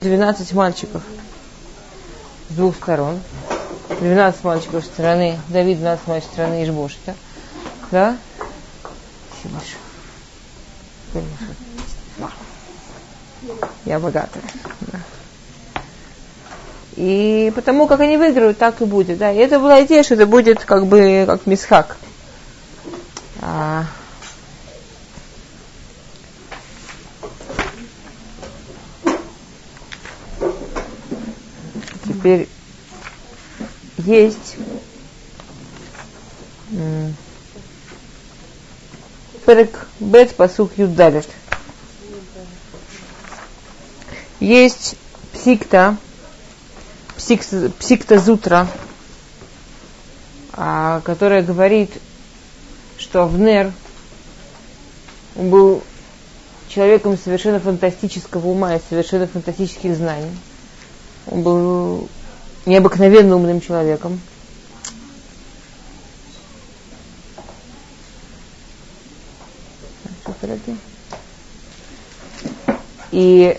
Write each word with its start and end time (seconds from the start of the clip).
12 0.00 0.52
мальчиков 0.52 1.02
с 2.50 2.54
двух 2.54 2.76
сторон. 2.76 3.18
12 3.98 4.44
мальчиков 4.44 4.84
со 4.84 4.90
стороны 4.92 5.40
Давид, 5.48 5.78
12 5.78 6.06
мальчиков 6.06 6.30
со 6.30 6.34
стороны 6.34 6.64
Ишбошта. 6.64 7.16
Да? 7.90 8.16
Я 13.86 13.98
богатая. 13.98 14.42
И 16.94 17.52
потому 17.56 17.88
как 17.88 17.98
они 17.98 18.16
выиграют, 18.18 18.56
так 18.56 18.80
и 18.80 18.84
будет. 18.84 19.18
Да. 19.18 19.32
И 19.32 19.36
это 19.38 19.58
была 19.58 19.84
идея, 19.84 20.04
что 20.04 20.14
это 20.14 20.26
будет 20.26 20.64
как 20.64 20.86
бы 20.86 21.24
как 21.26 21.44
мисхак. 21.46 21.96
А, 23.40 23.84
Теперь 32.28 32.48
есть 33.96 34.56
Перек 39.46 39.88
Бет 39.98 40.36
Пасух 40.36 40.76
Юдалит. 40.76 41.26
Есть 44.40 44.96
псикта, 45.32 45.96
псикта, 47.16 47.70
псикта 47.78 48.18
Зутра, 48.18 48.68
а, 50.52 51.00
которая 51.00 51.42
говорит, 51.42 51.92
что 52.98 53.22
Авнер 53.22 53.72
был 55.34 55.82
человеком 56.68 57.16
совершенно 57.16 57.58
фантастического 57.58 58.48
ума 58.48 58.76
и 58.76 58.80
совершенно 58.86 59.26
фантастических 59.26 59.96
знаний. 59.96 60.36
Он 61.30 61.42
был 61.42 62.08
необыкновенно 62.68 63.36
умным 63.36 63.60
человеком. 63.60 64.20
И 73.10 73.58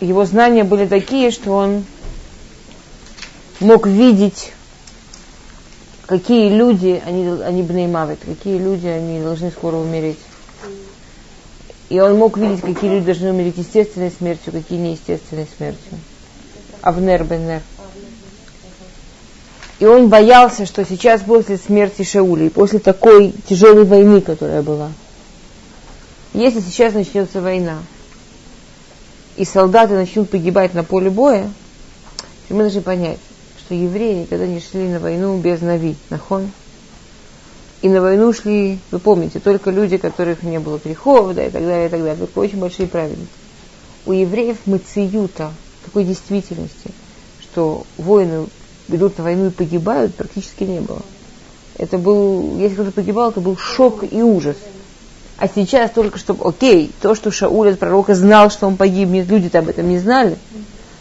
его 0.00 0.24
знания 0.24 0.64
были 0.64 0.86
такие, 0.86 1.30
что 1.30 1.52
он 1.52 1.84
мог 3.60 3.86
видеть, 3.86 4.52
какие 6.06 6.48
люди, 6.48 7.02
они, 7.04 7.42
они 7.42 7.62
бнеймавит, 7.62 8.20
какие 8.24 8.58
люди, 8.58 8.86
они 8.86 9.20
должны 9.20 9.50
скоро 9.50 9.76
умереть. 9.76 10.18
И 11.88 12.00
он 12.00 12.16
мог 12.16 12.38
видеть, 12.38 12.62
какие 12.62 12.88
люди 12.88 13.06
должны 13.06 13.30
умереть 13.30 13.58
естественной 13.58 14.10
смертью, 14.10 14.52
какие 14.52 14.78
неестественной 14.78 15.46
смертью. 15.58 15.98
Авнер 16.80 17.24
Бенер. 17.24 17.60
И 19.82 19.84
он 19.84 20.08
боялся, 20.08 20.64
что 20.64 20.84
сейчас 20.84 21.22
после 21.22 21.56
смерти 21.56 22.04
Шаули, 22.04 22.50
после 22.50 22.78
такой 22.78 23.34
тяжелой 23.48 23.84
войны, 23.84 24.20
которая 24.20 24.62
была, 24.62 24.92
если 26.34 26.60
сейчас 26.60 26.94
начнется 26.94 27.40
война, 27.40 27.78
и 29.36 29.44
солдаты 29.44 29.94
начнут 29.94 30.30
погибать 30.30 30.72
на 30.74 30.84
поле 30.84 31.10
боя, 31.10 31.50
то 32.46 32.54
мы 32.54 32.60
должны 32.62 32.80
понять, 32.80 33.18
что 33.58 33.74
евреи 33.74 34.20
никогда 34.20 34.46
не 34.46 34.60
шли 34.60 34.86
на 34.86 35.00
войну 35.00 35.36
без 35.38 35.60
Нави, 35.62 35.96
нахон. 36.10 36.52
И 37.80 37.88
на 37.88 38.00
войну 38.00 38.32
шли, 38.32 38.78
вы 38.92 39.00
помните, 39.00 39.40
только 39.40 39.72
люди, 39.72 39.96
которых 39.96 40.44
не 40.44 40.60
было 40.60 40.78
грехов, 40.78 41.34
да, 41.34 41.44
и 41.44 41.50
так 41.50 41.60
далее, 41.60 41.86
и 41.86 41.90
так 41.90 41.98
далее. 41.98 42.18
Только 42.18 42.38
очень 42.38 42.60
большие 42.60 42.86
праведники. 42.86 43.26
У 44.06 44.12
евреев 44.12 44.58
мациюта, 44.64 45.52
такой 45.84 46.04
действительности, 46.04 46.92
что 47.40 47.84
воины 47.98 48.46
идут 48.92 49.18
на 49.18 49.24
войну 49.24 49.46
и 49.46 49.50
погибают, 49.50 50.14
практически 50.14 50.64
не 50.64 50.80
было. 50.80 51.02
Это 51.78 51.98
был, 51.98 52.58
если 52.58 52.74
кто-то 52.74 52.92
погибал, 52.92 53.30
это 53.30 53.40
был 53.40 53.56
шок 53.56 54.04
и 54.10 54.22
ужас. 54.22 54.56
А 55.38 55.48
сейчас 55.48 55.90
только 55.90 56.18
чтобы, 56.18 56.46
окей, 56.46 56.92
то, 57.00 57.14
что 57.14 57.30
Шауль 57.30 57.70
от 57.70 57.78
пророка 57.78 58.14
знал, 58.14 58.50
что 58.50 58.66
он 58.66 58.76
погибнет, 58.76 59.26
люди-то 59.28 59.58
об 59.58 59.68
этом 59.68 59.88
не 59.88 59.98
знали. 59.98 60.36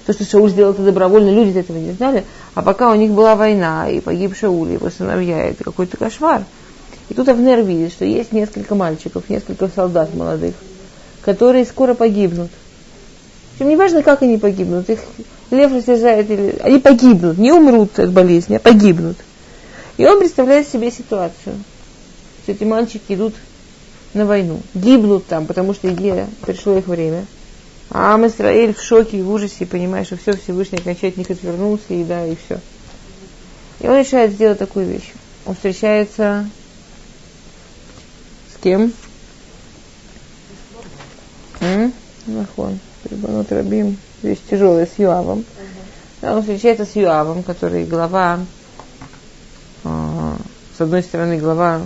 То, 0.08 0.14
что 0.14 0.24
Шауль 0.24 0.50
сделал 0.50 0.74
это 0.74 0.82
добровольно, 0.82 1.30
люди 1.30 1.58
этого 1.60 1.78
не 1.78 1.92
знали. 1.92 2.24
А 2.56 2.64
пока 2.64 2.90
у 2.90 2.96
них 2.96 3.12
была 3.12 3.36
война, 3.36 3.90
и 3.90 4.00
погиб 4.00 4.36
Шауль, 4.36 4.72
его 4.72 4.90
сыновья, 4.90 5.46
это 5.46 5.64
какой-то 5.64 5.98
кошмар. 5.98 6.44
И 7.10 7.14
тут 7.14 7.30
Авнер 7.30 7.62
видит, 7.62 7.92
что 7.92 8.06
есть 8.06 8.32
несколько 8.32 8.74
мальчиков, 8.74 9.30
несколько 9.30 9.68
солдат 9.68 10.16
молодых, 10.16 10.56
которые 11.22 11.66
скоро 11.66 11.94
погибнут. 11.94 12.50
Причем 13.54 13.70
не 13.70 13.76
важно, 13.76 14.02
как 14.02 14.24
они 14.24 14.38
погибнут. 14.38 14.90
Их 14.90 15.02
лев 15.52 15.72
растяжает, 15.72 16.30
или... 16.30 16.58
они 16.62 16.80
погибнут, 16.80 17.38
не 17.38 17.52
умрут 17.52 18.00
от 18.00 18.12
болезни, 18.12 18.56
а 18.56 18.60
погибнут. 18.60 19.18
И 19.98 20.06
он 20.06 20.20
представляет 20.20 20.68
себе 20.68 20.92
ситуацию, 20.92 21.56
что 22.44 22.52
эти 22.54 22.64
мальчики 22.64 23.14
идут 23.14 23.36
на 24.14 24.26
войну, 24.26 24.60
гибнут 24.74 25.28
там, 25.28 25.46
потому 25.46 25.74
что 25.74 25.90
Игея, 25.90 26.28
пришло 26.42 26.78
их 26.78 26.88
время. 26.88 27.26
А 27.90 28.14
Ам 28.14 28.28
Исраиль 28.28 28.74
в 28.74 28.82
шоке 28.82 29.20
и 29.20 29.22
в 29.22 29.30
ужасе, 29.32 29.66
понимая, 29.66 30.06
что 30.06 30.18
все, 30.18 30.32
Всевышний 30.32 30.80
окончательно 30.80 31.26
отвернулся, 31.30 31.94
и 31.94 32.04
да, 32.04 32.26
и 32.26 32.36
все. 32.36 32.60
И 33.82 33.88
он 33.88 34.00
решает 34.00 34.32
сделать 34.32 34.60
такую 34.60 34.86
вещь. 34.86 35.12
Он 35.46 35.56
встречается 35.56 36.50
с 38.54 38.64
кем? 38.64 38.94
Нахон. 42.28 42.80
Рибанут 43.10 43.52
Рабим, 43.52 43.98
вещь 44.24 44.40
тяжелая, 44.50 44.86
с 44.86 45.00
Юавом. 45.00 45.46
Да, 46.22 46.36
он 46.36 46.42
встречается 46.42 46.86
с 46.86 46.96
Юавом, 46.96 47.44
который 47.44 47.86
глава, 47.86 48.40
э, 49.84 50.34
с 50.78 50.82
одной 50.82 51.04
стороны, 51.04 51.38
глава 51.38 51.82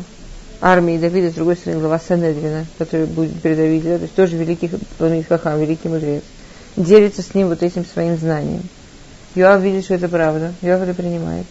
армии 0.62 0.98
Давида, 0.98 1.32
с 1.32 1.36
другой 1.36 1.56
стороны, 1.56 1.82
глава 1.82 2.00
Санедрина, 2.00 2.66
который 2.78 3.06
будет 3.06 3.42
при 3.42 3.56
Давиде, 3.56 3.90
да, 3.90 3.98
то 3.98 4.04
есть 4.04 4.16
тоже 4.16 4.38
великий 4.38 4.72
Хахам, 5.24 5.60
великий 5.60 5.90
мудрец. 5.90 6.24
Делится 6.76 7.22
с 7.22 7.34
ним 7.34 7.50
вот 7.50 7.64
этим 7.64 7.86
своим 7.86 8.18
знанием. 8.18 8.64
Юав 9.36 9.62
видит, 9.62 9.86
что 9.86 9.96
это 9.96 10.10
правда, 10.10 10.54
Юав 10.62 10.82
это 10.82 10.94
принимает. 10.94 11.46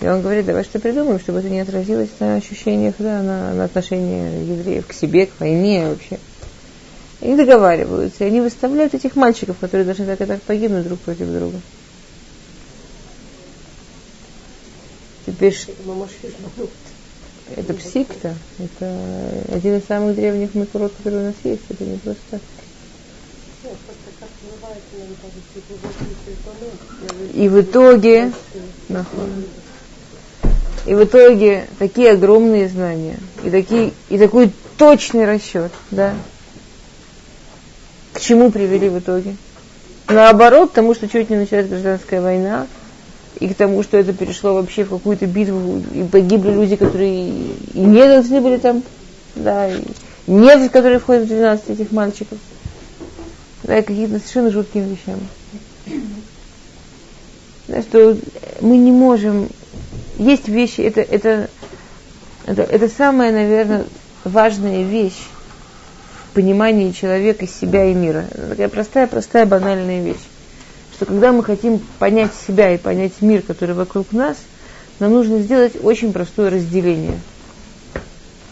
И 0.00 0.06
он 0.06 0.20
говорит, 0.20 0.46
давай 0.46 0.64
что 0.64 0.80
придумаем, 0.80 1.20
чтобы 1.20 1.38
это 1.38 1.48
не 1.48 1.60
отразилось 1.60 2.10
на 2.18 2.34
ощущениях, 2.34 2.94
да, 2.98 3.22
на, 3.22 3.54
на 3.54 3.64
отношении 3.64 4.50
евреев 4.50 4.86
к 4.86 4.92
себе, 4.92 5.26
к 5.26 5.38
войне 5.38 5.88
вообще. 5.88 6.18
Они 7.22 7.36
договариваются, 7.36 8.24
и 8.24 8.26
они 8.26 8.40
выставляют 8.40 8.94
этих 8.94 9.14
мальчиков, 9.14 9.56
которые 9.60 9.84
должны 9.84 10.06
так 10.06 10.20
и 10.20 10.24
так 10.24 10.42
погибнуть 10.42 10.84
друг 10.84 10.98
против 10.98 11.28
друга. 11.28 11.60
Теперь 15.24 15.56
это 17.54 17.74
псикта, 17.74 18.34
это 18.58 18.98
один 19.52 19.76
из 19.76 19.84
самых 19.84 20.16
древних 20.16 20.54
макурот, 20.54 20.92
который 20.96 21.20
у 21.20 21.26
нас 21.26 21.34
есть, 21.44 21.62
это 21.68 21.84
не 21.84 21.96
просто 21.98 22.22
так. 22.32 22.40
И 27.34 27.48
в 27.48 27.60
итоге, 27.60 28.32
и 30.86 30.94
в 30.94 31.04
итоге 31.04 31.68
такие 31.78 32.10
огромные 32.10 32.68
знания, 32.68 33.18
и, 33.44 33.50
такие, 33.50 33.92
и 34.08 34.18
такой 34.18 34.50
точный 34.76 35.24
расчет, 35.24 35.70
да, 35.92 36.14
к 38.12 38.20
чему 38.20 38.50
привели 38.50 38.88
в 38.88 38.98
итоге? 38.98 39.36
Наоборот, 40.08 40.70
к 40.70 40.74
тому, 40.74 40.94
что 40.94 41.08
чуть 41.08 41.30
не 41.30 41.36
началась 41.36 41.68
гражданская 41.68 42.20
война, 42.20 42.66
и 43.40 43.48
к 43.48 43.54
тому, 43.56 43.82
что 43.82 43.96
это 43.96 44.12
перешло 44.12 44.54
вообще 44.54 44.84
в 44.84 44.90
какую-то 44.90 45.26
битву, 45.26 45.82
и 45.94 46.04
погибли 46.04 46.50
люди, 46.50 46.76
которые 46.76 47.28
и 47.28 47.78
не 47.78 48.04
должны 48.06 48.40
были 48.40 48.58
там, 48.58 48.82
да, 49.34 49.70
и 49.70 49.82
нефть, 50.26 50.70
которые 50.70 50.98
входят 50.98 51.24
в 51.24 51.28
12 51.28 51.70
этих 51.70 51.92
мальчиков, 51.92 52.38
да, 53.64 53.78
и 53.78 53.82
какие-то 53.82 54.18
совершенно 54.18 54.50
жуткими 54.50 54.96
вещами. 54.96 55.26
Да, 57.68 57.82
что 57.82 58.16
мы 58.60 58.76
не 58.76 58.92
можем... 58.92 59.48
Есть 60.18 60.48
вещи, 60.48 60.82
это, 60.82 61.00
это, 61.00 61.48
это, 62.44 62.62
это 62.62 62.88
самая, 62.88 63.32
наверное, 63.32 63.84
важная 64.24 64.82
вещь, 64.82 65.18
понимании 66.32 66.92
человека, 66.92 67.46
себя 67.46 67.84
и 67.84 67.94
мира. 67.94 68.26
Это 68.30 68.48
такая 68.48 68.68
простая-простая 68.68 69.46
банальная 69.46 70.02
вещь. 70.02 70.24
Что 70.94 71.06
когда 71.06 71.32
мы 71.32 71.44
хотим 71.44 71.80
понять 71.98 72.32
себя 72.46 72.74
и 72.74 72.78
понять 72.78 73.20
мир, 73.20 73.42
который 73.42 73.74
вокруг 73.74 74.12
нас, 74.12 74.36
нам 74.98 75.12
нужно 75.12 75.40
сделать 75.40 75.72
очень 75.82 76.12
простое 76.12 76.50
разделение. 76.50 77.18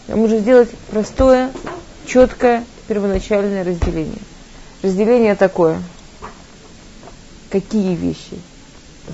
Нам 0.07 0.21
нужно 0.21 0.39
сделать 0.39 0.69
простое, 0.89 1.51
четкое, 2.05 2.63
первоначальное 2.87 3.63
разделение. 3.63 4.21
Разделение 4.81 5.35
такое. 5.35 5.81
Какие 7.49 7.95
вещи 7.95 8.39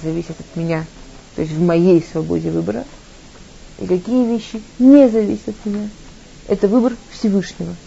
зависят 0.03 0.39
от 0.39 0.55
меня, 0.55 0.85
то 1.35 1.41
есть 1.41 1.53
в 1.53 1.61
моей 1.61 2.05
свободе 2.11 2.51
выбора, 2.51 2.85
и 3.79 3.85
какие 3.85 4.25
вещи 4.25 4.61
не 4.79 5.09
зависят 5.09 5.49
от 5.49 5.65
меня. 5.65 5.89
Это 6.47 6.67
выбор 6.67 6.93
Всевышнего– 7.11 7.75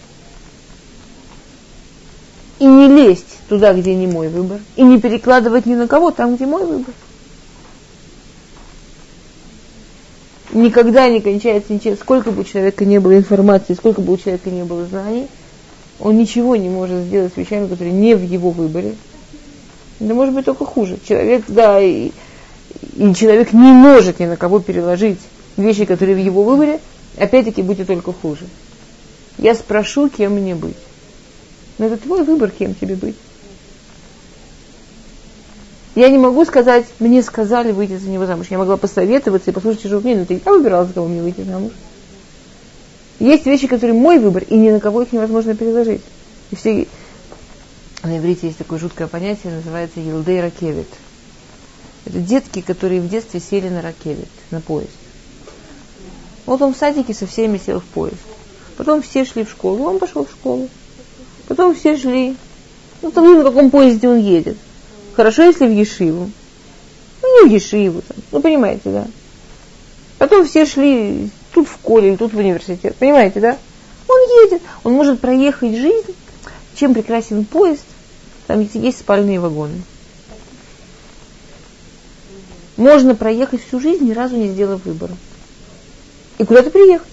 И 2.61 2.63
не 2.63 2.87
лезть 2.89 3.39
туда, 3.49 3.73
где 3.73 3.95
не 3.95 4.05
мой 4.05 4.27
выбор. 4.29 4.59
И 4.75 4.83
не 4.83 5.01
перекладывать 5.01 5.65
ни 5.65 5.73
на 5.73 5.87
кого 5.87 6.11
там, 6.11 6.35
где 6.35 6.45
мой 6.45 6.63
выбор. 6.63 6.93
Никогда 10.53 11.09
не 11.09 11.21
кончается 11.21 11.73
ничего. 11.73 11.95
Сколько 11.95 12.29
бы 12.29 12.41
у 12.41 12.43
человека 12.43 12.85
не 12.85 12.99
было 12.99 13.17
информации, 13.17 13.73
сколько 13.73 14.01
бы 14.01 14.13
у 14.13 14.17
человека 14.17 14.51
не 14.51 14.61
было 14.61 14.85
знаний, 14.85 15.25
он 15.99 16.17
ничего 16.17 16.55
не 16.55 16.69
может 16.69 17.05
сделать 17.05 17.33
с 17.33 17.37
вещами, 17.37 17.67
которые 17.67 17.93
не 17.93 18.13
в 18.13 18.21
его 18.21 18.51
выборе. 18.51 18.93
Да 19.99 20.13
может 20.13 20.35
быть 20.35 20.45
только 20.45 20.63
хуже. 20.63 20.99
Человек, 21.03 21.45
да, 21.47 21.81
и, 21.81 22.11
и 22.95 23.15
человек 23.15 23.53
не 23.53 23.71
может 23.71 24.19
ни 24.19 24.27
на 24.27 24.37
кого 24.37 24.59
переложить 24.59 25.19
вещи, 25.57 25.85
которые 25.85 26.13
в 26.13 26.23
его 26.23 26.43
выборе, 26.43 26.79
опять-таки 27.17 27.63
будет 27.63 27.87
только 27.87 28.13
хуже. 28.13 28.45
Я 29.39 29.55
спрошу, 29.55 30.09
кем 30.09 30.33
мне 30.33 30.53
быть. 30.53 30.77
Но 31.81 31.87
это 31.87 31.97
твой 31.97 32.23
выбор, 32.23 32.51
кем 32.51 32.75
тебе 32.75 32.95
быть. 32.95 33.15
Я 35.95 36.09
не 36.09 36.19
могу 36.19 36.45
сказать, 36.45 36.85
мне 36.99 37.23
сказали 37.23 37.71
выйти 37.71 37.97
за 37.97 38.07
него 38.07 38.27
замуж. 38.27 38.45
Я 38.51 38.59
могла 38.59 38.77
посоветоваться 38.77 39.49
и 39.49 39.53
послушать 39.53 39.81
чужого 39.81 40.01
мнения, 40.01 40.27
но 40.29 40.35
я 40.45 40.51
выбирала, 40.51 40.85
за 40.85 40.93
кого 40.93 41.07
мне 41.07 41.23
выйти 41.23 41.41
замуж. 41.41 41.71
Есть 43.19 43.47
вещи, 43.47 43.65
которые 43.65 43.99
мой 43.99 44.19
выбор, 44.19 44.43
и 44.43 44.55
ни 44.57 44.69
на 44.69 44.79
кого 44.79 45.01
их 45.01 45.11
невозможно 45.11 45.55
переложить. 45.55 46.03
И 46.51 46.55
все... 46.55 46.87
На 48.03 48.19
иврите 48.19 48.45
есть 48.45 48.59
такое 48.59 48.77
жуткое 48.77 49.07
понятие, 49.07 49.51
называется 49.51 50.01
елдей 50.01 50.39
ракевит. 50.39 50.87
Это 52.05 52.19
детки, 52.19 52.61
которые 52.61 53.01
в 53.01 53.09
детстве 53.09 53.39
сели 53.39 53.69
на 53.69 53.81
ракевит, 53.81 54.29
на 54.51 54.61
поезд. 54.61 54.91
Вот 56.45 56.61
он 56.61 56.75
в 56.75 56.77
садике 56.77 57.15
со 57.15 57.25
всеми 57.25 57.57
сел 57.57 57.79
в 57.79 57.85
поезд. 57.85 58.21
Потом 58.77 59.01
все 59.01 59.25
шли 59.25 59.43
в 59.43 59.49
школу, 59.49 59.85
он 59.85 59.97
пошел 59.97 60.25
в 60.25 60.29
школу. 60.29 60.69
Потом 61.47 61.75
все 61.75 61.97
шли. 61.97 62.35
Ну, 63.01 63.11
там 63.11 63.37
на 63.37 63.43
каком 63.43 63.71
поезде 63.71 64.07
он 64.07 64.19
едет. 64.19 64.57
Хорошо, 65.15 65.43
если 65.43 65.65
в 65.65 65.71
Ешиву. 65.71 66.29
Ну, 67.21 67.43
не 67.43 67.49
в 67.49 67.53
Ешиву. 67.53 68.01
Там. 68.01 68.17
Ну, 68.31 68.41
понимаете, 68.41 68.81
да. 68.85 69.07
Потом 70.17 70.45
все 70.45 70.65
шли 70.65 71.29
тут 71.53 71.67
в 71.67 71.77
колледж, 71.77 72.17
тут 72.17 72.33
в 72.33 72.37
университет. 72.37 72.95
Понимаете, 72.97 73.39
да? 73.39 73.57
Он 74.07 74.45
едет, 74.45 74.61
он 74.83 74.93
может 74.93 75.19
проехать 75.19 75.75
жизнь. 75.75 76.15
Чем 76.75 76.93
прекрасен 76.93 77.45
поезд? 77.45 77.83
Там 78.47 78.67
есть 78.73 78.99
спальные 78.99 79.39
вагоны. 79.39 79.81
Можно 82.77 83.15
проехать 83.15 83.61
всю 83.65 83.79
жизнь, 83.79 84.05
ни 84.05 84.13
разу 84.13 84.35
не 84.35 84.47
сделав 84.47 84.85
выбора. 84.85 85.15
И 86.37 86.45
куда-то 86.45 86.71
приехать. 86.71 87.07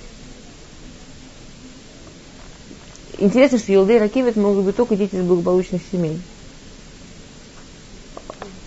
Интересно, 3.19 3.59
что 3.59 3.73
Елдей 3.73 3.99
Ракевит 3.99 4.37
могут 4.37 4.65
быть 4.65 4.76
только 4.76 4.94
дети 4.94 5.17
из 5.17 5.23
благополучных 5.23 5.82
семей. 5.91 6.20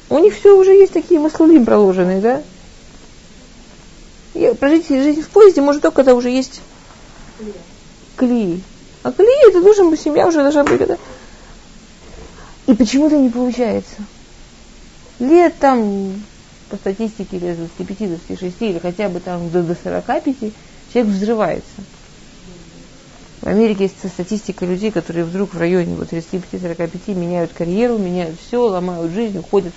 У 0.10 0.20
них 0.20 0.36
все 0.36 0.58
уже 0.58 0.72
есть 0.74 0.92
такие 0.92 1.22
маслулим 1.22 1.66
проложенные, 1.66 2.20
да? 2.20 2.44
И 4.34 4.54
прожить 4.60 4.90
жизнь 4.90 5.22
в 5.22 5.30
поезде 5.30 5.62
может 5.62 5.82
только 5.82 5.96
когда 5.96 6.16
уже 6.16 6.30
есть 6.30 6.62
клей. 8.18 8.62
А 9.04 9.14
клей 9.14 9.48
это 9.48 9.62
должен 9.62 9.90
быть, 9.90 10.02
семья 10.02 10.28
уже 10.28 10.42
должна 10.42 10.66
быть, 10.66 10.86
да? 10.86 10.98
И 12.68 12.74
почему-то 12.74 13.18
не 13.18 13.30
получается. 13.30 13.96
Лет 15.20 15.56
там, 15.60 16.22
по 16.70 16.76
статистике, 16.76 17.40
лет 17.40 17.58
25-26 17.80 18.54
или 18.60 18.80
хотя 18.80 19.08
бы 19.08 19.22
там 19.22 19.50
до, 19.50 19.64
до 19.64 19.78
45, 19.82 20.24
человек 20.92 21.14
взрывается. 21.14 21.72
В 23.42 23.48
Америке 23.48 23.86
есть 23.86 24.08
статистика 24.08 24.66
людей, 24.66 24.92
которые 24.92 25.26
вдруг 25.26 25.56
в 25.56 25.58
районе 25.58 25.96
вот 25.96 26.14
35-45 26.14 27.16
меняют 27.16 27.52
карьеру, 27.54 27.98
меняют 27.98 28.40
все, 28.40 28.68
ломают 28.68 29.12
жизнь, 29.12 29.40
уходят 29.40 29.74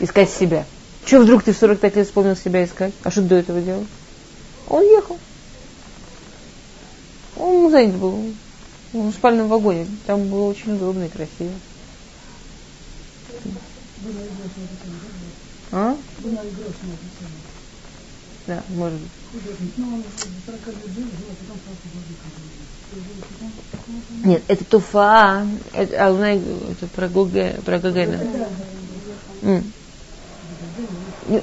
искать 0.00 0.30
себя. 0.30 0.66
Что 1.04 1.20
вдруг 1.20 1.44
ты 1.44 1.52
в 1.52 1.56
45 1.56 1.96
лет 1.96 2.06
вспомнил 2.06 2.34
себя 2.34 2.64
искать? 2.64 2.92
А 3.04 3.12
что 3.12 3.22
ты 3.22 3.28
до 3.28 3.34
этого 3.36 3.60
делал? 3.60 3.86
Он 4.68 4.82
ехал. 4.82 5.18
Он 7.36 7.70
занят 7.70 7.94
был. 7.94 8.32
Он 8.92 9.10
в 9.10 9.14
спальном 9.14 9.48
вагоне. 9.48 9.86
Там 10.06 10.28
было 10.28 10.44
очень 10.44 10.74
удобно 10.74 11.04
и 11.04 11.08
красиво. 11.08 11.52
А? 15.70 15.96
Да, 18.46 18.62
может 18.70 18.98
быть. 18.98 19.23
Нет, 24.24 24.42
это 24.48 24.64
туфа, 24.64 25.46
это, 25.72 26.06
а, 26.06 26.26
это 26.26 26.86
про, 26.94 27.08
Гуге, 27.08 27.58
про 27.64 27.78
Гагена. 27.78 28.20
Mm. 29.42 29.64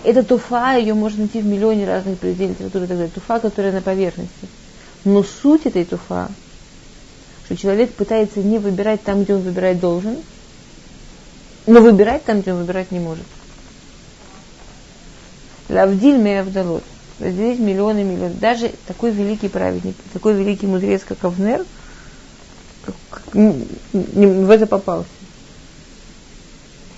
Это 0.03 0.23
туфа, 0.23 0.75
ее 0.77 0.93
можно 0.93 1.19
найти 1.19 1.41
в 1.41 1.45
миллионе 1.45 1.85
разных 1.85 2.19
произведений 2.19 2.53
литературы 2.53 2.85
и 2.85 2.87
так 2.87 2.97
далее. 2.97 3.13
Туфа, 3.13 3.39
которая 3.39 3.71
на 3.71 3.81
поверхности. 3.81 4.47
Но 5.03 5.23
суть 5.23 5.65
этой 5.65 5.85
туфа, 5.85 6.29
что 7.45 7.57
человек 7.57 7.93
пытается 7.93 8.39
не 8.39 8.59
выбирать 8.59 9.03
там, 9.03 9.23
где 9.23 9.35
он 9.35 9.41
выбирать 9.41 9.79
должен, 9.79 10.17
но 11.65 11.81
выбирать 11.81 12.23
там, 12.23 12.41
где 12.41 12.53
он 12.53 12.59
выбирать 12.59 12.91
не 12.91 12.99
может. 12.99 13.25
Лавдиль 15.69 16.17
Меавдалот. 16.17 16.83
Разделить 17.21 17.59
миллионы 17.59 17.99
и 17.99 18.03
миллионы. 18.03 18.33
Даже 18.33 18.71
такой 18.87 19.11
великий 19.11 19.47
праведник, 19.47 19.95
такой 20.11 20.33
великий 20.33 20.65
мудрец, 20.65 21.03
как 21.07 21.23
Авнер, 21.23 21.65
в 23.33 24.49
это 24.49 24.65
попался. 24.65 25.07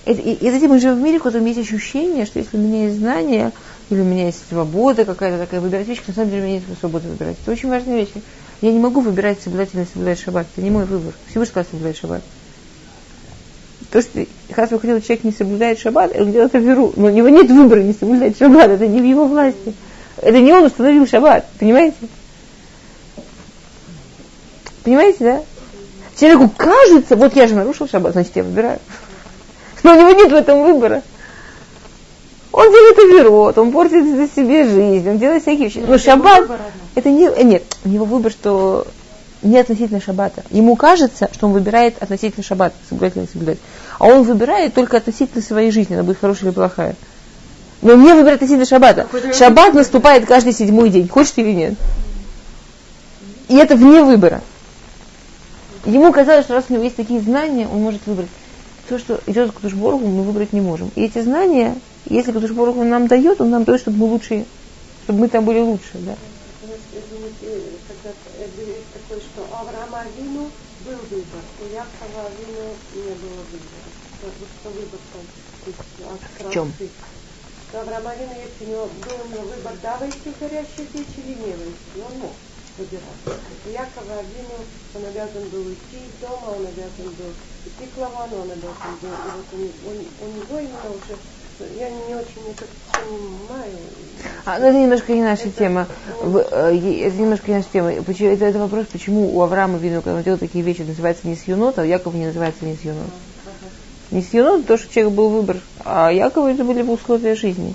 Это, 0.04 0.20
и, 0.20 0.32
и 0.32 0.50
затем 0.50 0.70
мы 0.70 0.80
живем 0.80 0.96
в 0.96 1.02
мире, 1.02 1.18
в 1.18 1.22
котором 1.22 1.46
есть 1.46 1.60
ощущение, 1.60 2.26
что 2.26 2.38
если 2.38 2.56
у 2.56 2.60
меня 2.60 2.84
есть 2.86 2.98
знания, 2.98 3.52
или 3.90 4.00
у 4.00 4.04
меня 4.04 4.26
есть 4.26 4.40
свобода 4.48 5.04
какая-то 5.04 5.38
такая, 5.38 5.60
выбирать 5.60 5.86
вещи, 5.86 6.02
на 6.06 6.14
самом 6.14 6.30
деле 6.30 6.42
у 6.42 6.46
меня 6.46 6.54
нет 6.56 6.64
свободы 6.78 7.08
выбирать. 7.08 7.36
Это 7.42 7.52
очень 7.52 7.68
важная 7.68 7.96
вещь. 7.96 8.10
Я 8.60 8.72
не 8.72 8.78
могу 8.78 9.00
выбирать 9.00 9.42
соблюдать 9.42 9.70
или 9.74 9.80
не 9.80 9.86
соблюдать 9.86 10.20
шаббат. 10.20 10.46
Это 10.54 10.64
не 10.64 10.70
мой 10.70 10.84
выбор. 10.84 11.12
Всевышний 11.28 11.50
сказал 11.50 11.70
соблюдать 11.70 11.98
шаббат. 11.98 12.22
То, 13.90 14.02
что 14.02 14.26
Хасва 14.52 14.78
хотел, 14.78 15.00
человек 15.00 15.24
не 15.24 15.32
соблюдает 15.32 15.78
шаббат, 15.78 16.14
он 16.18 16.32
делает 16.32 16.54
веру. 16.54 16.92
Но 16.96 17.06
у 17.06 17.10
него 17.10 17.28
нет 17.28 17.50
выбора 17.50 17.82
не 17.82 17.92
соблюдать 17.92 18.38
шаббат. 18.38 18.70
Это 18.70 18.86
не 18.86 19.00
в 19.00 19.04
его 19.04 19.26
власти. 19.26 19.74
Это 20.24 20.40
не 20.40 20.54
он 20.54 20.64
установил 20.64 21.06
шаббат. 21.06 21.44
Понимаете? 21.60 21.96
Понимаете, 24.82 25.18
да? 25.20 25.42
Человеку 26.18 26.50
кажется, 26.56 27.14
вот 27.16 27.36
я 27.36 27.46
же 27.46 27.54
нарушил 27.54 27.86
шаббат, 27.86 28.12
значит 28.12 28.34
я 28.34 28.42
выбираю. 28.42 28.78
Но 29.82 29.92
у 29.92 30.00
него 30.00 30.10
нет 30.12 30.32
в 30.32 30.34
этом 30.34 30.62
выбора. 30.62 31.02
Он 32.52 32.70
делает 32.70 32.98
оверот, 32.98 33.58
он 33.58 33.70
портит 33.70 34.06
за 34.06 34.26
себе 34.28 34.64
жизнь, 34.64 35.08
он 35.10 35.18
делает 35.18 35.42
всякие 35.42 35.64
вещи. 35.64 35.84
Но 35.86 35.98
шаббат, 35.98 36.48
это 36.94 37.10
не, 37.10 37.26
э, 37.26 37.42
нет, 37.42 37.64
у 37.84 37.88
него 37.88 38.06
выбор, 38.06 38.32
что 38.32 38.86
не 39.42 39.58
относительно 39.58 40.00
шаббата. 40.00 40.42
Ему 40.50 40.76
кажется, 40.76 41.28
что 41.34 41.48
он 41.48 41.52
выбирает 41.52 42.02
относительно 42.02 42.44
шаббата, 42.44 42.76
соблюдать 42.88 43.16
или 43.16 43.22
не 43.22 43.28
соблюдать. 43.28 43.58
А 43.98 44.06
он 44.06 44.22
выбирает 44.22 44.72
только 44.72 44.96
относительно 44.96 45.42
своей 45.42 45.70
жизни, 45.70 45.94
она 45.94 46.02
будет 46.02 46.20
хорошая 46.20 46.48
или 46.48 46.54
плохая. 46.54 46.96
Но 47.84 47.94
не 47.94 48.14
выбирает 48.14 48.36
относительно 48.36 48.64
шаббата. 48.64 49.06
Шаббат 49.32 49.74
наступает 49.74 50.26
каждый 50.26 50.52
седьмой 50.52 50.88
день, 50.88 51.06
хочешь 51.06 51.34
или 51.36 51.52
нет. 51.52 51.74
И 53.48 53.56
это 53.56 53.76
вне 53.76 54.02
выбора. 54.02 54.40
Ему 55.84 56.10
казалось, 56.10 56.46
что 56.46 56.54
раз 56.54 56.64
у 56.68 56.72
него 56.72 56.82
есть 56.82 56.96
такие 56.96 57.20
знания, 57.20 57.68
он 57.70 57.82
может 57.82 58.00
выбрать 58.06 58.30
то, 58.88 58.98
что 58.98 59.20
идет 59.26 59.52
к 59.52 59.56
Кудушборгу, 59.56 60.06
мы 60.06 60.22
выбрать 60.22 60.54
не 60.54 60.62
можем. 60.62 60.90
И 60.94 61.04
эти 61.04 61.20
знания, 61.20 61.76
если 62.06 62.32
Кудушборгу 62.32 62.82
нам 62.84 63.06
дает, 63.06 63.42
он 63.42 63.50
нам 63.50 63.64
дает, 63.64 63.80
чтобы 63.80 63.98
мы 63.98 64.06
лучше, 64.06 64.46
чтобы 65.04 65.20
мы 65.20 65.28
там 65.28 65.44
были 65.44 65.60
лучше. 65.60 65.92
Да? 65.94 66.14
такой, 68.94 69.20
что 69.20 69.42
у 69.42 69.54
Авраама 69.54 70.00
Авину 70.00 70.50
был 70.84 70.98
выбор, 71.10 71.42
у 71.60 71.64
Якова 71.64 72.28
Авину 72.28 72.74
не 72.94 73.14
было 73.14 73.42
выбора. 73.52 73.84
Что 74.60 74.70
выбор 74.70 75.00
там? 75.12 76.48
В 76.48 76.52
чем? 76.52 76.72
У 77.74 77.76
Авраама 77.76 78.10
Авину, 78.10 78.30
если 78.38 78.64
у 78.64 78.68
него 78.70 78.88
был 79.02 79.18
у 79.18 79.28
него 79.34 79.42
выбор, 79.50 79.72
да, 79.82 79.96
войти 79.98 80.30
в 80.30 80.38
горящую 80.38 80.86
печь 80.94 81.18
или 81.18 81.34
не 81.34 81.58
войти, 81.58 81.98
он 82.06 82.18
мог 82.20 82.30
выбирать. 82.78 83.42
У 83.66 83.68
Якова 83.68 84.14
Авину 84.22 84.62
он 84.94 85.02
обязан 85.04 85.48
был 85.50 85.66
уйти 85.66 85.98
из 86.06 86.14
дома, 86.22 86.54
он 86.54 86.66
обязан 86.66 87.10
был 87.18 87.34
идти 87.66 87.90
к 87.90 87.98
Лавану, 87.98 88.42
он 88.42 88.50
обязан 88.52 88.94
был, 89.02 89.10
и 89.10 89.30
вот 89.34 89.46
он, 89.54 89.90
он, 89.90 89.96
у 90.22 90.36
него 90.38 90.58
именно 90.60 90.90
уже 90.94 91.18
я 91.78 91.90
не 91.90 92.14
очень 92.14 92.50
это 92.50 92.64
понимаю. 92.92 93.78
А, 94.44 94.58
ну, 94.58 94.66
это 94.66 94.78
немножко 94.78 95.12
не 95.12 95.22
наша 95.22 95.48
это, 95.48 95.58
тема. 95.58 95.86
Ну, 96.22 96.38
это 96.38 97.16
немножко 97.16 97.50
не 97.50 97.56
наша 97.56 97.68
тема. 97.72 97.92
Это, 97.92 98.24
это 98.46 98.58
вопрос, 98.58 98.86
почему 98.92 99.36
у 99.36 99.40
Авраама 99.40 99.78
Вину, 99.78 100.02
когда 100.02 100.18
он 100.18 100.22
делал 100.22 100.38
такие 100.38 100.64
вещи, 100.64 100.82
называется 100.82 101.26
не 101.26 101.36
сьюнот, 101.36 101.78
а 101.78 101.82
у 101.82 101.84
Якова 101.84 102.14
не 102.16 102.26
называется 102.26 102.64
не 102.64 102.76
сьюнот. 102.76 103.06
Не 103.06 103.33
сьюнот, 104.22 104.66
то, 104.66 104.76
что 104.76 104.92
человек 104.92 105.12
был 105.12 105.28
выбор, 105.28 105.60
а 105.84 106.10
Якова 106.10 106.52
это 106.52 106.64
были 106.64 106.82
бы 106.82 106.94
условия 106.94 107.34
жизни. 107.34 107.74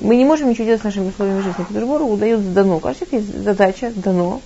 Мы 0.00 0.16
не 0.16 0.24
можем 0.24 0.50
ничего 0.50 0.66
делать 0.66 0.80
с 0.80 0.84
нашими 0.84 1.08
условиями 1.08 1.40
жизни. 1.40 1.64
Петербургу 1.64 2.12
удается 2.12 2.48
дано. 2.48 2.80
Кажется, 2.80 3.06
есть 3.10 3.42
задача, 3.42 3.92
дано. 3.94 4.42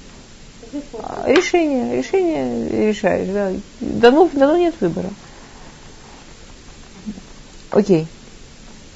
А, 0.94 1.24
решение, 1.26 1.96
решение 1.96 2.88
решаешь, 2.88 3.28
да. 3.28 3.52
Дано, 3.80 4.28
дано 4.32 4.56
нет 4.56 4.74
выбора. 4.80 5.08
Окей. 7.70 8.06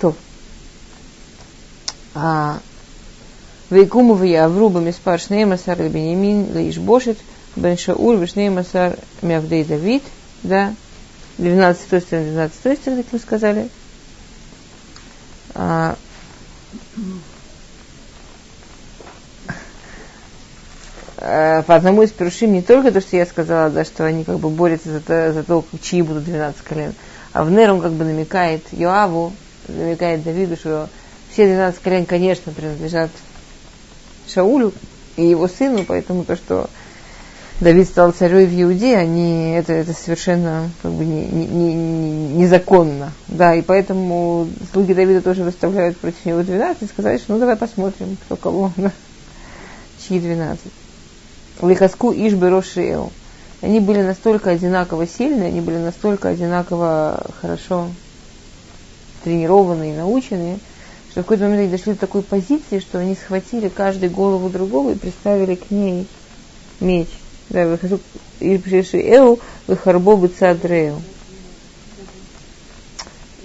То. 0.00 0.14
А, 2.14 2.60
Вейкуму 3.70 4.14
виявру 4.14 4.68
бамиспар 4.68 5.18
шнеймасар 5.18 5.82
бенемин 5.88 6.52
лаишбошет 6.54 7.16
бен 7.56 7.78
шаур 7.78 8.16
вишнеймасар 8.16 8.98
мявдей 9.22 9.64
давид, 9.64 10.02
да, 10.42 10.74
12 11.42 11.88
той 11.88 12.00
стороны, 12.00 12.30
12 12.30 12.62
той 12.62 12.76
стороны, 12.76 13.02
как 13.02 13.12
мы 13.12 13.18
сказали. 13.18 13.68
А, 15.54 15.96
Э, 21.24 21.62
по 21.62 21.76
одному 21.76 22.02
из 22.02 22.10
перушим 22.10 22.52
не 22.52 22.62
только 22.62 22.90
то, 22.90 23.00
что 23.00 23.16
я 23.16 23.26
сказала, 23.26 23.70
да, 23.70 23.84
что 23.84 24.04
они 24.04 24.24
как 24.24 24.40
бы 24.40 24.48
борются 24.48 24.90
за 24.90 25.00
то, 25.00 25.32
за 25.32 25.44
то 25.44 25.64
чьи 25.80 26.02
будут 26.02 26.24
12 26.24 26.60
колен, 26.62 26.94
а 27.32 27.44
в 27.44 27.50
Нер 27.52 27.74
он 27.74 27.80
как 27.80 27.92
бы 27.92 28.04
намекает 28.04 28.64
Йоаву, 28.72 29.32
намекает 29.68 30.24
Давиду, 30.24 30.56
что 30.56 30.88
все 31.30 31.46
12 31.46 31.80
колен, 31.80 32.06
конечно, 32.06 32.50
принадлежат 32.50 33.10
Шаулю 34.26 34.74
и 35.14 35.24
его 35.24 35.46
сыну, 35.46 35.84
поэтому 35.86 36.24
то, 36.24 36.34
что 36.34 36.68
Давид 37.62 37.86
стал 37.86 38.10
царем 38.10 38.48
в 38.48 38.60
Иуде, 38.60 38.96
они, 38.96 39.52
это, 39.52 39.72
это 39.72 39.92
совершенно 39.92 40.68
как 40.82 40.90
бы 40.90 41.04
не, 41.04 41.26
не, 41.26 41.46
не, 41.46 42.28
незаконно. 42.38 43.12
Да, 43.28 43.54
и 43.54 43.62
поэтому 43.62 44.48
слуги 44.72 44.94
Давида 44.94 45.22
тоже 45.22 45.44
выставляют 45.44 45.96
против 45.96 46.24
него 46.24 46.42
12 46.42 46.82
и 46.82 46.86
сказали, 46.86 47.18
что 47.18 47.34
ну 47.34 47.38
давай 47.38 47.54
посмотрим, 47.54 48.16
кто 48.24 48.34
кого, 48.34 48.72
чьи 50.08 50.18
12. 50.18 50.60
Лихаску 51.62 52.12
Иш 52.12 52.32
Берошиэл. 52.32 53.12
Они 53.60 53.78
были 53.78 54.02
настолько 54.02 54.50
одинаково 54.50 55.06
сильны, 55.06 55.44
они 55.44 55.60
были 55.60 55.76
настолько 55.76 56.30
одинаково 56.30 57.24
хорошо 57.40 57.90
тренированные 59.22 59.94
и 59.94 59.96
наученные, 59.96 60.58
что 61.12 61.20
в 61.20 61.24
какой-то 61.26 61.44
момент 61.44 61.60
они 61.60 61.70
дошли 61.70 61.92
до 61.92 62.00
такой 62.00 62.22
позиции, 62.22 62.80
что 62.80 62.98
они 62.98 63.14
схватили 63.14 63.68
каждый 63.68 64.08
голову 64.08 64.48
другого 64.48 64.90
и 64.90 64.96
приставили 64.96 65.54
к 65.54 65.70
ней 65.70 66.08
меч. 66.80 67.06
Да, 67.50 67.66
выхожу 67.66 68.00
и 68.40 68.60
Эл, 68.92 69.38
выхарбо 69.66 70.16
бы 70.16 70.28
цадрейл. 70.28 71.00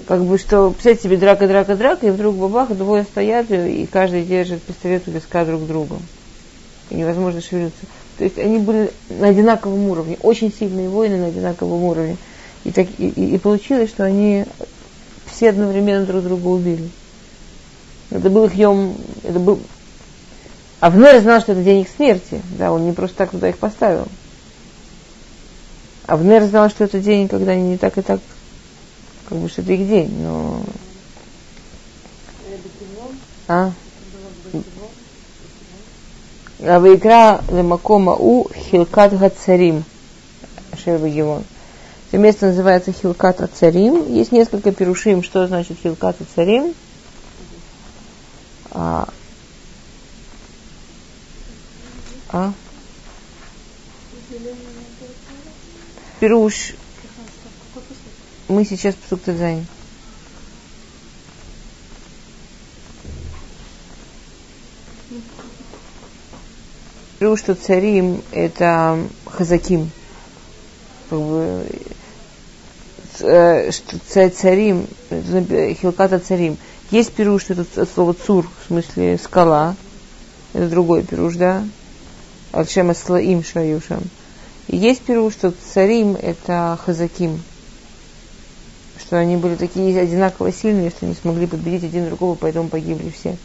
Как 0.07 0.23
бы 0.23 0.37
что, 0.37 0.71
представьте 0.71 1.03
себе, 1.03 1.17
драка, 1.17 1.47
драка, 1.47 1.75
драка, 1.75 2.07
и 2.07 2.11
вдруг 2.11 2.35
бабах, 2.35 2.69
двое 2.75 3.03
стоят, 3.03 3.51
и 3.51 3.85
каждый 3.91 4.23
держит 4.23 4.63
пистолет 4.63 5.03
у 5.07 5.11
виска 5.11 5.43
друг 5.43 5.67
друга. 5.67 5.97
И 6.89 6.95
невозможно 6.95 7.41
шевелиться. 7.41 7.85
То 8.17 8.23
есть 8.23 8.37
они 8.39 8.59
были 8.59 8.89
на 9.09 9.27
одинаковом 9.27 9.89
уровне, 9.89 10.17
очень 10.23 10.51
сильные 10.51 10.89
воины 10.89 11.17
на 11.17 11.27
одинаковом 11.27 11.83
уровне. 11.83 12.17
И, 12.63 12.71
так, 12.71 12.87
и, 12.97 13.09
и 13.09 13.37
получилось, 13.37 13.89
что 13.89 14.05
они 14.05 14.45
все 15.25 15.49
одновременно 15.49 16.05
друг 16.05 16.23
друга 16.23 16.47
убили. 16.47 16.89
Это 18.09 18.29
был 18.29 18.45
их 18.45 18.55
йом, 18.55 18.95
это 19.23 19.39
был... 19.39 19.59
Авнер 20.79 21.19
знал, 21.21 21.41
что 21.41 21.53
это 21.53 21.63
день 21.63 21.81
их 21.81 21.89
смерти. 21.89 22.41
Да, 22.57 22.71
он 22.71 22.85
не 22.85 22.93
просто 22.93 23.17
так 23.17 23.31
туда 23.31 23.49
их 23.49 23.57
поставил. 23.57 24.07
Авнер 26.05 26.43
знал, 26.45 26.69
что 26.69 26.83
это 26.83 26.99
день, 26.99 27.27
когда 27.27 27.51
они 27.51 27.63
не 27.63 27.77
так 27.77 27.97
и 27.97 28.01
так, 28.01 28.19
как 29.27 29.37
бы, 29.37 29.49
что 29.49 29.61
это 29.61 29.73
их 29.73 29.87
день, 29.87 30.21
но... 30.21 30.61
А? 33.47 33.71
Авикра 36.59 37.41
Лемакома 37.51 38.13
У 38.13 38.49
Хилкат 38.49 39.17
Гацарим. 39.17 39.83
Шервагивон. 40.83 41.43
Это 42.07 42.17
место 42.17 42.47
называется 42.47 42.91
Хилкат 42.91 43.41
Ацарим. 43.41 44.13
Есть 44.13 44.31
несколько 44.31 44.71
перушим, 44.71 45.23
что 45.23 45.45
значит 45.47 45.77
Хилкат 45.81 46.15
Ацарим. 46.21 46.73
А, 48.71 49.07
а? 52.29 52.53
Перуш. 56.19 56.73
Мы 58.47 58.65
сейчас 58.65 58.95
по 59.09 59.17
Тезайн. 59.17 59.65
говорю, 67.19 67.37
что 67.37 67.55
царим 67.55 68.21
это 68.31 68.99
хазаким. 69.25 69.91
Как 71.09 71.19
бы, 71.19 71.65
э, 73.21 73.71
что 73.71 74.29
царим, 74.29 74.87
хилката 75.09 76.19
царим. 76.19 76.57
Есть 76.91 77.13
пируш, 77.13 77.43
что 77.43 77.53
это 77.53 77.85
слово 77.85 78.13
цур, 78.13 78.47
в 78.63 78.67
смысле 78.67 79.17
скала. 79.17 79.75
Это 80.53 80.69
другой 80.69 81.03
пируш, 81.03 81.35
да? 81.35 81.63
Альшема 82.57 82.95
слаим 82.95 83.43
шаюшам. 83.43 84.01
И 84.67 84.77
есть 84.77 85.01
пируш, 85.01 85.33
что 85.33 85.53
царим 85.73 86.15
это 86.15 86.79
хазаким. 86.83 87.39
Что 88.99 89.19
они 89.19 89.37
были 89.37 89.55
такие 89.55 89.99
одинаково 89.99 90.51
сильные, 90.51 90.89
что 90.89 91.05
не 91.05 91.13
смогли 91.13 91.45
победить 91.45 91.83
один 91.83 92.07
другого, 92.07 92.33
поэтому 92.33 92.67
погибли 92.67 93.11
все. 93.11 93.37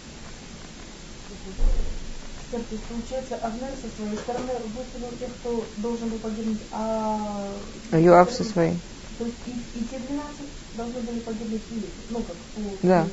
То 2.51 2.57
есть, 2.57 2.85
получается, 2.85 3.37
Авнер 3.43 3.69
со 3.83 4.03
своей 4.03 4.17
стороны 4.17 4.53
выставил 4.75 5.11
тех, 5.21 5.29
кто 5.41 5.63
должен 5.77 6.09
был 6.09 6.19
погибнуть, 6.19 6.61
а... 6.73 7.49
А 7.91 7.99
Юав 7.99 8.33
со 8.33 8.45
своей. 8.45 8.79
То 9.19 9.27
есть 9.27 9.37
и, 9.47 9.51
и 9.79 9.85
те 9.91 9.99
12 10.09 10.37
должны 10.77 11.01
были 11.01 11.21
погибнуть 11.21 11.63
и 11.71 11.83
ну 12.09 12.21
как 12.21 12.37
по... 12.37 12.87
Да. 12.87 13.07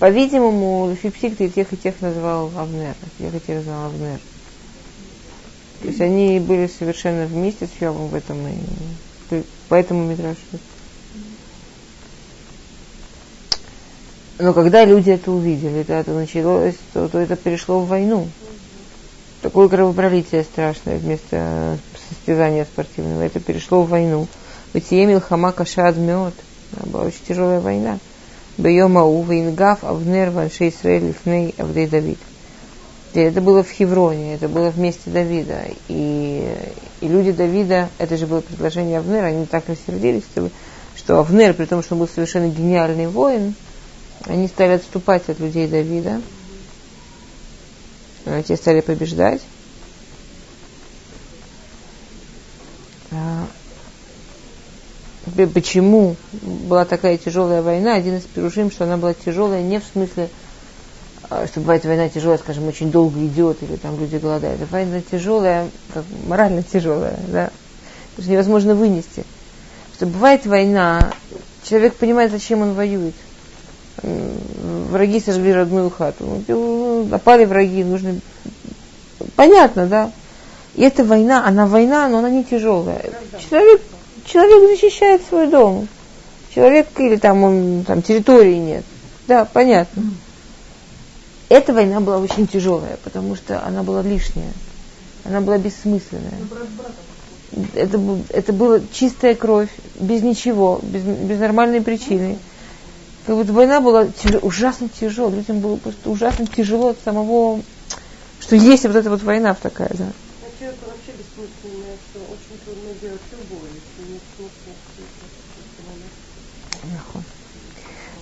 По-видимому, 0.00 0.96
Фипсик 1.00 1.36
ты 1.36 1.46
и 1.46 1.50
тех, 1.50 1.72
и 1.72 1.76
тех 1.76 2.00
назвал 2.00 2.50
Авнер. 2.56 2.96
Тех 3.18 3.34
и 3.34 3.40
тех 3.40 3.56
назвал 3.58 3.86
Авнер. 3.86 4.18
То 5.84 5.88
есть 5.88 6.00
они 6.00 6.40
были 6.40 6.66
совершенно 6.66 7.26
вместе 7.26 7.66
с 7.66 7.80
Йовом 7.80 8.08
в 8.08 8.14
этом, 8.14 8.38
и 8.48 9.42
поэтому 9.68 10.04
Мидраш. 10.04 10.36
Но 14.38 14.52
когда 14.52 14.84
люди 14.84 15.10
это 15.10 15.30
увидели, 15.30 15.84
да, 15.86 16.00
это 16.00 16.12
началось, 16.12 16.74
то, 16.92 17.08
то 17.08 17.18
это 17.18 17.36
перешло 17.36 17.80
в 17.80 17.86
войну 17.86 18.28
такое 19.44 19.68
кровопролитие 19.68 20.42
страшное 20.42 20.96
вместо 20.96 21.76
состязания 22.08 22.64
спортивного. 22.64 23.20
Это 23.20 23.40
перешло 23.40 23.82
в 23.82 23.90
войну. 23.90 24.26
Ватиемил 24.72 25.20
хамака 25.20 25.66
шад 25.66 25.98
мед. 25.98 26.32
Была 26.86 27.04
очень 27.04 27.20
тяжелая 27.28 27.60
война. 27.60 27.98
Бейомау, 28.56 29.22
Вейнгав, 29.22 29.84
Авнер, 29.84 30.30
Ваншей 30.30 30.70
Исраэль, 30.70 31.08
Лифней, 31.08 31.54
Авдей 31.58 31.86
Давид. 31.86 32.18
Это 33.14 33.40
было 33.40 33.62
в 33.62 33.70
Хевроне, 33.70 34.34
это 34.34 34.48
было 34.48 34.70
вместе 34.70 35.10
Давида. 35.10 35.66
И, 35.88 36.52
и 37.00 37.08
люди 37.08 37.32
Давида, 37.32 37.88
это 37.98 38.16
же 38.16 38.26
было 38.26 38.40
предложение 38.40 38.98
Авнера, 38.98 39.26
они 39.26 39.46
так 39.46 39.68
рассердились, 39.68 40.24
что, 40.24 40.50
что 40.96 41.18
Авнер, 41.20 41.54
при 41.54 41.66
том, 41.66 41.82
что 41.82 41.94
он 41.94 42.00
был 42.00 42.08
совершенно 42.08 42.48
гениальный 42.48 43.06
воин, 43.06 43.54
они 44.26 44.48
стали 44.48 44.72
отступать 44.72 45.28
от 45.28 45.38
людей 45.38 45.68
Давида 45.68 46.20
те 48.46 48.56
стали 48.56 48.80
побеждать. 48.80 49.42
А, 53.10 53.46
почему 55.52 56.16
была 56.42 56.84
такая 56.84 57.18
тяжелая 57.18 57.62
война? 57.62 57.94
Один 57.94 58.16
из 58.16 58.22
перужим, 58.22 58.70
что 58.70 58.84
она 58.84 58.96
была 58.96 59.14
тяжелая 59.14 59.62
не 59.62 59.78
в 59.78 59.84
смысле, 59.92 60.30
что 61.46 61.60
бывает 61.60 61.84
война 61.84 62.08
тяжелая, 62.08 62.38
скажем, 62.38 62.66
очень 62.68 62.90
долго 62.90 63.24
идет, 63.24 63.62
или 63.62 63.76
там 63.76 63.98
люди 63.98 64.16
голодают. 64.16 64.60
Это 64.60 64.70
война 64.70 65.00
тяжелая, 65.10 65.68
как 65.92 66.04
морально 66.26 66.62
тяжелая, 66.62 67.18
да, 67.28 67.50
что 68.18 68.30
невозможно 68.30 68.74
вынести. 68.74 69.24
Что 69.94 70.06
бывает 70.06 70.44
война, 70.46 71.12
человек 71.62 71.94
понимает, 71.94 72.30
зачем 72.30 72.62
он 72.62 72.74
воюет 72.74 73.14
враги 74.02 75.20
сожгли 75.20 75.52
родную 75.52 75.90
хату. 75.90 76.42
Ну, 76.48 77.04
напали 77.04 77.44
враги, 77.44 77.84
нужно... 77.84 78.16
Понятно, 79.36 79.86
да? 79.86 80.10
И 80.74 80.82
эта 80.82 81.04
война, 81.04 81.46
она 81.46 81.66
война, 81.66 82.08
но 82.08 82.18
она 82.18 82.30
не 82.30 82.44
тяжелая. 82.44 83.04
Человек, 83.48 83.82
человек 84.26 84.70
защищает 84.70 85.22
свой 85.28 85.46
дом. 85.46 85.88
Человек 86.54 86.88
или 86.98 87.16
там, 87.16 87.42
он, 87.42 87.84
там 87.86 88.02
территории 88.02 88.56
нет. 88.56 88.84
Да, 89.26 89.44
понятно. 89.44 90.02
Эта 91.54 91.72
война 91.72 92.00
была 92.00 92.18
очень 92.18 92.48
тяжелая, 92.48 92.98
потому 93.04 93.36
что 93.36 93.64
она 93.64 93.84
была 93.84 94.02
лишняя. 94.02 94.50
Она 95.22 95.40
была 95.40 95.56
бессмысленная. 95.56 96.40
Это, 97.74 98.00
это 98.30 98.52
была 98.52 98.80
чистая 98.92 99.36
кровь, 99.36 99.68
без 99.94 100.22
ничего, 100.22 100.80
без, 100.82 101.02
без 101.02 101.38
нормальной 101.38 101.80
причины. 101.80 102.38
Как 103.24 103.36
будто 103.36 103.52
война 103.52 103.80
была 103.80 104.06
тяж... 104.06 104.42
ужасно 104.42 104.88
тяжелая. 104.88 105.36
Людям 105.36 105.60
было 105.60 105.76
просто 105.76 106.10
ужасно 106.10 106.44
тяжело 106.44 106.88
от 106.88 106.98
самого, 107.04 107.62
что 108.40 108.56
есть 108.56 108.84
вот 108.84 108.96
эта 108.96 109.08
вот 109.08 109.22
война 109.22 109.54
такая, 109.54 109.90
да. 109.90 110.06
А 110.06 110.58
человеку 110.58 110.86
вообще 110.86 111.12
бессмысленное, 111.12 111.94
что 112.10 112.18
очень 112.18 112.58
трудно 112.64 112.90
делать 113.00 113.20
любое, 113.30 113.70
если 113.70 114.12
нет 114.12 114.22
смысла 114.36 114.74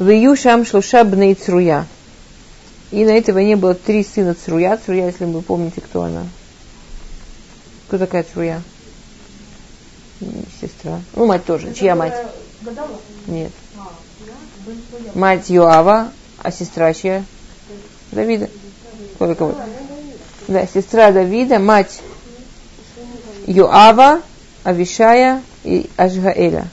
В 0.00 0.10
Июшам 0.10 0.66
шлуша 0.66 1.04
бней 1.04 1.34
цруя. 1.34 1.86
И 2.92 3.04
на 3.04 3.10
этой 3.10 3.32
войне 3.32 3.56
было 3.56 3.74
три 3.74 4.04
сына 4.04 4.34
Цруя. 4.34 4.76
Цруя, 4.76 5.06
если 5.06 5.24
вы 5.24 5.42
помните, 5.42 5.80
кто 5.80 6.02
она. 6.02 6.26
Кто 7.88 7.98
такая 7.98 8.22
Цруя? 8.22 8.62
Сестра. 10.60 11.00
Ну, 11.16 11.26
мать 11.26 11.44
тоже. 11.44 11.68
Это 11.68 11.78
Чья 11.78 11.96
мать? 11.96 12.14
Гадала? 12.60 13.00
Нет. 13.26 13.50
А, 13.76 13.90
мать 15.14 15.50
Юава, 15.50 16.12
а 16.38 16.52
сестра 16.52 16.92
чья? 16.94 17.24
Давида. 18.12 18.48
Кто 19.16 19.34
кого? 19.34 19.56
Да, 20.48 20.66
сестра 20.66 21.10
Давида, 21.10 21.58
мать 21.58 22.00
Юава, 23.46 24.22
Авишая 24.64 25.42
и 25.64 25.90
Ажгаэля. 25.96 26.68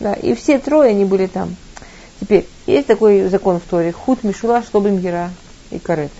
Да, 0.00 0.14
и 0.14 0.34
все 0.34 0.58
трое 0.58 0.90
они 0.90 1.04
были 1.04 1.26
там. 1.26 1.54
Теперь, 2.20 2.48
есть 2.72 2.86
такой 2.86 3.28
закон 3.28 3.60
в 3.60 3.62
Торе. 3.62 3.92
Худ 3.92 4.24
Мишула, 4.24 4.62
чтобы 4.62 4.90
Гера 4.90 5.30
и 5.70 5.78
Карет. 5.78 6.12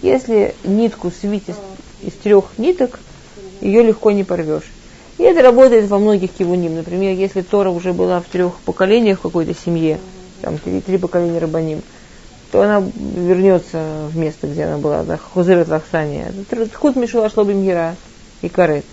Если 0.00 0.54
нитку 0.64 1.10
свить 1.10 1.48
из, 1.48 1.56
из 2.02 2.12
трех 2.14 2.56
ниток, 2.58 3.00
ее 3.60 3.82
легко 3.82 4.10
не 4.10 4.24
порвешь. 4.24 4.70
И 5.18 5.24
это 5.24 5.42
работает 5.42 5.88
во 5.88 5.98
многих 5.98 6.32
кивуним. 6.32 6.76
Например, 6.76 7.12
если 7.14 7.42
Тора 7.42 7.70
уже 7.70 7.92
была 7.92 8.20
в 8.20 8.26
трех 8.26 8.54
поколениях 8.60 9.18
в 9.18 9.22
какой-то 9.22 9.52
семье, 9.52 9.98
там 10.40 10.58
три, 10.58 10.80
три 10.80 10.96
поколения 10.96 11.38
рабаним, 11.38 11.82
то 12.52 12.62
она 12.62 12.80
вернется 12.80 14.08
в 14.10 14.16
место, 14.16 14.46
где 14.46 14.64
она 14.64 14.78
была, 14.78 15.02
да, 15.02 15.16
Хузерет 15.16 15.68
Лахсания. 15.68 16.32
Худ 16.74 16.96
Мишула 16.96 17.28
Шлобим 17.28 17.64
Гера 17.64 17.96
и 18.40 18.48
Карет. 18.48 18.84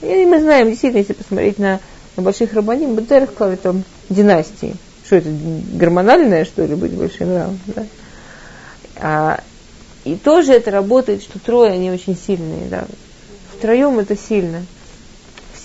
И 0.00 0.24
мы 0.24 0.40
знаем, 0.40 0.68
действительно, 0.68 1.00
если 1.00 1.12
посмотреть 1.12 1.58
на, 1.58 1.80
на 2.16 2.22
больших 2.22 2.54
рабаним, 2.54 2.94
Бадерах 2.94 3.30
там 3.60 3.84
династии. 4.08 4.76
Что 5.12 5.18
это, 5.18 5.28
гормональное, 5.74 6.46
что 6.46 6.64
ли, 6.64 6.74
быть 6.74 6.92
большим 6.92 7.36
равом? 7.36 7.60
Да? 7.66 7.84
А, 8.96 9.40
и 10.04 10.16
тоже 10.16 10.54
это 10.54 10.70
работает, 10.70 11.22
что 11.22 11.38
трое, 11.38 11.72
они 11.72 11.90
очень 11.90 12.16
сильные. 12.16 12.66
Да? 12.70 12.86
Втроем 13.54 13.98
это 13.98 14.16
сильно 14.16 14.62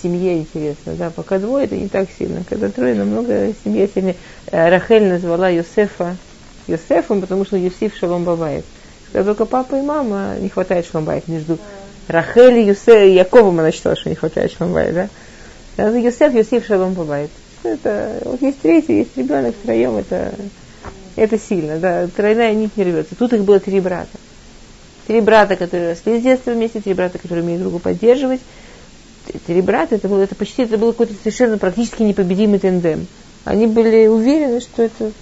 семье 0.02 0.36
интересно, 0.36 0.92
да, 0.96 1.08
пока 1.08 1.38
двое 1.38 1.64
это 1.64 1.76
не 1.76 1.88
так 1.88 2.10
сильно, 2.18 2.44
когда 2.46 2.68
трое 2.68 2.94
намного 2.94 3.54
семья 3.64 3.88
сильнее. 3.88 4.16
Э, 4.52 4.68
Рахель 4.68 5.08
назвала 5.08 5.48
Йосефа 5.48 6.18
Йосефом, 6.66 7.22
потому 7.22 7.46
что 7.46 7.56
Юсиф 7.56 7.96
Шалом 7.96 8.24
Бабает. 8.24 8.66
Когда 9.10 9.32
только 9.32 9.46
папа 9.46 9.76
и 9.76 9.80
мама, 9.80 10.36
не 10.38 10.50
хватает 10.50 10.84
Шалом 10.84 11.06
Бабает. 11.06 11.26
Между 11.26 11.58
Рахель 12.06 12.58
и 12.58 12.66
Юсеф, 12.66 13.10
Яковом 13.10 13.60
она 13.60 13.72
считала, 13.72 13.96
что 13.96 14.10
не 14.10 14.14
хватает 14.14 14.52
Шалом 14.52 14.74
Бабает, 14.74 15.10
да? 15.74 15.88
Юсеф, 15.88 16.34
Юсиф 16.34 16.66
Шалом 16.66 16.92
Бабает. 16.92 17.30
Это, 17.62 18.20
вот 18.24 18.40
есть 18.42 18.60
третий, 18.60 18.98
есть 18.98 19.16
ребенок 19.16 19.54
втроем, 19.56 19.96
это, 19.96 20.34
это 21.16 21.38
сильно, 21.38 21.78
да, 21.78 22.06
тройная 22.08 22.54
нить 22.54 22.76
не 22.76 22.84
рвется. 22.84 23.14
Тут 23.16 23.32
их 23.32 23.42
было 23.42 23.58
три 23.60 23.80
брата. 23.80 24.18
Три 25.06 25.20
брата, 25.20 25.56
которые 25.56 25.90
росли 25.90 26.20
с 26.20 26.22
детства 26.22 26.52
вместе, 26.52 26.80
три 26.80 26.94
брата, 26.94 27.18
которые 27.18 27.42
умеют 27.42 27.62
друга 27.62 27.78
поддерживать, 27.78 28.40
три 29.46 29.60
брата, 29.60 29.96
это 29.96 30.08
было, 30.08 30.22
это 30.22 30.34
почти, 30.34 30.62
это 30.62 30.78
был 30.78 30.92
какой-то 30.92 31.14
совершенно 31.14 31.58
практически 31.58 32.02
непобедимый 32.02 32.58
тендем. 32.58 33.06
Они 33.44 33.66
были 33.66 34.06
уверены, 34.06 34.60
что 34.60 34.82
это 34.82 35.12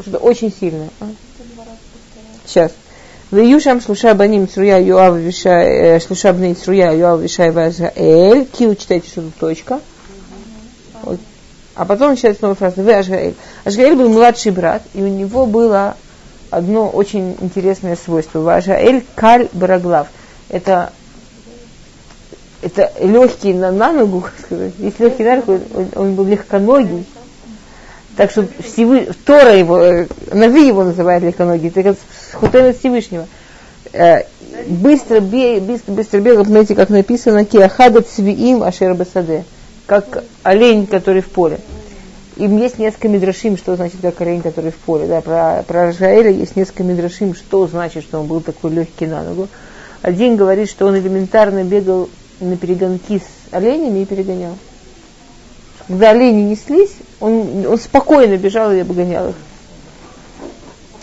что-то 0.00 0.18
очень 0.18 0.52
сильное. 0.52 0.90
А? 1.00 1.06
Сейчас. 2.44 2.72
В 3.30 3.38
Юшам 3.38 3.80
слуша 3.80 4.14
баним 4.14 4.48
цруя 4.48 4.78
Юав 4.78 5.16
вишай, 5.16 6.00
слуша 6.00 6.32
бней 6.32 6.54
цруя 6.54 6.92
Юав 6.92 7.20
вишай 7.20 7.50
вазгаэль. 7.50 8.46
Кил 8.46 8.76
читайте, 8.76 9.08
что 9.08 9.22
тут 9.22 9.34
точка. 9.34 9.80
А 11.76 11.84
потом 11.84 12.10
начинается 12.10 12.42
новая 12.42 12.56
фраза. 12.56 12.82
Вы 12.82 12.94
Ашгаэль. 12.94 13.34
Ашгаэль 13.64 13.94
был 13.94 14.08
младший 14.08 14.50
брат, 14.50 14.82
и 14.94 15.02
у 15.02 15.08
него 15.08 15.46
было 15.46 15.96
одно 16.50 16.88
очень 16.88 17.36
интересное 17.40 17.96
свойство. 17.96 18.40
Вашаэль 18.40 19.04
каль 19.14 19.48
бараглав. 19.52 20.08
Это 20.48 20.90
это 22.62 22.90
легкий 23.00 23.52
на, 23.52 23.70
на 23.70 23.92
ногу, 23.92 24.24
сказать. 24.42 24.72
Если 24.78 25.04
легкий 25.04 25.22
на 25.22 25.36
руку, 25.36 25.60
он, 25.74 25.88
он 25.94 26.14
был 26.14 26.24
легконогий. 26.24 27.04
Так 28.16 28.30
что 28.30 28.48
Всевы, 28.64 29.10
Тора 29.26 29.54
его, 29.54 29.78
э, 29.78 30.06
Нави 30.32 30.66
его 30.66 30.84
называют 30.84 31.22
легконогий, 31.22 31.70
это 31.74 31.94
хутен 32.32 32.70
от 32.70 32.78
Всевышнего. 32.78 33.26
Э, 33.92 34.22
быстро, 34.66 35.20
бей, 35.20 35.60
быстро, 35.60 35.92
быстро 35.92 36.20
бегал, 36.20 36.46
знаете, 36.46 36.74
как 36.74 36.88
написано, 36.88 37.44
киахада 37.44 38.00
цвиим 38.00 38.62
ашер 38.62 38.94
басаде, 38.94 39.44
как 39.86 40.24
олень, 40.42 40.86
который 40.86 41.22
в 41.22 41.28
поле. 41.28 41.58
И 42.36 42.44
есть 42.44 42.78
несколько 42.78 43.08
мидрашим, 43.08 43.56
что 43.56 43.76
значит 43.76 43.96
как 44.02 44.20
олень, 44.20 44.42
который 44.42 44.70
в 44.70 44.76
поле. 44.76 45.06
Да, 45.06 45.22
про, 45.22 45.64
про 45.66 45.88
Ажаэля 45.88 46.30
есть 46.30 46.54
несколько 46.54 46.82
мидрашим, 46.82 47.34
что 47.34 47.66
значит, 47.66 48.04
что 48.04 48.20
он 48.20 48.26
был 48.26 48.40
такой 48.40 48.72
легкий 48.72 49.06
на 49.06 49.22
ногу. 49.22 49.48
Один 50.02 50.36
говорит, 50.36 50.68
что 50.68 50.86
он 50.86 50.98
элементарно 50.98 51.64
бегал 51.64 52.10
на 52.40 52.56
перегонки 52.56 53.18
с 53.18 53.54
оленями 53.54 54.00
и 54.00 54.04
перегонял. 54.04 54.56
Когда 55.88 56.10
олени 56.10 56.42
неслись, 56.42 56.92
он, 57.20 57.66
он 57.66 57.78
спокойно 57.78 58.36
бежал 58.36 58.72
и 58.72 58.80
обгонял 58.80 59.30
их. 59.30 59.36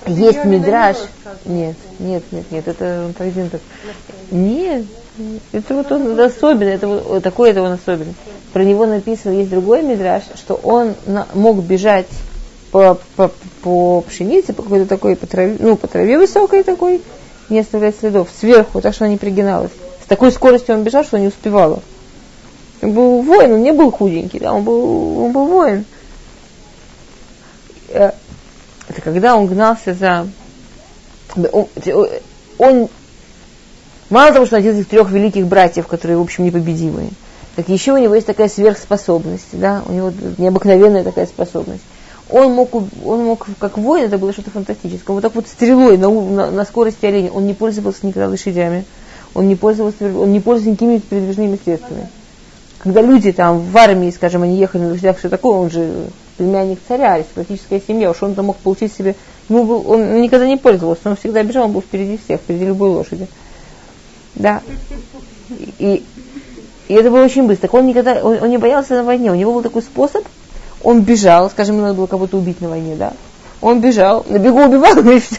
Есть 0.05 0.43
мидраж. 0.45 0.97
Нет, 1.45 1.77
нет, 1.99 2.23
нет, 2.31 2.51
нет, 2.51 2.67
это 2.67 3.05
он 3.07 3.25
один 3.25 3.49
так. 3.49 3.61
Нет, 4.29 4.85
это 5.51 5.75
вот 5.75 5.91
он 5.91 6.13
это 6.13 6.25
особенно, 6.25 6.69
это 6.69 6.87
вот, 6.87 7.23
такой 7.23 7.51
это 7.51 7.61
он 7.61 7.73
особенный. 7.73 8.15
Про 8.51 8.63
него 8.63 8.85
написано, 8.85 9.33
есть 9.33 9.49
другой 9.49 9.83
мидраж, 9.83 10.23
что 10.35 10.55
он 10.55 10.95
на, 11.05 11.27
мог 11.33 11.57
бежать 11.57 12.07
по, 12.71 12.99
по, 13.15 13.31
по 13.61 14.01
пшенице, 14.01 14.53
по 14.53 14.63
какой-то 14.63 14.87
такой, 14.87 15.15
по 15.15 15.27
траве, 15.27 15.57
ну, 15.59 15.75
по 15.75 15.87
траве 15.87 16.17
высокой 16.17 16.63
такой, 16.63 17.01
не 17.49 17.59
оставлять 17.59 17.95
следов, 17.99 18.29
сверху, 18.39 18.81
так 18.81 18.95
что 18.95 19.05
она 19.05 19.13
не 19.13 19.19
пригиналась. 19.19 19.71
С 20.03 20.07
такой 20.07 20.31
скоростью 20.31 20.75
он 20.75 20.83
бежал, 20.83 21.03
что 21.03 21.19
не 21.19 21.27
успевала. 21.27 21.81
Он 22.81 22.91
был 22.91 23.21
воин, 23.21 23.53
он 23.53 23.61
не 23.61 23.71
был 23.71 23.91
худенький, 23.91 24.39
да, 24.39 24.53
он 24.53 24.63
был, 24.63 25.25
он 25.25 25.31
был 25.31 25.45
воин. 25.45 25.85
Э, 27.89 28.11
это 28.89 29.01
когда 29.01 29.35
он 29.35 29.47
гнался 29.47 29.93
за... 29.93 30.27
Он, 31.51 31.67
он 32.57 32.89
мало 34.13 34.31
того, 34.31 34.45
что 34.45 34.55
он 34.55 34.61
один 34.61 34.77
из 34.79 34.85
трех 34.85 35.09
великих 35.09 35.47
братьев, 35.47 35.87
которые, 35.87 36.17
в 36.17 36.21
общем, 36.21 36.45
непобедимые, 36.45 37.09
так 37.55 37.67
еще 37.67 37.93
у 37.93 37.97
него 37.97 38.15
есть 38.15 38.27
такая 38.27 38.47
сверхспособность, 38.47 39.49
да, 39.53 39.83
у 39.87 39.91
него 39.91 40.11
необыкновенная 40.37 41.03
такая 41.03 41.25
способность. 41.25 41.83
Он 42.29 42.53
мог, 42.53 42.73
он 42.73 43.25
мог 43.25 43.47
как 43.59 43.77
воин, 43.77 44.05
это 44.05 44.17
было 44.17 44.31
что-то 44.31 44.51
фантастическое, 44.51 45.13
вот 45.13 45.21
так 45.21 45.35
вот 45.35 45.47
стрелой 45.47 45.97
на, 45.97 46.09
на, 46.09 46.51
на 46.51 46.65
скорости 46.65 47.05
оленя, 47.05 47.31
он 47.31 47.45
не 47.45 47.53
пользовался 47.53 48.05
никогда 48.05 48.29
лошадями, 48.29 48.85
он 49.33 49.47
не 49.47 49.55
пользовался, 49.55 50.05
он 50.05 50.31
не 50.31 50.39
пользовался 50.39 50.69
никакими 50.69 50.99
передвижными 50.99 51.59
средствами. 51.63 52.07
Когда 52.79 53.01
люди 53.01 53.31
там 53.31 53.59
в 53.59 53.77
армии, 53.77 54.11
скажем, 54.11 54.43
они 54.43 54.57
ехали 54.57 54.83
на 54.83 54.89
лошадях, 54.89 55.17
все 55.17 55.29
такое, 55.29 55.57
он 55.57 55.69
же 55.69 56.07
племянник 56.37 56.79
царя, 56.87 57.13
аристократическая 57.13 57.81
семья, 57.85 58.11
уж 58.11 58.21
он 58.21 58.35
там 58.35 58.45
мог 58.45 58.57
получить 58.57 58.93
себе, 58.93 59.15
ему 59.49 59.79
он 59.79 60.21
никогда 60.21 60.47
не 60.47 60.57
пользовался, 60.57 61.09
он 61.09 61.15
всегда 61.15 61.43
бежал, 61.43 61.65
он 61.65 61.71
был 61.71 61.81
впереди 61.81 62.19
всех, 62.23 62.41
впереди 62.41 62.65
любой 62.65 62.89
лошади. 62.89 63.27
Да. 64.35 64.61
И, 65.79 66.03
и 66.87 66.93
это 66.93 67.09
было 67.11 67.23
очень 67.23 67.47
быстро. 67.47 67.69
Он 67.71 67.85
никогда, 67.85 68.15
он, 68.23 68.41
он 68.41 68.49
не 68.49 68.57
боялся 68.57 68.95
на 68.95 69.03
войне, 69.03 69.31
у 69.31 69.35
него 69.35 69.53
был 69.53 69.61
такой 69.61 69.81
способ, 69.81 70.25
он 70.83 71.01
бежал, 71.01 71.49
скажем, 71.49 71.79
надо 71.81 71.93
было 71.93 72.07
кого-то 72.07 72.37
убить 72.37 72.61
на 72.61 72.69
войне, 72.69 72.95
да, 72.95 73.13
он 73.61 73.79
бежал, 73.79 74.25
на 74.27 74.37
бегу 74.37 74.63
убивал, 74.63 74.97
и 75.09 75.19
все. 75.19 75.37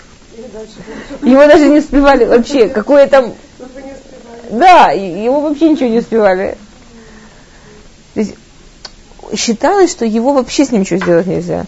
Его 1.23 1.47
даже 1.47 1.69
не 1.69 1.79
успевали 1.79 2.25
вообще, 2.25 2.69
какое 2.69 3.07
там 3.07 3.33
да, 4.51 4.91
его 4.91 5.41
вообще 5.41 5.71
ничего 5.71 5.89
не 5.89 5.99
успевали. 5.99 6.57
То 8.15 8.21
есть 8.21 8.35
считалось, 9.35 9.91
что 9.91 10.05
его 10.05 10.33
вообще 10.33 10.65
с 10.65 10.71
ним 10.71 10.83
ничего 10.83 11.01
сделать 11.01 11.27
нельзя. 11.27 11.67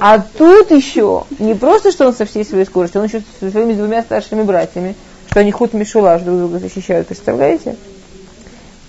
А 0.00 0.18
тут 0.20 0.70
еще 0.70 1.24
не 1.38 1.54
просто, 1.54 1.90
что 1.90 2.06
он 2.06 2.14
со 2.14 2.24
всей 2.24 2.44
своей 2.44 2.64
скоростью, 2.64 3.00
он 3.00 3.06
еще 3.06 3.22
со 3.40 3.50
своими 3.50 3.74
двумя 3.74 4.02
старшими 4.02 4.42
братьями, 4.42 4.94
что 5.30 5.40
они 5.40 5.50
худ 5.50 5.72
Мишулаш 5.72 6.22
друг 6.22 6.38
друга 6.38 6.58
защищают, 6.58 7.08
представляете? 7.08 7.76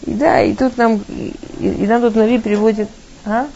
И 0.06 0.12
да, 0.12 0.42
и 0.42 0.54
тут 0.56 0.78
нам, 0.78 1.04
и, 1.08 1.34
и 1.60 1.88
нам 1.88 2.02
тут 2.02 2.16
Нави 2.16 2.40
приводит, 2.40 2.88
а? 3.26 3.48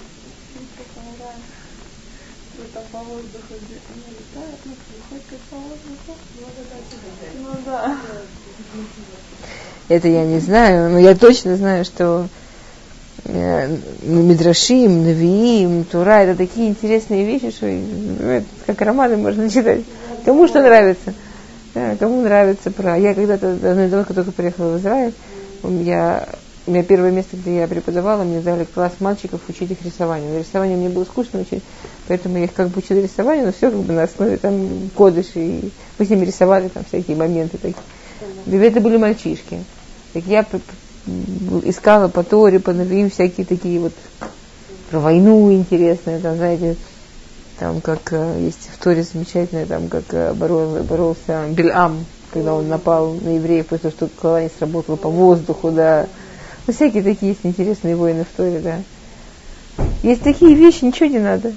Это 9.89 10.07
я 10.07 10.25
не 10.25 10.39
знаю, 10.39 10.91
но 10.91 10.99
я 10.99 11.15
точно 11.15 11.55
знаю, 11.55 11.85
что 11.85 12.27
Мидрашим, 13.33 15.05
Навиим, 15.05 15.85
Тура, 15.85 16.21
это 16.23 16.37
такие 16.37 16.69
интересные 16.69 17.25
вещи, 17.25 17.49
что 17.49 17.65
ну, 17.65 18.43
как 18.67 18.79
романы 18.81 19.17
можно 19.17 19.49
читать. 19.51 19.81
Кому 20.23 20.47
что 20.47 20.61
нравится. 20.61 21.13
Да, 21.73 21.95
кому 21.95 22.21
нравится 22.21 22.69
про... 22.69 22.95
Я 22.95 23.15
когда-то, 23.15 23.55
давно 23.55 23.89
только 23.89 24.31
приехала 24.31 24.77
в 24.77 24.79
Израиль, 24.79 25.13
у 25.63 25.69
меня, 25.69 26.27
у 26.67 26.71
меня 26.71 26.83
первое 26.83 27.09
место, 27.09 27.35
где 27.35 27.57
я 27.57 27.67
преподавала, 27.67 28.23
мне 28.23 28.39
дали 28.39 28.65
класс 28.65 28.93
мальчиков 28.99 29.41
учить 29.49 29.71
их 29.71 29.83
рисованию. 29.83 30.37
Рисование 30.37 30.77
мне 30.77 30.89
было 30.89 31.03
скучно 31.03 31.39
учить, 31.39 31.63
поэтому 32.07 32.37
я 32.37 32.43
их 32.43 32.53
как 32.53 32.67
бы 32.67 32.77
учила 32.77 32.99
рисованию, 32.99 33.47
но 33.47 33.51
все 33.51 33.71
как 33.71 33.79
бы 33.79 33.93
на 33.93 34.03
основе 34.03 34.37
там 34.37 34.91
кодыш, 34.95 35.31
и 35.33 35.71
мы 35.97 36.05
с 36.05 36.09
ними 36.09 36.25
рисовали 36.25 36.67
там 36.67 36.83
всякие 36.85 37.17
моменты 37.17 37.57
такие. 37.57 37.75
Это 38.45 38.79
были 38.79 38.97
мальчишки. 38.97 39.63
Так 40.13 40.23
я 40.27 40.45
искала 41.63 42.07
по 42.07 42.23
Торе, 42.23 42.59
по 42.59 42.73
Навиим 42.73 43.09
всякие 43.09 43.45
такие 43.45 43.79
вот 43.79 43.93
про 44.89 44.99
войну 44.99 45.51
интересные, 45.51 46.19
там, 46.19 46.35
знаете, 46.37 46.75
там 47.59 47.81
как 47.81 48.11
э, 48.11 48.41
есть 48.41 48.69
в 48.71 48.83
Торе 48.83 49.03
замечательное, 49.03 49.65
там 49.65 49.87
как 49.87 50.03
э, 50.11 50.33
боролся, 50.33 50.83
боролся 50.83 51.45
Бельам, 51.49 52.05
когда 52.31 52.53
он 52.53 52.67
напал 52.67 53.13
на 53.13 53.35
евреев 53.35 53.67
после 53.67 53.91
того, 53.91 54.09
что 54.17 54.39
не 54.39 54.49
сработала 54.57 54.95
по 54.95 55.09
воздуху, 55.09 55.71
да. 55.71 56.07
Ну, 56.67 56.73
всякие 56.73 57.03
такие 57.03 57.31
есть 57.31 57.41
интересные 57.43 57.95
войны 57.95 58.23
в 58.23 58.37
Торе, 58.37 58.59
да. 58.59 58.79
Есть 60.03 60.23
такие 60.23 60.55
вещи, 60.55 60.85
ничего 60.85 61.09
не 61.09 61.19
надо. 61.19 61.53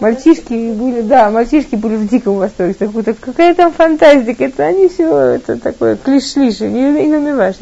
Мальчишки 0.00 0.72
были, 0.72 1.02
да, 1.02 1.30
мальчишки 1.30 1.74
были 1.74 1.96
в 1.96 2.08
диком 2.08 2.36
восторге. 2.36 2.74
Так, 2.74 2.90
вот, 2.90 3.06
какая 3.20 3.54
там 3.54 3.72
фантастика, 3.72 4.44
это 4.44 4.64
они 4.64 4.88
все, 4.88 5.16
это 5.16 5.58
такое 5.58 5.96
клиш-шлиши, 5.96 6.68
не, 6.68 6.92
не 6.92 7.08
намеваешь. 7.08 7.56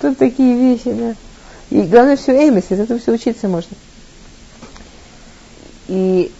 Тут 0.00 0.18
такие 0.18 0.56
вещи, 0.56 0.92
да. 0.92 1.14
И 1.70 1.82
главное 1.82 2.16
все 2.16 2.48
эмис, 2.48 2.64
из 2.70 2.80
этого 2.80 3.00
все 3.00 3.12
учиться 3.12 3.48
можно. 3.48 3.76
И 5.88 6.30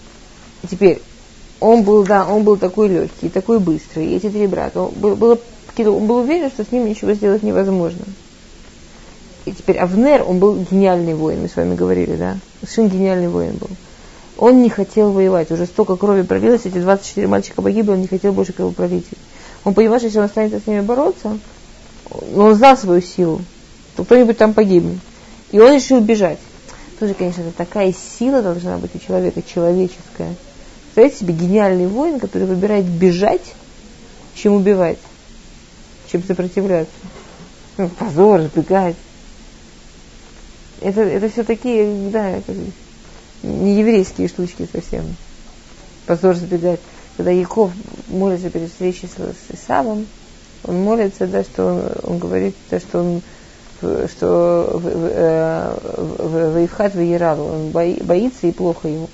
теперь, 0.69 1.01
он 1.61 1.83
был, 1.83 2.05
да, 2.05 2.27
он 2.27 2.45
был 2.45 2.57
такой 2.57 2.89
легкий, 2.89 3.29
такой 3.29 3.59
быстрый, 3.59 4.07
и 4.07 4.17
эти 4.17 4.29
три 4.29 4.47
брата. 4.47 4.83
Он 4.83 4.93
был, 4.95 5.17
было, 5.17 5.39
он 5.79 6.07
был 6.07 6.19
уверен, 6.19 6.51
что 6.51 6.65
с 6.65 6.73
ним 6.73 6.87
ничего 6.87 7.13
сделать 7.15 7.43
невозможно. 7.43 8.05
И 9.47 9.53
теперь 9.53 9.79
Авнер, 9.79 10.25
он 10.27 10.39
был 10.39 10.57
гениальный 10.71 11.15
воин, 11.15 11.43
мы 11.43 11.49
с 11.49 11.57
вами 11.57 11.75
говорили, 11.75 12.17
да? 12.17 12.37
Сын 12.67 12.89
гениальный 12.89 13.29
воин 13.29 13.57
был. 13.57 13.71
Он 14.39 14.61
не 14.61 14.69
хотел 14.69 15.13
воевать, 15.13 15.51
уже 15.51 15.67
столько 15.67 15.97
крови 15.97 16.23
пролилось, 16.23 16.67
эти 16.67 16.79
24 16.79 17.27
мальчика 17.27 17.63
погибли, 17.63 17.93
он 17.93 18.01
не 18.01 18.09
хотел 18.09 18.33
больше 18.33 18.53
кровопролития. 18.53 19.19
Он 19.65 19.73
понимает, 19.73 20.03
что 20.03 20.09
если 20.09 20.19
он 20.19 20.25
останется 20.25 20.61
с 20.61 20.67
ними 20.67 20.81
бороться, 20.81 21.39
но 22.33 22.55
знал 22.55 22.77
свою 22.77 23.03
силу, 23.03 23.43
то 23.97 24.05
кто-нибудь 24.05 24.39
там 24.39 24.55
погибнет. 24.55 24.99
И 25.53 25.59
он 25.59 25.75
решил 25.75 26.01
бежать. 26.01 26.39
Тоже, 26.99 27.15
конечно, 27.15 27.43
это 27.43 27.53
такая 27.53 27.95
сила 28.19 28.43
должна 28.43 28.79
быть 28.79 28.95
у 28.95 28.99
человека, 28.99 29.43
человеческая. 29.43 30.35
Представляете 30.95 31.19
себе 31.19 31.35
гениальный 31.35 31.87
воин, 31.87 32.19
который 32.19 32.47
выбирает 32.47 32.87
бежать, 32.87 33.55
чем 34.35 34.55
убивать, 34.55 34.99
чем 36.11 36.23
сопротивляться. 36.25 36.95
Ну, 37.77 37.89
позор, 37.89 38.41
сбегать. 38.43 38.97
Это, 40.81 41.03
это 41.03 41.29
все 41.29 41.43
такие, 41.43 42.11
да, 42.11 42.41
не 43.43 43.79
еврейские 43.79 44.29
штучки 44.29 44.69
совсем. 44.71 45.17
Позор 46.07 46.35
забегать. 46.35 46.81
Когда 47.17 47.31
Яков 47.31 47.73
молится 48.09 48.51
перед 48.51 48.71
встречей 48.71 49.09
с 49.09 49.55
Исавом, 49.55 50.07
он 50.65 50.83
молится, 50.83 51.27
да, 51.27 51.43
что 51.43 51.65
он, 51.65 52.13
он 52.13 52.19
говорит, 52.19 52.55
да, 52.71 52.79
что 52.81 53.01
он 53.01 53.23
что 54.09 54.71
в 54.73 56.65
Ивхат 56.65 56.95
в 56.95 57.01
Ералу, 57.01 57.45
он 57.45 57.71
боится 57.71 58.47
и 58.47 58.53
плохо 58.53 58.89
ему. 58.89 59.09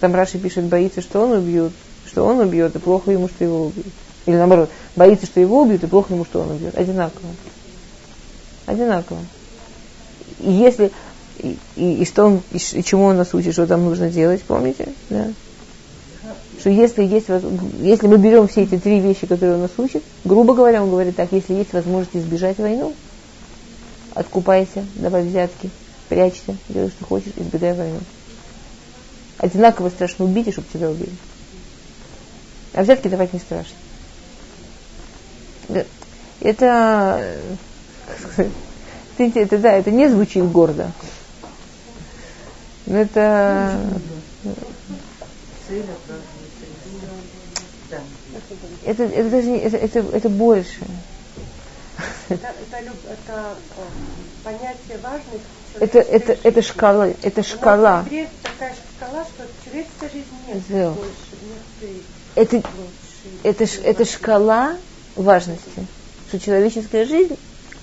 Там 0.00 0.14
Раши 0.14 0.38
пишет, 0.38 0.64
боится, 0.64 1.00
что 1.00 1.22
он 1.22 1.32
убьет, 1.32 1.72
что 2.06 2.24
он 2.24 2.40
убьет, 2.40 2.74
и 2.74 2.78
плохо 2.78 3.12
ему, 3.12 3.28
что 3.28 3.44
его 3.44 3.66
убьют. 3.66 3.86
Или 4.26 4.36
наоборот, 4.36 4.68
боится, 4.96 5.26
что 5.26 5.40
его 5.40 5.62
убьют, 5.62 5.84
и 5.84 5.86
плохо 5.86 6.12
ему, 6.12 6.24
что 6.24 6.40
он 6.40 6.50
убьет. 6.50 6.76
Одинаково. 6.76 7.28
Одинаково. 8.66 9.20
И 10.40 10.50
если 10.50 10.90
и, 11.38 11.56
и, 11.76 12.02
и 12.02 12.04
что 12.04 12.24
он, 12.24 12.42
и, 12.52 12.56
и 12.56 12.84
чему 12.84 13.04
он 13.04 13.16
нас 13.16 13.32
учит, 13.34 13.52
что 13.52 13.66
там 13.66 13.84
нужно 13.84 14.10
делать, 14.10 14.42
помните? 14.42 14.88
Да. 15.08 15.28
Что 16.60 16.68
если 16.68 17.04
есть, 17.04 17.28
если 17.80 18.06
мы 18.06 18.18
берем 18.18 18.46
все 18.46 18.64
эти 18.64 18.78
три 18.78 19.00
вещи, 19.00 19.26
которые 19.26 19.54
он 19.54 19.62
нас 19.62 19.70
учит, 19.78 20.02
грубо 20.24 20.54
говоря, 20.54 20.82
он 20.82 20.90
говорит 20.90 21.16
так, 21.16 21.32
если 21.32 21.54
есть 21.54 21.72
возможность 21.72 22.14
избежать 22.14 22.58
войну, 22.58 22.92
откупайся, 24.14 24.84
давай 24.96 25.22
взятки, 25.22 25.70
прячься, 26.10 26.54
делай, 26.68 26.90
что 26.90 27.06
хочешь, 27.06 27.32
избегай 27.36 27.72
войну. 27.72 28.00
Одинаково 29.38 29.88
страшно 29.88 30.26
убить, 30.26 30.48
и 30.48 30.52
чтобы 30.52 30.68
тебя 30.70 30.90
убили. 30.90 31.14
А 32.74 32.82
взятки 32.82 33.08
давать 33.08 33.32
не 33.32 33.38
страшно. 33.38 33.76
Это, 36.40 37.36
это, 39.16 39.40
это, 39.40 39.58
да, 39.58 39.72
это 39.72 39.90
не 39.90 40.08
звучит 40.08 40.44
гордо. 40.44 40.92
Но 42.84 42.98
это... 42.98 43.78
Это, 48.84 49.04
это 49.04 49.30
даже 49.30 49.48
не, 49.48 49.58
это, 49.58 49.76
это, 49.76 49.98
это 49.98 50.28
больше. 50.28 50.80
Это, 52.28 52.46
это, 52.46 52.94
это 53.10 53.56
понятие 54.42 54.98
важности. 55.02 55.40
Это, 55.78 55.98
это, 55.98 56.38
это 56.42 56.62
шкала, 56.62 57.08
это 57.22 57.42
шкала. 57.42 58.04
такая 58.42 58.74
шкала, 58.96 59.24
что 59.24 59.46
человеческая 59.64 60.10
жизнь 60.10 60.26
нет 60.48 60.62
Зел. 60.68 60.92
больше, 60.92 61.12
нет 61.42 62.04
это, 62.34 62.62
это, 63.42 63.64
это 63.84 64.04
шкала 64.04 64.76
важности, 65.16 65.86
что 66.28 66.38
человеческая 66.38 67.04
жизнь, 67.06 67.36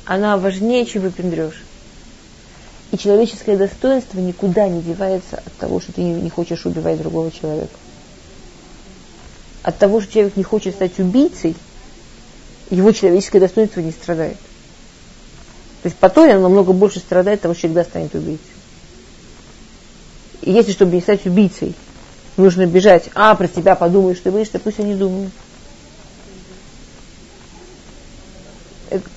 она 0.06 0.38
важнее, 0.38 0.86
чем 0.86 1.04
выпендрешь. 1.04 1.64
И 2.92 2.98
человеческое 2.98 3.58
достоинство 3.58 4.20
никуда 4.20 4.70
не 4.70 4.82
девается 4.82 5.38
от 5.46 5.54
того, 5.58 5.82
что 5.82 5.92
ты 5.92 6.02
не 6.02 6.30
хочешь 6.30 6.66
убивать 6.66 6.98
другого 7.00 7.32
человека. 7.32 7.74
От 9.68 9.78
того, 9.80 10.00
что 10.00 10.14
человек 10.14 10.38
не 10.38 10.44
хочет 10.44 10.76
стать 10.76 10.98
убийцей, 10.98 11.54
его 12.70 12.94
человеческое 12.94 13.42
достоинство 13.42 13.82
не 13.82 13.92
страдает. 13.92 14.38
То 15.82 15.90
есть 15.90 15.98
по 15.98 16.08
Торе 16.08 16.36
оно 16.36 16.44
намного 16.44 16.72
больше 16.72 17.00
страдает 17.00 17.42
того, 17.42 17.54
что 17.54 17.68
всегда 17.68 17.84
станет 17.84 18.16
убийцей. 18.16 18.46
И 20.42 20.54
если, 20.54 20.72
чтобы 20.72 20.96
не 20.96 21.02
стать 21.02 21.26
убийцей, 21.26 21.76
нужно 22.38 22.66
бежать, 22.66 23.10
а, 23.14 23.36
про 23.36 23.50
тебя 23.50 23.76
подумаешь, 23.76 24.22
ты 24.24 24.32
боишься, 24.32 24.58
пусть 24.58 24.80
они 24.80 24.96
думают. 24.96 25.34
Это, 28.90 29.10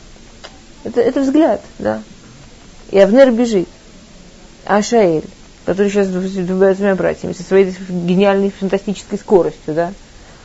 это, 0.83 1.01
это 1.01 1.21
взгляд, 1.21 1.63
да. 1.79 2.03
И 2.91 2.99
Авнер 2.99 3.31
бежит. 3.31 3.69
А 4.67 4.83
Шаэль, 4.83 5.23
который 5.65 5.93
сейчас 5.93 6.09
с 6.09 6.11
двумя 6.11 6.97
братьями, 6.97 7.35
со 7.35 7.45
своей 7.45 7.73
гениальной 7.89 8.51
фантастической 8.51 9.17
скоростью, 9.17 9.75
да, 9.75 9.93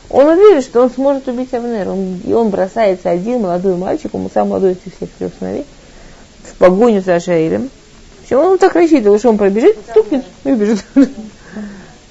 он 0.08 0.28
уверен, 0.28 0.62
что 0.62 0.82
он 0.82 0.90
сможет 0.90 1.26
убить 1.28 1.52
Авнера. 1.52 1.90
Он, 1.90 2.20
и 2.24 2.32
он 2.32 2.50
бросается 2.50 3.10
один, 3.10 3.42
молодой 3.42 3.76
мальчик, 3.76 4.14
он 4.14 4.30
самый 4.32 4.50
молодой 4.50 4.72
из 4.72 4.92
всех 4.92 5.10
трех 5.18 5.32
сыновей, 5.38 5.64
в 6.44 6.54
погоню 6.54 7.02
за 7.02 7.18
Шаилем. 7.18 7.70
Все, 8.24 8.36
он 8.36 8.58
так 8.58 8.74
рассчитывал, 8.74 9.18
что 9.18 9.30
он 9.30 9.38
пробежит, 9.38 9.76
стукнет 9.90 10.24
и 10.44 10.52
убежит. 10.52 10.84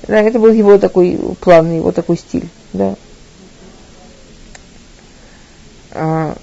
Да, 0.08 0.22
это 0.22 0.38
был 0.38 0.52
его 0.52 0.78
такой 0.78 1.20
план, 1.42 1.78
его 1.78 1.92
такой 1.92 2.16
стиль, 2.18 2.48
да. 2.74 2.94
А, 5.94 6.36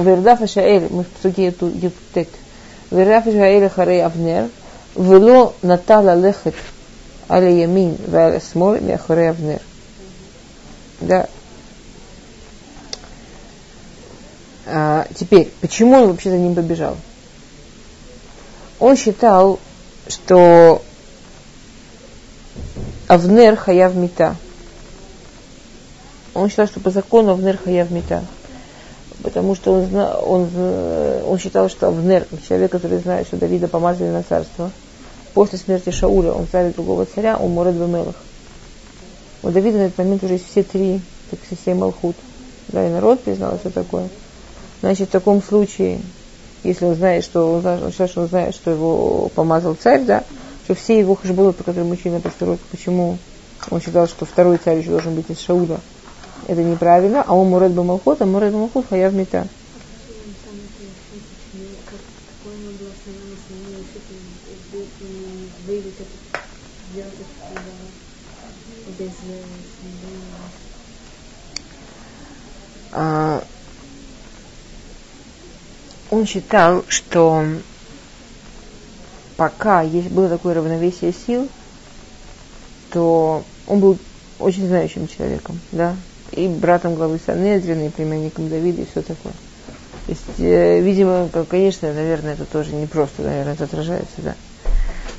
Вердаф 0.00 0.42
Ашаэль, 0.42 0.88
мы 0.90 1.04
в 1.04 1.08
псуке 1.08 1.46
эту 1.46 1.68
Юптет. 1.68 2.30
Вердаф 2.90 3.28
Ашаэль 3.28 3.68
Харей 3.68 4.02
Авнер, 4.04 4.48
Вело 4.96 5.54
Натала 5.62 6.16
Лехет 6.16 6.56
Алиямин 7.28 7.96
Валесмоль 8.06 8.80
Мяхуревнер. 8.80 9.60
Да. 11.00 11.28
А, 14.66 15.06
теперь, 15.14 15.50
почему 15.60 15.96
он 15.96 16.10
вообще 16.10 16.30
за 16.30 16.38
ним 16.38 16.54
побежал? 16.54 16.96
Он 18.78 18.96
считал, 18.96 19.58
что 20.08 20.82
Авнер 23.08 23.56
Хаяв 23.56 23.94
мета. 23.94 24.36
Он 26.34 26.48
считал, 26.48 26.66
что 26.66 26.80
по 26.80 26.90
закону 26.90 27.32
Авнер 27.32 27.58
Хаяв 27.58 27.90
мета, 27.90 28.24
Потому 29.22 29.54
что 29.54 29.72
он, 29.72 29.86
зна, 29.86 30.16
он, 30.18 30.48
он 31.26 31.38
считал, 31.38 31.68
что 31.68 31.88
Авнер, 31.88 32.26
человек, 32.46 32.72
который 32.72 32.98
знает, 32.98 33.26
что 33.26 33.36
Давида 33.36 33.68
помазали 33.68 34.10
на 34.10 34.22
царство– 34.22 34.70
после 35.36 35.58
смерти 35.58 35.90
Шауля 35.90 36.32
он 36.32 36.46
ставит 36.46 36.76
другого 36.76 37.04
царя, 37.04 37.36
он 37.36 37.50
может 37.50 37.74
Бемелах. 37.74 38.14
У 39.42 39.50
Давида 39.50 39.76
на 39.76 39.82
этот 39.82 39.98
момент 39.98 40.24
уже 40.24 40.32
есть 40.32 40.50
все 40.50 40.62
три, 40.62 41.02
так 41.30 41.38
все 41.42 41.74
Малхут. 41.74 42.16
Да, 42.68 42.88
и 42.88 42.90
народ 42.90 43.20
признал, 43.20 43.58
что 43.58 43.68
такое. 43.68 44.08
Значит, 44.80 45.10
в 45.10 45.12
таком 45.12 45.42
случае, 45.42 46.00
если 46.64 46.86
он 46.86 46.94
знает, 46.94 47.22
что 47.22 47.52
он, 47.52 47.66
он 47.66 47.92
он 48.16 48.28
знает, 48.28 48.54
что 48.54 48.70
его 48.70 49.28
помазал 49.34 49.74
царь, 49.74 50.04
да, 50.04 50.24
что 50.64 50.74
все 50.74 50.98
его 50.98 51.14
хашбулы, 51.14 51.52
по 51.52 51.64
которым 51.64 51.90
учили 51.90 52.14
на 52.14 52.20
почему 52.70 53.18
он 53.68 53.82
считал, 53.82 54.08
что 54.08 54.24
второй 54.24 54.56
царь 54.56 54.78
еще 54.78 54.88
должен 54.88 55.14
быть 55.14 55.28
из 55.28 55.38
Шауля, 55.38 55.80
это 56.46 56.62
неправильно, 56.62 57.22
а 57.26 57.34
он 57.34 57.48
мурет 57.48 57.72
бамалхут, 57.72 58.22
а 58.22 58.24
мурет 58.24 58.54
бамалхут 58.54 58.86
хаяв 58.88 59.12
мета. 59.12 59.46
А, 72.92 73.42
он 76.10 76.26
считал, 76.26 76.84
что 76.88 77.44
пока 79.36 79.82
есть, 79.82 80.08
было 80.08 80.28
такое 80.28 80.54
равновесие 80.54 81.12
сил, 81.12 81.48
то 82.90 83.44
он 83.66 83.80
был 83.80 83.98
очень 84.38 84.66
знающим 84.66 85.08
человеком, 85.08 85.60
да, 85.72 85.96
и 86.32 86.48
братом 86.48 86.94
главы 86.94 87.20
Санедрина, 87.24 87.86
и 87.86 87.90
племянником 87.90 88.48
Давида, 88.48 88.82
и 88.82 88.86
все 88.86 89.02
такое. 89.02 89.32
То 90.06 90.12
есть, 90.12 90.38
э, 90.38 90.80
видимо, 90.80 91.28
конечно, 91.48 91.92
наверное, 91.92 92.34
это 92.34 92.44
тоже 92.44 92.72
не 92.74 92.86
просто, 92.86 93.22
наверное, 93.22 93.54
это 93.54 93.64
отражается, 93.64 94.14
да. 94.18 94.34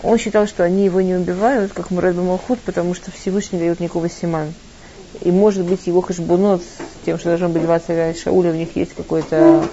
Он 0.03 0.17
считал, 0.17 0.47
что 0.47 0.63
они 0.63 0.85
его 0.85 1.01
не 1.01 1.15
убивают, 1.15 1.73
как 1.73 1.89
Мурат 1.89 2.15
Малхут, 2.15 2.59
потому 2.59 2.93
что 2.93 3.11
Всевышний 3.11 3.59
дает 3.59 3.79
никакого 3.79 4.09
симан. 4.09 4.53
И 5.21 5.31
может 5.31 5.65
быть 5.65 5.87
его 5.87 6.01
хашбунот 6.01 6.61
с 6.61 7.05
тем, 7.05 7.17
что 7.17 7.29
должен 7.29 7.51
быть 7.51 7.63
два 7.63 7.79
царя 7.79 8.13
Шауля, 8.13 8.51
у 8.51 8.55
них 8.55 8.75
есть 8.75 8.93
какое-то, 8.93 9.65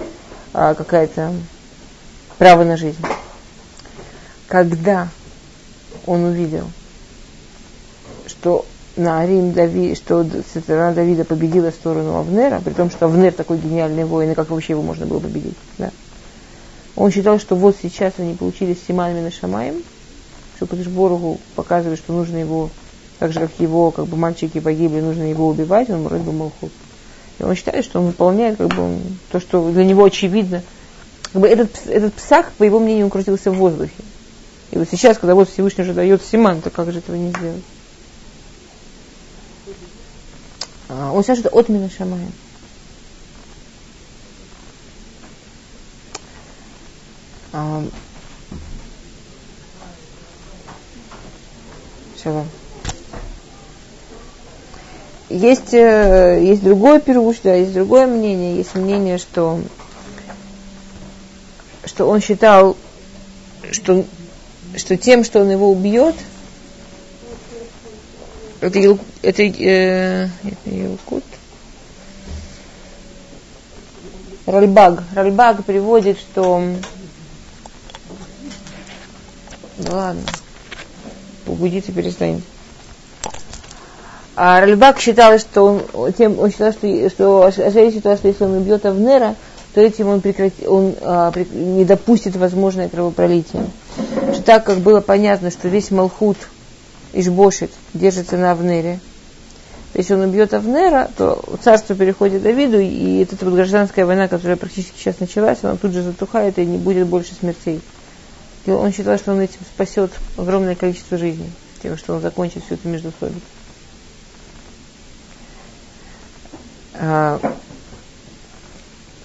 а, 0.54 0.74
какая-то 0.74 1.32
право 2.38 2.64
на 2.64 2.76
жизнь. 2.76 3.04
Когда 4.46 5.08
он 6.06 6.24
увидел, 6.24 6.70
что 8.26 8.64
на 8.96 9.26
Рим 9.26 9.52
Дави, 9.52 9.94
что 9.94 10.24
сторона 10.48 10.92
Давида 10.92 11.24
победила 11.24 11.70
сторону 11.70 12.16
Авнера, 12.16 12.60
при 12.64 12.72
том, 12.72 12.90
что 12.90 13.06
Авнер 13.06 13.32
такой 13.32 13.58
гениальный 13.58 14.04
воин, 14.04 14.30
и 14.30 14.34
как 14.34 14.50
вообще 14.50 14.74
его 14.74 14.82
можно 14.82 15.04
было 15.04 15.18
победить. 15.18 15.56
Да? 15.78 15.90
Он 16.96 17.10
считал, 17.10 17.38
что 17.40 17.56
вот 17.56 17.76
сейчас 17.82 18.14
они 18.18 18.34
получили 18.34 18.74
с 18.74 18.86
Симанами 18.86 19.20
на 19.20 19.30
Шамаем, 19.30 19.82
что 20.56 20.66
Кадышборгу 20.66 21.40
показывает, 21.54 21.98
что 21.98 22.12
нужно 22.12 22.36
его, 22.36 22.70
так 23.18 23.32
же, 23.32 23.40
как 23.40 23.50
его 23.58 23.90
как 23.90 24.06
бы 24.06 24.16
мальчики 24.16 24.60
погибли, 24.60 25.00
нужно 25.00 25.22
его 25.22 25.48
убивать, 25.48 25.90
он 25.90 26.02
вроде 26.02 26.22
бы 26.22 26.32
Малхут. 26.32 26.72
И 27.38 27.42
он 27.42 27.54
считает, 27.54 27.84
что 27.84 28.00
он 28.00 28.06
выполняет 28.06 28.56
как 28.56 28.68
бы, 28.68 28.98
то, 29.30 29.40
что 29.40 29.70
для 29.70 29.84
него 29.84 30.04
очевидно. 30.04 30.62
Как 31.32 31.42
бы 31.42 31.48
этот, 31.48 31.86
этот 31.86 32.14
псах, 32.14 32.52
по 32.52 32.62
его 32.62 32.78
мнению, 32.78 33.06
он 33.06 33.10
крутился 33.10 33.50
в 33.50 33.56
воздухе. 33.56 33.92
И 34.70 34.78
вот 34.78 34.88
сейчас, 34.90 35.18
когда 35.18 35.34
вот 35.34 35.48
Всевышний 35.50 35.82
уже 35.82 35.94
дает 35.94 36.22
Симан, 36.24 36.60
то 36.60 36.70
как 36.70 36.92
же 36.92 36.98
этого 36.98 37.16
не 37.16 37.30
сделать? 37.30 37.62
А, 40.88 41.12
он 41.12 41.22
считает, 41.22 41.40
что 41.40 41.48
это 41.48 41.58
от 41.58 41.68
Мина 41.68 41.90
Шамая. 41.90 42.28
А, 47.52 47.84
Шалом. 52.24 52.48
Есть, 55.28 55.72
э, 55.74 56.40
есть 56.42 56.64
другое 56.64 56.98
пируш, 56.98 57.36
да, 57.44 57.54
есть 57.54 57.72
другое 57.72 58.06
мнение. 58.06 58.56
Есть 58.56 58.74
мнение, 58.74 59.18
что, 59.18 59.60
что 61.84 62.08
он 62.08 62.20
считал, 62.20 62.76
что, 63.70 64.04
что 64.76 64.96
тем, 64.96 65.22
что 65.22 65.40
он 65.42 65.50
его 65.50 65.70
убьет– 65.70 66.16
это, 68.64 68.98
это, 69.20 69.42
э, 69.42 70.24
это 70.24 70.70
Илкут. 70.70 71.24
Ральбаг. 74.46 75.04
Ральбаг 75.14 75.64
приводит, 75.66 76.18
что... 76.18 76.62
Ну 79.76 79.90
ладно. 79.90 80.22
Угудите, 81.46 81.92
перестанет. 81.92 82.42
А 84.36 84.60
Ральбак 84.60 84.98
считал, 84.98 85.38
что 85.38 85.80
он, 85.92 86.12
тем, 86.12 86.38
он 86.38 86.50
считал, 86.50 86.72
что, 86.72 87.10
что 87.10 87.44
Ашари 87.44 87.92
считал, 87.92 88.16
что 88.16 88.28
если 88.28 88.44
он 88.44 88.54
убьет 88.54 88.84
Авнера, 88.84 89.36
то 89.74 89.80
этим 89.80 90.08
он, 90.08 90.20
прекрати, 90.20 90.66
он 90.66 90.94
а, 91.02 91.30
при, 91.30 91.44
не 91.44 91.84
допустит 91.84 92.34
возможное 92.36 92.88
кровопролитие. 92.88 93.66
Что 94.32 94.42
так 94.42 94.64
как 94.64 94.78
было 94.78 95.00
понятно, 95.00 95.50
что 95.50 95.68
весь 95.68 95.90
Малхут– 95.90 96.36
Ишбошит 97.14 97.70
держится 97.94 98.36
на 98.36 98.52
Авнере. 98.52 99.00
Если 99.94 100.14
он 100.14 100.22
убьет 100.22 100.52
Авнера, 100.52 101.08
то 101.16 101.42
царство 101.62 101.94
переходит 101.94 102.42
Давиду, 102.42 102.80
и 102.80 103.22
эта 103.22 103.36
вот 103.44 103.54
гражданская 103.54 104.04
война, 104.04 104.26
которая 104.26 104.56
практически 104.56 104.98
сейчас 104.98 105.20
началась, 105.20 105.58
она 105.62 105.76
тут 105.76 105.92
же 105.92 106.02
затухает, 106.02 106.58
и 106.58 106.66
не 106.66 106.78
будет 106.78 107.06
больше 107.06 107.34
смертей. 107.34 107.80
Он 108.66 108.92
считал, 108.92 109.18
что 109.18 109.32
он 109.32 109.40
этим 109.40 109.60
спасет 109.74 110.10
огромное 110.38 110.74
количество 110.74 111.18
жизней, 111.18 111.50
тем, 111.82 111.98
что 111.98 112.14
он 112.14 112.20
закончит 112.20 112.64
всю 112.64 112.74
эту 112.74 112.88
междусобицу. 112.88 113.40
А, 116.94 117.40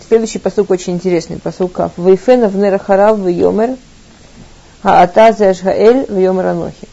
следующий 0.08 0.40
посук 0.40 0.72
очень 0.72 0.94
интересный, 0.94 1.38
посук 1.38 1.74
Кав. 1.74 1.92
Вейфена 1.98 2.50
в 2.50 2.56
Нерахарав 2.58 3.18
в 3.20 3.28
Йомер, 3.28 3.78
Хаата 4.82 5.32
Зешгаэль 5.32 6.06
в 6.10 6.18
Йомер 6.18 6.48
Анохи. 6.48 6.88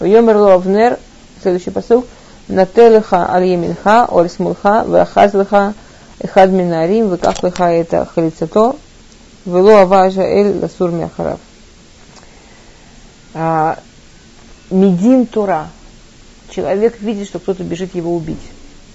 Йомер 0.00 0.36
Ловнер, 0.36 0.98
следующий 1.42 1.70
посыл, 1.70 2.06
Нателеха 2.46 3.32
аль 3.32 3.46
Еминха, 3.46 4.06
Оль 4.10 4.28
Смулха, 4.28 4.84
Вахазлеха, 4.84 5.74
Эхад 6.20 6.50
Минарим, 6.50 7.12
это 7.12 7.32
Халицато, 7.32 8.76
Вело 9.46 9.78
Аважа 9.78 10.22
Эль 10.22 10.58
Ласур 10.58 10.90
Мяхарав. 10.90 11.40
Медин 14.70 15.26
Тура. 15.26 15.68
Человек 16.50 17.00
видит, 17.00 17.28
что 17.28 17.38
кто-то 17.38 17.62
бежит 17.62 17.94
его 17.94 18.14
убить. 18.14 18.38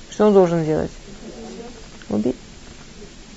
Что 0.10 0.28
он 0.28 0.34
должен 0.34 0.66
делать? 0.66 0.92
Убить. 2.10 2.36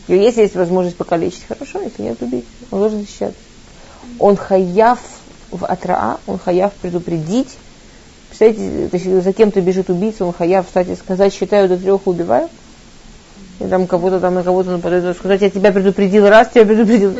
Если 0.08 0.42
есть 0.42 0.54
возможность 0.54 0.96
покалечить, 0.96 1.44
хорошо, 1.46 1.80
если 1.80 2.02
нет, 2.02 2.20
убить. 2.22 2.46
Он 2.70 2.80
должен 2.80 3.00
защищаться. 3.00 3.38
Он 4.18 4.36
хаяв 4.36 4.98
в 5.50 5.64
Атраа, 5.64 6.18
он 6.26 6.38
хаяв 6.38 6.72
предупредить. 6.74 7.56
Представляете, 8.28 9.20
за 9.20 9.32
кем-то 9.32 9.60
бежит 9.60 9.90
убийца, 9.90 10.24
он 10.24 10.32
хаяв 10.32 10.66
встать 10.66 10.88
и 10.88 10.96
сказать, 10.96 11.32
считаю 11.32 11.68
до 11.68 11.76
трех, 11.76 12.06
убиваю. 12.06 12.48
И 13.60 13.66
там 13.66 13.86
кого-то 13.86 14.20
там 14.20 14.34
на 14.34 14.44
кого-то 14.44 14.70
нападает, 14.70 15.16
сказать, 15.16 15.40
я 15.42 15.50
тебя 15.50 15.72
предупредил 15.72 16.28
раз, 16.28 16.50
тебя 16.50 16.64
предупредил. 16.64 17.16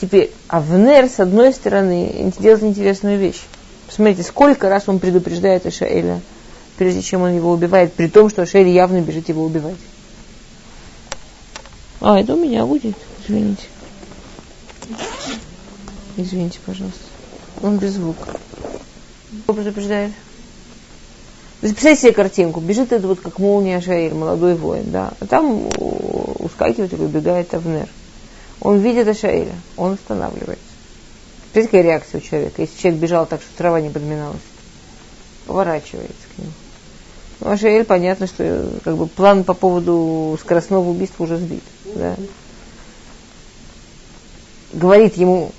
Теперь, 0.00 0.32
Авнер, 0.48 1.08
с 1.08 1.18
одной 1.18 1.52
стороны, 1.52 2.32
делает 2.38 2.62
интересную 2.62 3.18
вещь. 3.18 3.42
Посмотрите, 3.86 4.22
сколько 4.22 4.68
раз 4.68 4.84
он 4.86 4.98
предупреждает 4.98 5.64
Ашаэля, 5.66 6.20
прежде 6.76 7.00
чем 7.00 7.22
он 7.22 7.34
его 7.34 7.52
убивает, 7.52 7.92
при 7.94 8.08
том, 8.08 8.28
что 8.28 8.42
Ашаэль 8.42 8.68
явно 8.68 9.00
бежит 9.00 9.28
его 9.28 9.44
убивать. 9.44 9.76
А, 12.00 12.20
это 12.20 12.34
у 12.34 12.36
меня 12.36 12.66
будет, 12.66 12.96
извините. 13.26 13.64
Извините, 16.16 16.58
пожалуйста. 16.66 17.00
Он 17.62 17.78
без 17.78 17.92
звука. 17.92 18.38
Кто 19.44 19.54
предупреждает? 19.54 20.12
Представьте 21.64 22.02
себе 22.02 22.12
картинку. 22.12 22.60
Бежит 22.60 22.92
это 22.92 23.08
вот 23.08 23.20
как 23.20 23.38
молния 23.38 23.80
Шаиль, 23.80 24.12
молодой 24.12 24.54
воин, 24.54 24.90
да. 24.90 25.14
А 25.18 25.24
там 25.24 25.66
ускакивает 26.38 26.92
и 26.92 26.96
выбегает 26.96 27.54
Авнер. 27.54 27.88
Он 28.60 28.80
видит 28.80 29.08
Ашаэля, 29.08 29.54
он 29.78 29.94
останавливается. 29.94 30.62
Представляете, 31.54 31.70
какая 31.70 31.82
реакция 31.82 32.18
у 32.18 32.22
человека? 32.22 32.60
Если 32.60 32.78
человек 32.78 33.00
бежал 33.00 33.24
так, 33.24 33.40
что 33.40 33.56
трава 33.56 33.80
не 33.80 33.88
подминалась. 33.88 34.42
Поворачивается 35.46 36.12
к 36.36 36.38
нему. 36.38 36.50
Ну, 37.40 37.50
Ашаэль, 37.50 37.84
понятно, 37.84 38.26
что 38.26 38.68
как 38.84 38.98
бы 38.98 39.06
план 39.06 39.42
по 39.42 39.54
поводу 39.54 40.36
скоростного 40.42 40.86
убийства 40.86 41.24
уже 41.24 41.38
сбит. 41.38 41.64
Да? 41.94 42.14
Говорит 44.74 45.16
ему, 45.16 45.50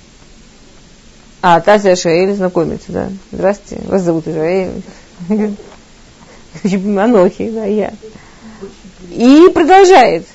а, 1.42 1.60
Тася 1.60 1.96
Шаэль 1.96 2.36
знакомится, 2.36 2.92
да. 2.92 3.10
Здравствуйте, 3.32 3.82
вас 3.88 4.02
зовут 4.02 4.28
Ишаэль. 4.28 4.82
Анохи, 6.98 7.50
да, 7.50 7.64
я. 7.64 7.92
И 9.10 9.48
продолжает. 9.52 10.26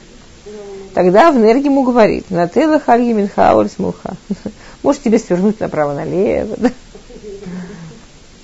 Тогда 0.93 1.31
в 1.31 1.37
энергии 1.37 1.65
ему 1.65 1.83
говорит, 1.83 2.29
на 2.29 2.47
тела 2.47 2.79
хальги 2.79 3.13
минхауль 3.13 3.69
смуха. 3.69 4.15
Может 4.83 5.03
тебе 5.03 5.19
свернуть 5.19 5.59
направо-налево. 5.59 6.57
Да? 6.57 6.71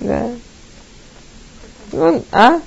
да. 0.00 0.30
Он, 1.92 2.22
а? 2.32 2.60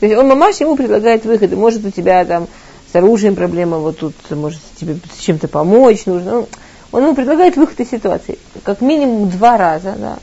То 0.00 0.06
есть 0.06 0.16
он 0.16 0.28
мамаш 0.28 0.60
ему 0.60 0.76
предлагает 0.76 1.24
выходы. 1.24 1.56
Может 1.56 1.84
у 1.84 1.90
тебя 1.90 2.24
там 2.24 2.46
с 2.92 2.94
оружием 2.94 3.34
проблема, 3.34 3.78
вот 3.78 3.98
тут 3.98 4.14
может 4.30 4.60
тебе 4.80 4.98
с 5.16 5.20
чем-то 5.20 5.48
помочь 5.48 6.06
нужно. 6.06 6.38
Он, 6.38 6.46
он 6.92 7.02
ему 7.04 7.14
предлагает 7.14 7.56
выход 7.56 7.80
из 7.80 7.90
ситуации. 7.90 8.38
Как 8.62 8.80
минимум 8.80 9.28
два 9.28 9.56
раза, 9.58 9.94
да. 9.98 10.18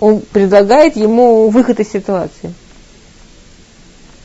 Он 0.00 0.22
предлагает 0.22 0.96
ему 0.96 1.50
выход 1.50 1.78
из 1.78 1.90
ситуации. 1.90 2.54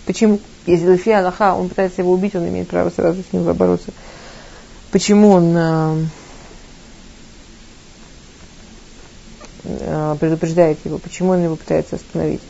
Почему? 0.05 0.39
Если 0.65 0.85
Лефи 0.88 1.11
Аллаха, 1.11 1.53
он 1.53 1.69
пытается 1.69 2.01
его 2.01 2.13
убить, 2.13 2.33
он 2.33 2.47
имеет 2.47 2.69
право 2.69 2.89
сразу 2.89 3.21
с 3.21 3.33
ним 3.33 3.43
бороться. 3.53 3.91
Почему 4.91 5.31
он 5.31 5.53
э, 5.55 6.05
э, 9.65 10.15
предупреждает 10.19 10.79
его? 10.85 10.97
Почему 10.97 11.31
он 11.31 11.43
его 11.43 11.55
пытается 11.57 11.97
остановить? 11.97 12.41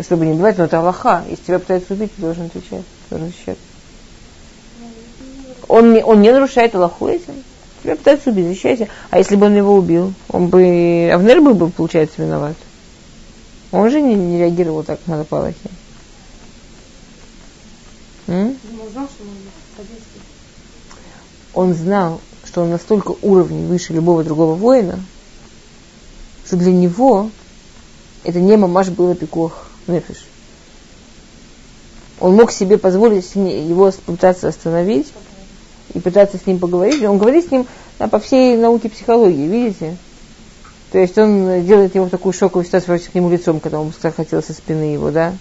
Чтобы 0.00 0.26
не 0.26 0.32
убивать, 0.32 0.58
но 0.58 0.64
это 0.64 0.78
Аллаха. 0.78 1.24
Если 1.28 1.44
тебя 1.44 1.58
пытаются 1.58 1.94
убить, 1.94 2.14
ты 2.14 2.20
должен 2.20 2.46
отвечать, 2.46 2.84
должен 3.10 3.28
защищаться. 3.28 3.64
Он 5.66 5.94
не, 5.94 6.04
он 6.04 6.20
не 6.20 6.30
нарушает 6.30 6.74
Аллаху 6.74 7.08
этим. 7.08 7.42
Тебя 7.88 7.96
пытаются 7.96 8.28
убить, 8.28 8.48
защищайся. 8.48 8.88
А 9.08 9.16
если 9.16 9.34
бы 9.34 9.46
он 9.46 9.56
его 9.56 9.74
убил, 9.74 10.12
он 10.28 10.48
бы... 10.48 11.10
Авнер 11.10 11.40
был 11.40 11.54
бы, 11.54 11.70
получается, 11.70 12.20
виноват. 12.20 12.54
Он 13.72 13.88
же 13.88 14.02
не, 14.02 14.14
не 14.14 14.36
реагировал 14.36 14.82
так 14.82 15.00
на 15.06 15.24
Палахи. 15.24 15.56
Он 18.26 18.52
знал, 18.92 19.08
что 19.08 19.24
он 21.54 21.72
знал, 21.72 22.20
что 22.44 22.60
он 22.60 22.70
настолько 22.72 23.14
уровней 23.22 23.64
выше 23.64 23.94
любого 23.94 24.22
другого 24.22 24.54
воина, 24.54 25.00
что 26.44 26.58
для 26.58 26.72
него 26.72 27.30
это 28.22 28.38
не 28.38 28.58
мамаш 28.58 28.90
было 28.90 29.14
пикох 29.14 29.70
нефиш. 29.86 30.26
Он 32.20 32.34
мог 32.34 32.52
себе 32.52 32.76
позволить 32.76 33.34
его 33.34 33.90
пытаться 34.04 34.48
остановить 34.48 35.10
и 35.94 36.00
пытаться 36.00 36.38
с 36.38 36.46
ним 36.46 36.58
поговорить. 36.58 37.02
Он 37.04 37.18
говорит 37.18 37.46
с 37.46 37.50
ним 37.50 37.66
да, 37.98 38.08
по 38.08 38.18
всей 38.18 38.56
науке 38.56 38.88
психологии, 38.88 39.46
видите? 39.46 39.96
То 40.92 40.98
есть 40.98 41.18
он 41.18 41.64
делает 41.66 41.94
ему 41.94 42.08
такую 42.08 42.32
шоковую 42.32 42.64
ситуацию, 42.64 42.98
к 43.00 43.14
нему 43.14 43.30
лицом, 43.30 43.60
когда 43.60 43.80
он 43.80 43.92
хотел 43.92 44.42
со 44.42 44.52
спины 44.52 44.92
его, 44.94 45.10
да? 45.10 45.34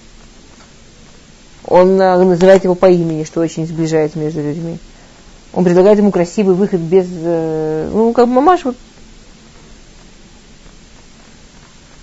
Он 1.65 1.99
а, 2.01 2.17
называет 2.17 2.63
его 2.63 2.75
по 2.75 2.89
имени, 2.89 3.23
что 3.23 3.41
очень 3.41 3.67
сближает 3.67 4.15
между 4.15 4.41
людьми. 4.41 4.77
Он 5.53 5.63
предлагает 5.63 5.97
ему 5.97 6.11
красивый 6.11 6.55
выход 6.55 6.79
без, 6.79 7.07
э, 7.09 7.89
ну, 7.93 8.13
как 8.13 8.27
мамаш, 8.27 8.65
вот. 8.65 8.77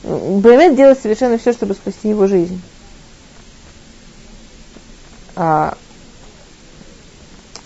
Баймет 0.03 0.77
делает 0.77 1.01
совершенно 1.01 1.39
все, 1.39 1.53
чтобы 1.53 1.75
спасти 1.75 2.11
его 2.11 2.27
жизнь. 2.27 2.61
А, 5.37 5.77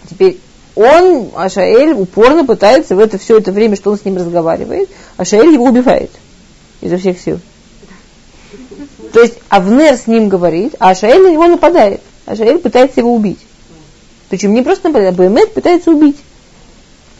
теперь 0.08 0.40
он, 0.78 1.30
Ашаэль, 1.34 1.92
упорно 1.92 2.44
пытается 2.44 2.94
в 2.94 3.00
это 3.00 3.18
все 3.18 3.38
это 3.38 3.50
время, 3.50 3.74
что 3.74 3.90
он 3.90 3.98
с 3.98 4.04
ним 4.04 4.16
разговаривает, 4.16 4.88
Ашаэль 5.16 5.52
его 5.52 5.64
убивает 5.64 6.12
изо 6.80 6.98
всех 6.98 7.20
сил. 7.20 7.40
То 9.12 9.20
есть 9.20 9.34
Авнер 9.48 9.96
с 9.96 10.06
ним 10.06 10.28
говорит, 10.28 10.76
а 10.78 10.90
Ашаэль 10.90 11.20
на 11.20 11.32
него 11.32 11.48
нападает. 11.48 12.00
Ашаэль 12.26 12.58
пытается 12.58 13.00
его 13.00 13.12
убить. 13.12 13.40
Причем 14.28 14.54
не 14.54 14.62
просто 14.62 14.88
нападает, 14.88 15.18
а 15.18 15.22
Бемет 15.22 15.52
пытается 15.52 15.90
убить. 15.90 16.18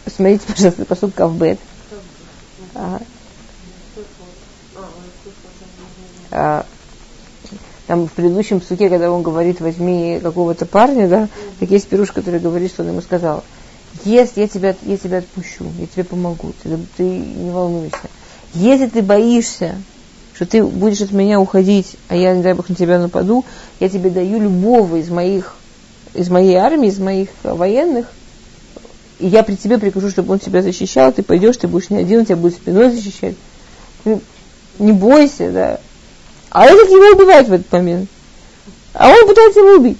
Посмотрите, 0.05 0.45
пожалуйста, 0.47 0.85
посуд 0.85 1.15
Кавбет. 1.15 1.59
Ага. 6.31 6.65
Там 7.89 8.07
в 8.07 8.13
предыдущем 8.13 8.61
суке, 8.61 8.91
когда 8.91 9.11
он 9.11 9.23
говорит, 9.23 9.61
возьми 9.61 10.21
какого-то 10.23 10.67
парня, 10.67 11.09
да, 11.09 11.29
так 11.59 11.71
есть 11.71 11.89
пируш, 11.89 12.13
который 12.13 12.39
говорит, 12.39 12.71
что 12.71 12.83
он 12.83 12.91
ему 12.91 13.01
сказал, 13.01 13.43
если 14.05 14.43
я 14.43 14.47
тебя, 14.47 14.77
я 14.83 14.99
тебя 14.99 15.19
отпущу, 15.19 15.65
я 15.79 15.87
тебе 15.87 16.05
помогу, 16.05 16.53
ты, 16.63 16.79
ты 16.99 17.03
не 17.03 17.51
волнуйся. 17.51 17.97
Если 18.53 18.89
ты 18.89 19.01
боишься, 19.01 19.77
что 20.35 20.45
ты 20.45 20.63
будешь 20.63 21.01
от 21.01 21.13
меня 21.13 21.41
уходить, 21.41 21.97
а 22.09 22.17
я, 22.17 22.35
не 22.35 22.43
дай 22.43 22.53
бог, 22.53 22.69
на 22.69 22.75
тебя 22.75 22.99
нападу, 22.99 23.47
я 23.81 23.89
тебе 23.89 24.11
даю 24.11 24.39
любого 24.39 24.97
из 24.97 25.09
моих, 25.09 25.57
из 26.13 26.29
моей 26.29 26.57
армии, 26.57 26.91
из 26.91 26.99
моих 26.99 27.31
военных, 27.43 28.05
и 29.19 29.29
я 29.29 29.43
при 29.43 29.55
тебе 29.55 29.79
прикажу, 29.79 30.11
чтобы 30.11 30.35
он 30.35 30.41
тебя 30.41 30.61
защищал, 30.61 31.11
ты 31.11 31.23
пойдешь, 31.23 31.57
ты 31.57 31.69
будешь 31.69 31.89
не 31.89 31.97
один, 31.97 32.19
он 32.19 32.25
тебя 32.27 32.37
будет 32.37 32.57
спиной 32.57 32.91
защищать. 32.91 33.35
Не 34.79 34.93
бойся, 34.93 35.51
да. 35.51 35.81
А 36.51 36.67
этот 36.67 36.89
его 36.91 37.15
убивает 37.15 37.49
в 37.49 37.53
этот 37.53 37.71
момент. 37.73 38.09
А 38.95 39.11
он 39.11 39.27
пытается 39.27 39.61
его 39.61 39.77
убить. 39.77 39.99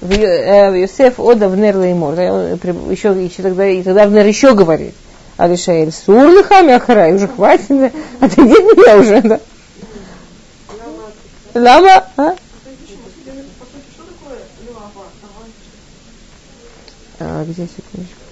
Э, 0.00 0.76
Йосеф 0.78 1.20
Ода 1.20 1.48
в 1.48 1.56
Нер 1.56 1.76
Леймор. 1.76 2.14
Еще, 2.14 3.10
еще 3.24 3.42
тогда, 3.42 3.66
и 3.66 3.82
тогда 3.82 4.06
Внер 4.06 4.26
еще 4.26 4.54
говорит. 4.54 4.94
А 5.36 5.48
Решаэль, 5.48 5.92
сур 5.92 6.28
лихами 6.28 6.72
ахарай, 6.72 7.14
уже 7.14 7.28
хватит, 7.28 7.68
да? 7.68 7.90
отойди 8.20 8.52
от 8.52 8.76
меня 8.76 8.96
уже, 8.98 9.20
да? 9.22 9.40
Лама, 11.54 12.04
а? 12.16 12.34
А, 17.20 17.44
где 17.44 17.66
секундочку? 17.66 18.22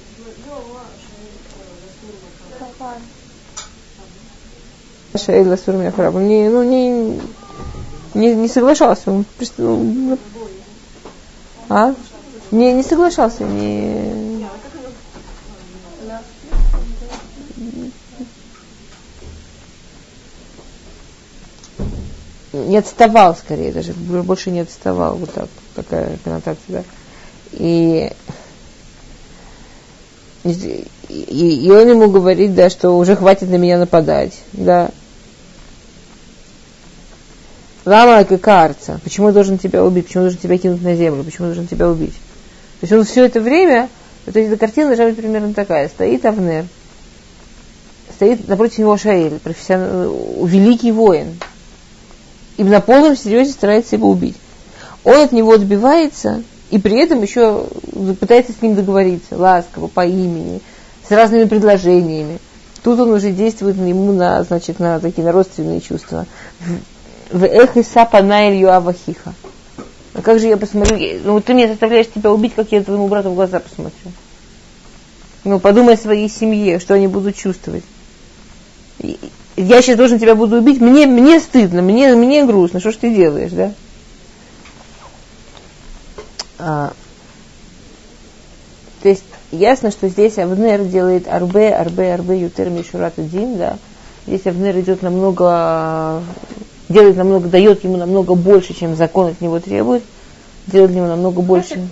Шаэль 5.16 5.49
Ласур 5.49 5.75
Мяхараб. 5.75 6.14
Не, 6.14 6.49
ну, 6.49 6.62
не, 6.62 7.20
не, 8.14 8.35
не 8.35 8.49
соглашался. 8.49 9.11
Он, 9.11 9.25
ну, 9.59 10.18
а? 11.68 11.94
Не, 12.51 12.73
не 12.73 12.83
соглашался. 12.83 13.44
Не... 13.44 14.31
не 22.53 22.77
отставал 22.77 23.37
скорее 23.37 23.73
даже, 23.73 23.92
больше 23.92 24.51
не 24.51 24.61
отставал, 24.61 25.16
вот 25.16 25.33
так, 25.33 25.49
такая 25.75 26.18
коннотация, 26.23 26.59
да. 26.68 26.85
И, 27.53 28.12
и, 30.44 31.66
и 31.66 31.70
он 31.70 31.88
ему 31.88 32.11
говорит, 32.11 32.55
да, 32.55 32.70
что 32.70 32.90
уже 32.90 33.16
хватит 33.16 33.51
на 33.51 33.57
меня 33.57 33.79
нападать, 33.79 34.33
да. 34.53 34.90
Лама 37.85 38.25
карца. 38.25 39.01
Почему 39.03 39.29
я 39.29 39.33
должен 39.33 39.59
тебя 39.59 39.83
убить? 39.85 40.07
Почему 40.07 40.25
я 40.25 40.31
должен 40.31 40.40
тебя 40.40 40.59
кинуть 40.59 40.83
на 40.83 40.95
землю? 40.95 41.25
Почему 41.25 41.49
я 41.49 41.55
должен 41.55 41.66
тебя 41.66 41.88
убить? 41.88 42.14
То 42.81 42.85
есть 42.85 42.93
он 42.93 43.05
все 43.05 43.25
это 43.25 43.40
время, 43.40 43.88
то 44.27 44.38
есть 44.38 44.53
эта 44.53 44.59
картина 44.59 44.88
должна 44.88 45.07
быть 45.07 45.16
примерно 45.16 45.55
такая. 45.55 45.88
Стоит 45.88 46.25
Авнер, 46.25 46.66
стоит 48.14 48.49
напротив 48.49 48.79
него 48.79 48.97
Шаэль, 48.97 49.38
профессионал, 49.38 50.45
великий 50.45 50.93
воин. 50.93 51.38
И 52.59 52.64
на 52.64 52.81
полном 52.81 53.16
серьезе 53.16 53.53
старается 53.53 53.97
его 53.97 54.11
убить. 54.11 54.37
Он 55.05 55.16
от 55.16 55.33
него 55.33 55.53
отбивается, 55.53 56.43
и 56.71 56.79
при 56.79 57.03
этом 57.03 57.23
еще 57.23 57.66
пытается 58.21 58.53
с 58.53 58.61
ним 58.61 58.75
договориться, 58.75 59.38
ласково, 59.38 59.87
по 59.87 60.05
имени, 60.05 60.61
с 61.09 61.11
разными 61.11 61.45
предложениями. 61.45 62.38
Тут 62.83 63.01
он 63.01 63.11
уже 63.11 63.31
действует 63.31 63.77
ему 63.77 64.12
на, 64.12 64.43
значит, 64.45 64.79
на 64.79 65.01
такие 65.01 65.25
на 65.25 65.33
родственные 65.33 65.81
чувства 65.81 66.27
в 67.31 67.45
эхиса 67.45 68.05
панаэль 68.05 68.57
юавахиха. 68.57 69.35
А 70.14 70.23
как 70.23 70.38
же 70.40 70.49
я 70.49 70.57
посмотрю? 70.57 70.99
Ну, 71.25 71.40
ты 71.40 71.55
мне 71.55 71.69
заставляешь 71.69 72.09
тебя 72.09 72.33
убить, 72.33 72.55
как 72.55 72.73
я 72.73 72.83
твоему 72.83 73.09
брату 73.09 73.31
в 73.31 73.35
глаза 73.35 73.61
посмотрю. 73.61 74.12
Ну, 75.45 75.61
подумай 75.61 75.95
о 75.95 75.99
своей 75.99 76.29
семье, 76.29 76.81
что 76.81 76.95
они 76.95 77.07
будут 77.07 77.37
чувствовать. 77.37 77.85
Я 79.57 79.83
сейчас 79.83 79.97
должен 79.97 80.19
тебя 80.19 80.35
буду 80.35 80.59
убить, 80.59 80.81
мне, 80.81 81.07
мне 81.07 81.40
стыдно, 81.40 81.83
мне, 81.83 82.14
мне 82.14 82.45
грустно, 82.45 82.81
что 82.81 82.93
ж 82.93 82.97
ты 82.97 83.14
делаешь, 83.14 83.53
да? 83.53 83.73
А, 86.59 86.93
то 89.03 89.09
есть 89.09 89.25
ясно, 89.51 89.90
что 89.90 90.09
здесь 90.09 90.38
Авнер 90.38 90.85
делает 90.85 91.27
арбе, 91.27 91.71
арбе, 91.71 92.12
арбе, 92.12 92.40
ютер, 92.43 92.69
мишурат 92.69 93.19
один, 93.19 93.57
да. 93.57 93.79
Здесь 94.27 94.47
Авнер 94.47 94.79
идет 94.81 95.03
намного 95.03 96.22
делает 96.91 97.16
намного, 97.16 97.49
дает 97.49 97.82
ему 97.84 97.97
намного 97.97 98.34
больше, 98.34 98.74
чем 98.74 98.97
закон 98.97 99.28
от 99.28 99.41
него 99.41 99.61
требует, 99.61 100.03
делает 100.66 100.91
ему 100.91 101.07
намного 101.07 101.41
больше. 101.41 101.88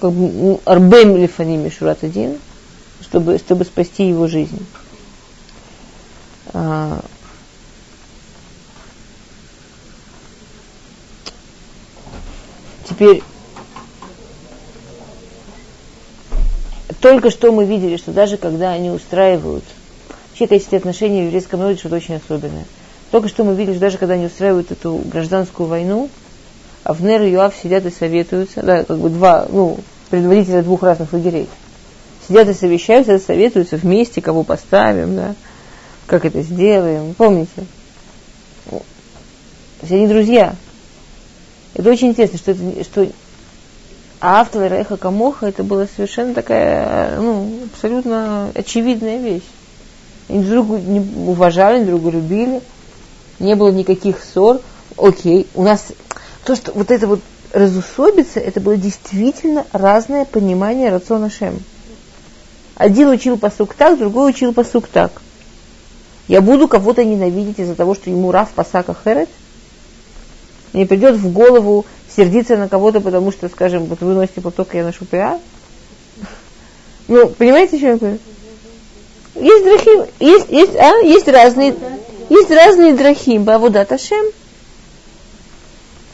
Как 0.00 0.10
бы 0.10 0.28
ну, 0.32 0.60
арбем 0.64 1.16
лифаним 1.16 1.64
мишурат 1.64 2.02
один, 2.02 2.38
чтобы, 3.02 3.38
чтобы 3.38 3.64
спасти 3.64 4.08
его 4.08 4.26
жизнь. 4.26 4.66
А, 6.54 7.00
теперь 12.88 13.22
только 17.00 17.30
что 17.30 17.52
мы 17.52 17.66
видели, 17.66 17.98
что 17.98 18.12
даже 18.12 18.38
когда 18.38 18.70
они 18.70 18.90
устраивают, 18.90 19.64
вообще 20.30 20.46
эти 20.46 20.74
отношения 20.74 21.22
в 21.22 21.26
еврейском 21.26 21.60
народе 21.60 21.78
что-то 21.78 21.96
очень 21.96 22.14
особенное. 22.14 22.64
Только 23.14 23.28
что 23.28 23.44
мы 23.44 23.54
видели, 23.54 23.74
что 23.74 23.82
даже 23.82 23.96
когда 23.96 24.14
они 24.14 24.26
устраивают 24.26 24.72
эту 24.72 25.00
гражданскую 25.04 25.68
войну, 25.68 26.10
Авнер 26.82 27.22
и 27.22 27.30
Юав 27.30 27.54
сидят 27.54 27.86
и 27.86 27.90
советуются, 27.90 28.60
да, 28.60 28.82
как 28.82 28.98
бы 28.98 29.08
два, 29.08 29.46
ну, 29.48 29.78
предводителя 30.10 30.64
двух 30.64 30.82
разных 30.82 31.12
лагерей. 31.12 31.48
Сидят 32.26 32.48
и 32.48 32.54
совещаются, 32.54 33.20
советуются 33.20 33.76
вместе, 33.76 34.20
кого 34.20 34.42
поставим, 34.42 35.14
да. 35.14 35.36
как 36.06 36.24
это 36.24 36.42
сделаем, 36.42 37.14
помните? 37.14 37.66
Все 39.84 39.94
они 39.94 40.08
друзья. 40.08 40.56
Это 41.74 41.90
очень 41.90 42.08
интересно, 42.08 42.38
что, 42.38 42.50
это, 42.50 42.82
что 42.82 43.08
автор 44.20 44.72
Реха 44.72 44.96
Камоха 44.96 45.46
это 45.46 45.62
была 45.62 45.86
совершенно 45.86 46.34
такая, 46.34 47.20
ну, 47.20 47.60
абсолютно 47.72 48.50
очевидная 48.56 49.18
вещь. 49.18 49.46
Они 50.28 50.42
друг 50.42 50.66
друга 50.66 50.82
уважали, 51.28 51.84
друг 51.84 52.00
друга 52.00 52.16
любили, 52.16 52.60
не 53.38 53.54
было 53.54 53.70
никаких 53.70 54.22
ссор. 54.22 54.60
Окей, 54.96 55.46
у 55.54 55.62
нас 55.62 55.86
то, 56.44 56.54
что 56.54 56.72
вот 56.72 56.90
это 56.90 57.06
вот 57.06 57.20
разусобиться, 57.52 58.40
это 58.40 58.60
было 58.60 58.76
действительно 58.76 59.64
разное 59.72 60.24
понимание 60.24 60.90
рациона 60.90 61.30
Шем. 61.30 61.60
Один 62.74 63.08
учил 63.08 63.38
посук 63.38 63.74
так, 63.74 63.98
другой 63.98 64.30
учил 64.30 64.52
посук 64.52 64.88
так. 64.88 65.22
Я 66.26 66.40
буду 66.40 66.68
кого-то 66.68 67.04
ненавидеть 67.04 67.60
из-за 67.60 67.74
того, 67.74 67.94
что 67.94 68.10
ему 68.10 68.32
Раф 68.32 68.50
Пасака 68.50 68.96
Херет? 69.04 69.28
Мне 70.72 70.86
придет 70.86 71.16
в 71.16 71.32
голову 71.32 71.86
сердиться 72.14 72.56
на 72.56 72.68
кого-то, 72.68 73.00
потому 73.00 73.30
что, 73.30 73.48
скажем, 73.48 73.84
вот 73.84 74.00
вы 74.00 74.14
носите 74.14 74.40
поток, 74.40 74.74
я 74.74 74.84
ношу 74.84 75.04
ПА? 75.04 75.38
Ну, 77.06 77.28
понимаете, 77.28 77.76
что 77.76 77.86
я 77.86 77.96
говорю? 77.96 78.18
Есть 79.34 79.64
драхим, 79.64 80.06
есть, 80.20 80.50
есть, 80.50 80.76
а, 80.76 80.96
есть 81.00 81.28
разные, 81.28 81.74
есть 82.28 82.50
разные 82.50 82.94
драхим, 82.94 83.44
Бавуда 83.44 83.84
Ташем. 83.84 84.24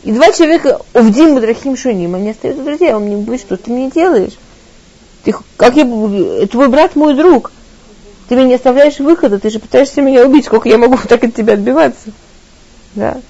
И 0.03 0.13
два 0.13 0.33
человека, 0.33 0.81
Увдим 0.95 1.37
и 1.37 1.41
Драхим 1.41 1.77
Шуним, 1.77 2.15
они 2.15 2.31
остаются 2.31 2.65
друзья, 2.65 2.97
он 2.97 3.05
мне 3.05 3.17
будет, 3.17 3.41
что 3.41 3.57
ты 3.57 3.71
мне 3.71 3.91
делаешь? 3.91 4.33
Ты, 5.25 5.35
как 5.59 5.77
я, 5.77 5.85
твой 6.47 6.69
брат 6.69 6.97
мой 6.97 7.15
друг. 7.15 7.53
Ты 8.29 8.37
меня 8.37 8.47
не 8.47 8.55
оставляешь 8.55 8.99
выхода, 8.99 9.39
ты 9.39 9.51
же 9.51 9.59
пытаешься 9.59 10.01
меня 10.01 10.25
убить, 10.25 10.47
сколько 10.47 10.69
я 10.69 10.79
могу 10.79 10.97
так 11.09 11.23
от 11.25 11.35
тебя 11.35 11.55
отбиваться. 11.55 12.13
Да. 12.95 13.21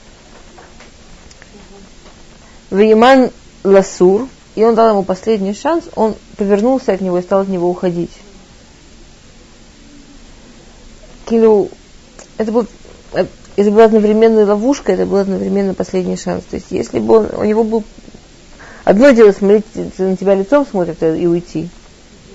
Вейман 2.71 3.31
Ласур, 3.65 4.29
и 4.55 4.65
он 4.65 4.77
дал 4.77 4.91
ему 4.91 5.03
последний 5.03 5.55
шанс, 5.55 5.85
он 5.97 6.15
повернулся 6.37 6.93
от 6.93 7.01
него 7.01 7.19
и 7.19 7.23
стал 7.23 7.41
от 7.41 7.49
него 7.49 7.69
уходить. 7.69 8.13
Килю, 11.29 11.71
это 12.41 12.53
был 12.53 12.67
это 13.57 13.71
была 13.71 13.85
одновременно 13.85 14.47
ловушка, 14.47 14.93
это 14.93 15.05
был 15.05 15.19
одновременно 15.19 15.75
последний 15.75 16.17
шанс. 16.17 16.45
То 16.49 16.57
есть, 16.57 16.69
если 16.71 16.99
бы 16.99 17.19
он, 17.19 17.29
у 17.37 17.45
него 17.45 17.65
был... 17.65 17.85
Одно 18.85 19.11
дело 19.11 19.33
смотреть, 19.33 19.65
на 19.99 20.17
тебя 20.17 20.35
лицом 20.35 20.67
смотрят 20.67 21.03
и 21.03 21.27
уйти. 21.27 21.69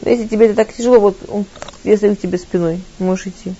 Но 0.03 0.11
если 0.11 0.27
тебе 0.27 0.45
это 0.45 0.55
так 0.55 0.73
тяжело, 0.73 0.99
вот 0.99 1.17
он 1.27 1.45
если 1.83 2.13
к 2.13 2.21
тебе 2.21 2.37
спиной, 2.37 2.81
можешь 2.99 3.27
идти. 3.27 3.53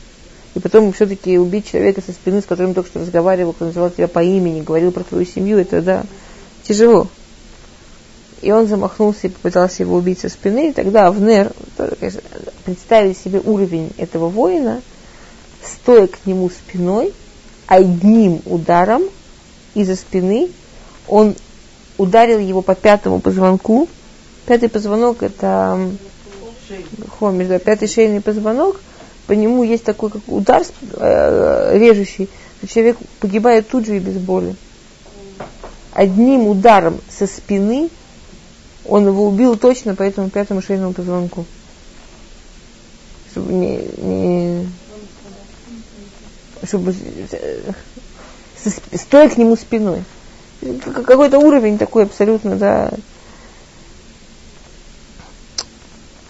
И 0.54 0.60
потом 0.60 0.94
все-таки 0.94 1.38
убить 1.38 1.72
человека 1.72 2.02
со 2.06 2.12
спины, 2.12 2.42
с 2.42 2.46
которым 2.46 2.74
только 2.74 2.90
что 2.90 3.00
разговаривал, 3.00 3.54
кто 3.54 3.66
называл 3.66 3.90
тебя 3.90 4.08
по 4.08 4.24
имени, 4.24 4.62
говорил 4.62 4.92
про 4.92 5.04
твою 5.04 5.26
семью, 5.26 5.58
это, 5.58 5.82
да, 5.82 6.04
тяжело. 6.64 7.08
И 8.42 8.52
он 8.52 8.68
замахнулся 8.68 9.28
и 9.28 9.30
попытался 9.30 9.84
его 9.84 9.96
убить 9.96 10.20
со 10.20 10.30
спины, 10.30 10.70
и 10.70 10.74
тогда 10.74 11.08
Авнер, 11.08 11.52
конечно, 12.00 12.22
представить 12.64 13.18
себе 13.18 13.42
уровень 13.44 13.92
этого 13.98 14.30
воина, 14.30 14.82
стоя 15.66 16.08
к 16.08 16.26
нему 16.26 16.50
спиной– 16.50 17.14
одним 17.68 18.42
ударом 18.46 19.04
из-за 19.74 19.96
спины 19.96 20.50
он 21.08 21.36
ударил 21.98 22.40
его 22.40 22.62
по 22.62 22.76
пятому 22.76 23.20
позвонку. 23.20 23.88
Пятый 24.46 24.70
позвонок 24.70 25.24
это 25.24 25.90
хомиш, 27.20 27.48
да, 27.48 27.60
пятый 27.60 27.88
шейный 27.88 28.22
позвонок. 28.22 28.80
По 29.28 29.32
нему 29.32 29.64
есть 29.64 29.84
такой 29.84 30.12
как 30.12 30.22
удар 30.28 30.64
э, 30.94 31.78
режущий, 31.78 32.30
что 32.58 32.68
человек 32.68 32.98
погибает 33.20 33.68
тут 33.68 33.88
же 33.88 33.98
и 33.98 34.00
без 34.00 34.18
боли. 34.18 34.56
Одним 35.94 36.48
ударом 36.48 37.00
со 37.10 37.26
спины 37.26 37.90
он 38.86 39.08
его 39.08 39.26
убил 39.26 39.58
точно 39.58 39.96
по 39.96 40.04
этому 40.04 40.30
пятому 40.30 40.62
шейному 40.62 40.94
позвонку. 40.94 41.46
Чтобы 43.32 43.54
не, 43.54 43.78
не 43.98 44.68
чтобы 46.66 46.94
э, 47.32 47.72
стоя 48.94 49.30
к 49.30 49.38
нему 49.38 49.56
спиной. 49.56 50.04
Какой-то 50.84 51.40
уровень 51.40 51.78
такой 51.78 52.04
абсолютно, 52.04 52.56
да. 52.56 52.92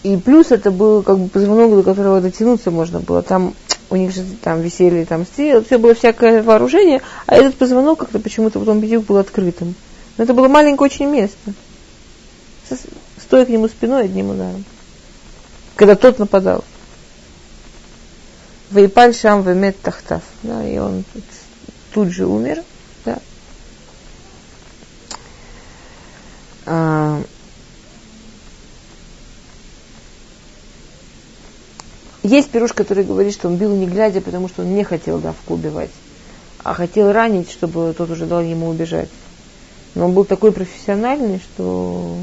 И 0.03 0.17
плюс 0.17 0.51
это 0.51 0.71
был 0.71 1.01
как 1.01 1.17
бы 1.17 1.29
позвонок, 1.29 1.71
до 1.71 1.83
которого 1.83 2.21
дотянуться 2.21 2.69
можно 2.69 2.99
было. 2.99 3.23
Там 3.23 3.55
у 3.89 3.95
них 3.95 4.13
же 4.13 4.23
там 4.41 4.61
висели 4.61 5.03
там 5.03 5.25
стрелы, 5.25 5.63
все 5.63 5.77
было 5.77 5.93
всякое 5.93 6.43
вооружение, 6.43 7.01
а 7.25 7.36
этот 7.36 7.55
позвонок 7.55 7.99
как-то 7.99 8.19
почему-то 8.19 8.59
потом 8.59 8.79
бедюк 8.79 9.05
был 9.05 9.17
открытым. 9.17 9.75
Но 10.17 10.23
это 10.23 10.33
было 10.33 10.47
маленькое 10.47 10.89
очень 10.89 11.07
место. 11.07 11.53
Стоя 13.19 13.45
к 13.45 13.49
нему 13.49 13.67
спиной 13.67 14.05
одним 14.05 14.29
ударом. 14.29 14.63
Когда 15.75 15.95
тот 15.95 16.19
нападал. 16.19 16.63
Вейпаль 18.72 19.13
Шам 19.13 19.43
Вемет 19.43 19.80
Тахтав. 19.82 20.24
Да, 20.43 20.68
и 20.68 20.78
он 20.78 21.03
тут 21.93 22.09
же 22.09 22.26
умер. 22.26 22.63
Да. 23.05 23.20
А, 26.66 27.22
есть 32.24 32.49
пируш, 32.49 32.74
который 32.74 33.03
говорит, 33.03 33.34
что 33.34 33.47
он 33.47 33.57
бил 33.57 33.76
не 33.76 33.86
глядя, 33.86 34.20
потому 34.20 34.49
что 34.49 34.63
он 34.63 34.76
не 34.76 34.84
хотел 34.84 35.20
давку 35.20 35.53
убивать, 35.53 35.91
а 36.63 36.74
хотел 36.74 37.11
ранить, 37.11 37.51
чтобы 37.51 37.93
тот 37.95 38.09
уже 38.09 38.26
дал 38.26 38.41
ему 38.41 38.70
убежать. 38.70 39.09
Но 39.93 40.05
он 40.05 40.13
был 40.13 40.26
такой 40.26 40.51
профессиональный, 40.51 41.39
что, 41.39 42.18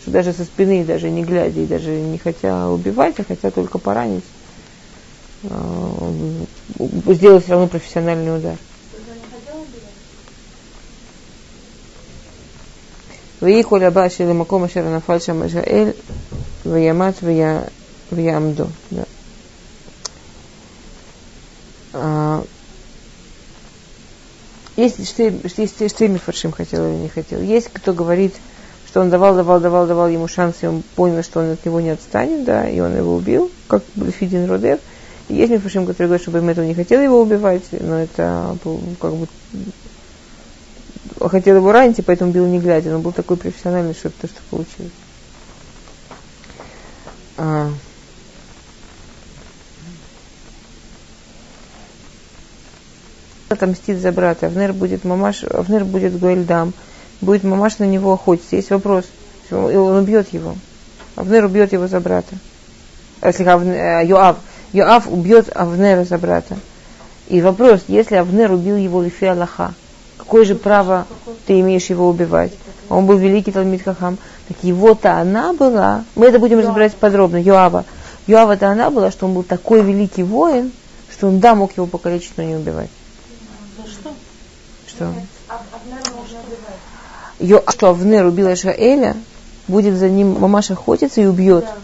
что 0.00 0.10
даже 0.10 0.32
со 0.32 0.44
спины, 0.44 0.84
даже 0.84 1.10
не 1.10 1.22
глядя, 1.22 1.60
и 1.60 1.66
даже 1.66 1.90
не 1.90 2.16
хотя 2.16 2.70
убивать, 2.70 3.20
а 3.20 3.24
хотя 3.24 3.50
только 3.50 3.78
поранить, 3.78 4.24
сделать 7.13 7.43
все 7.43 7.53
равно 7.53 7.67
профессиональный 7.67 8.35
удар. 8.35 8.55
ויקחו 13.41 13.77
לבא 13.77 14.09
של 14.09 14.29
המקום 14.29 14.63
אשר 14.63 14.89
נפל 14.95 15.19
שם 15.19 15.41
השאל 15.41 15.89
וימת 16.65 17.13
ויעמדו. 18.11 18.65
Есть 24.77 25.05
что, 25.07 25.23
есть 25.23 25.89
что 25.89 26.07
Мифаршим 26.07 26.53
хотел 26.53 26.87
или 26.87 26.95
не 26.95 27.09
хотел. 27.09 27.41
Есть 27.41 27.69
кто 27.73 27.93
говорит, 27.93 28.33
что 28.87 29.01
он 29.01 29.09
давал, 29.09 29.35
давал, 29.35 29.59
давал, 29.59 29.85
давал 29.85 30.07
ему 30.07 30.27
шанс, 30.29 30.55
и 30.61 30.65
он 30.65 30.81
понял, 30.95 31.21
что 31.21 31.41
он 31.41 31.51
от 31.51 31.65
него 31.65 31.81
не 31.81 31.89
отстанет, 31.89 32.45
да, 32.45 32.69
и 32.69 32.79
он 32.79 32.95
его 32.95 33.15
убил, 33.15 33.51
как 33.67 33.83
Фидин 34.17 34.49
Родев. 34.49 34.79
Есть 35.28 35.50
мифашим, 35.50 35.86
который 35.86 36.06
говорит, 36.06 36.22
что 36.22 36.30
Байметов 36.30 36.64
не 36.64 36.74
хотел 36.74 37.00
его 37.00 37.20
убивать, 37.20 37.64
но 37.72 38.00
это 38.00 38.56
как 39.00 39.14
бы 39.14 39.26
хотел 41.28 41.56
его 41.56 41.72
ранить, 41.72 41.98
и 41.98 42.02
поэтому 42.02 42.30
бил 42.30 42.46
не 42.46 42.60
глядя. 42.60 42.94
Он 42.94 43.02
был 43.02 43.12
такой 43.12 43.36
профессиональный, 43.36 43.94
что 43.94 44.10
то, 44.10 44.28
что 44.28 44.40
получилось. 44.50 44.92
А. 47.38 47.70
отомстит 53.48 53.98
за 53.98 54.12
брата. 54.12 54.46
Авнер 54.46 54.72
будет 54.72 55.04
мамаш, 55.04 55.44
Авнер 55.44 55.84
будет 55.84 56.18
Гуэльдам, 56.18 56.72
будет 57.20 57.44
мамаш 57.44 57.78
на 57.78 57.84
него 57.84 58.12
охотиться. 58.12 58.56
Есть 58.56 58.70
вопрос, 58.70 59.04
он 59.50 59.96
убьет 59.96 60.32
его. 60.32 60.56
Авнер 61.14 61.44
убьет 61.44 61.72
его 61.72 61.86
за 61.86 62.00
брата. 62.00 62.34
Если 63.22 63.44
э, 63.44 64.06
Йоав, 64.06 64.36
Йоав 64.72 65.12
убьет 65.12 65.50
Авнера 65.54 66.04
за 66.04 66.18
брата. 66.18 66.56
И 67.28 67.40
вопрос, 67.40 67.82
если 67.88 68.16
Авнер 68.16 68.52
убил 68.52 68.76
его 68.76 69.02
Лифи 69.02 69.24
Аллаха, 69.24 69.74
какое 70.16 70.44
же 70.44 70.54
право 70.54 71.06
ты 71.46 71.60
имеешь 71.60 71.86
его 71.86 72.08
убивать? 72.08 72.52
Он 72.88 73.06
был 73.06 73.16
великий 73.16 73.52
Талмит 73.52 73.82
Хахам. 73.82 74.18
Так 74.48 74.56
его-то 74.62 75.18
она 75.18 75.52
была, 75.52 76.04
мы 76.14 76.26
это 76.26 76.38
будем 76.38 76.60
разбирать 76.60 76.94
подробно, 76.94 77.36
Йоава. 77.36 77.84
Йоава-то 78.28 78.68
она 78.68 78.90
была, 78.90 79.10
что 79.10 79.26
он 79.26 79.34
был 79.34 79.42
такой 79.42 79.82
великий 79.82 80.22
воин, 80.22 80.72
что 81.10 81.28
он 81.28 81.40
да 81.40 81.54
мог 81.54 81.76
его 81.76 81.86
покалечить, 81.86 82.32
но 82.36 82.44
не 82.44 82.54
убивать. 82.54 82.90
Что? 83.86 84.12
Что? 84.86 85.12
Йо, 87.38 87.62
что 87.68 87.88
Авнер 87.88 88.26
убил 88.26 88.52
Ишаэля, 88.52 89.16
будет 89.68 89.96
за 89.96 90.08
ним 90.08 90.38
мамаш 90.40 90.70
охотиться 90.70 91.20
и 91.20 91.26
убьет. 91.26 91.64
Да. 91.64 91.74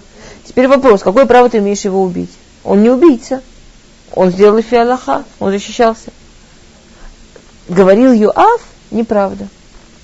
Теперь 0.45 0.69
вопрос, 0.69 1.03
какое 1.03 1.27
право 1.27 1.49
ты 1.49 1.59
имеешь 1.59 1.85
его 1.85 2.03
убить? 2.03 2.31
Он 2.65 2.83
не 2.83 2.91
убийца. 2.91 3.43
Он 4.15 4.31
сделал 4.31 4.61
фиалаха, 4.63 5.25
он 5.41 5.51
защищался. 5.51 6.11
Говорил 7.69 8.13
Юав, 8.13 8.61
неправда. 8.91 9.49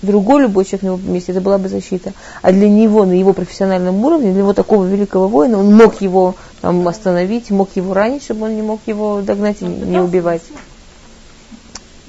другой 0.00 0.42
любой 0.42 0.64
человек 0.64 0.82
на 0.82 0.86
его 0.86 1.12
месте, 1.12 1.32
это 1.32 1.40
была 1.40 1.58
бы 1.58 1.68
защита. 1.68 2.12
А 2.40 2.52
для 2.52 2.68
него, 2.68 3.04
на 3.04 3.12
его 3.12 3.32
профессиональном 3.32 4.02
уровне, 4.04 4.32
для 4.32 4.42
него 4.42 4.54
такого 4.54 4.86
великого 4.86 5.28
воина, 5.28 5.58
он 5.58 5.74
мог 5.74 6.00
его 6.00 6.36
там, 6.62 6.86
остановить, 6.88 7.50
мог 7.50 7.68
его 7.74 7.92
ранить, 7.92 8.22
чтобы 8.22 8.46
он 8.46 8.56
не 8.56 8.62
мог 8.62 8.80
его 8.86 9.20
догнать 9.20 9.60
и 9.60 9.64
не 9.64 9.98
убивать. 9.98 10.42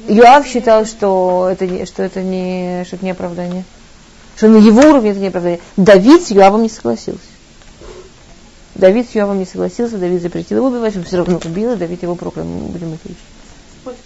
Юав 0.07 0.47
считал, 0.47 0.85
что 0.85 1.49
это, 1.51 1.85
что 1.85 2.03
это 2.03 2.21
не, 2.21 2.83
что 2.85 2.95
это 2.95 3.05
не 3.05 3.11
оправдание. 3.11 3.63
Что 4.37 4.47
на 4.47 4.57
его 4.57 4.81
уровне 4.81 5.11
это 5.11 5.19
не 5.19 5.27
оправдание. 5.27 5.59
Давид 5.75 6.25
с 6.25 6.31
Юавом 6.31 6.63
не 6.63 6.69
согласился. 6.69 7.19
Давид 8.79 9.09
с 9.09 9.15
Юавом 9.15 9.39
не 9.39 9.45
согласился, 9.45 9.97
Давид 9.97 10.21
запретил 10.21 10.57
его 10.57 10.67
убивать, 10.67 10.95
он 10.95 11.03
все 11.03 11.17
равно 11.17 11.39
убил, 11.43 11.73
и 11.73 11.75
Давид 11.75 12.01
его 12.01 12.15
проклял. 12.15 12.45
Мы 12.45 12.67
будем 12.69 12.93
это 12.93 13.01
учить. 13.05 13.97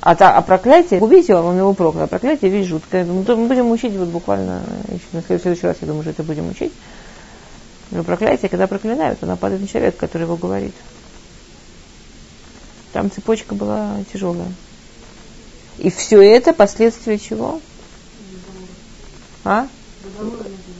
А, 0.00 0.16
та, 0.16 0.36
а 0.36 0.42
проклятие, 0.42 1.00
убить 1.00 1.28
его, 1.28 1.40
он 1.40 1.58
его 1.58 1.74
проклял. 1.74 2.04
А 2.04 2.06
проклятие 2.06 2.50
вещь 2.50 2.68
жуткая. 2.68 3.04
Мы 3.04 3.22
будем 3.22 3.70
учить 3.70 3.94
вот 3.96 4.08
буквально, 4.08 4.62
еще 4.88 5.04
на 5.12 5.22
следующий 5.22 5.66
раз, 5.66 5.76
я 5.80 5.86
думаю, 5.86 6.02
что 6.02 6.10
это 6.10 6.22
будем 6.22 6.48
учить. 6.48 6.72
Но 7.90 8.02
проклятие, 8.02 8.48
когда 8.48 8.66
проклинают, 8.66 9.22
она 9.22 9.36
падает 9.36 9.60
на 9.60 9.68
человека, 9.68 9.98
который 9.98 10.22
его 10.22 10.36
говорит. 10.36 10.74
Там 12.92 13.10
цепочка 13.10 13.54
была 13.54 13.98
тяжелая. 14.12 14.52
И 15.78 15.90
все 15.90 16.22
это 16.22 16.54
последствия 16.54 17.18
чего? 17.18 17.60
А? 19.44 19.68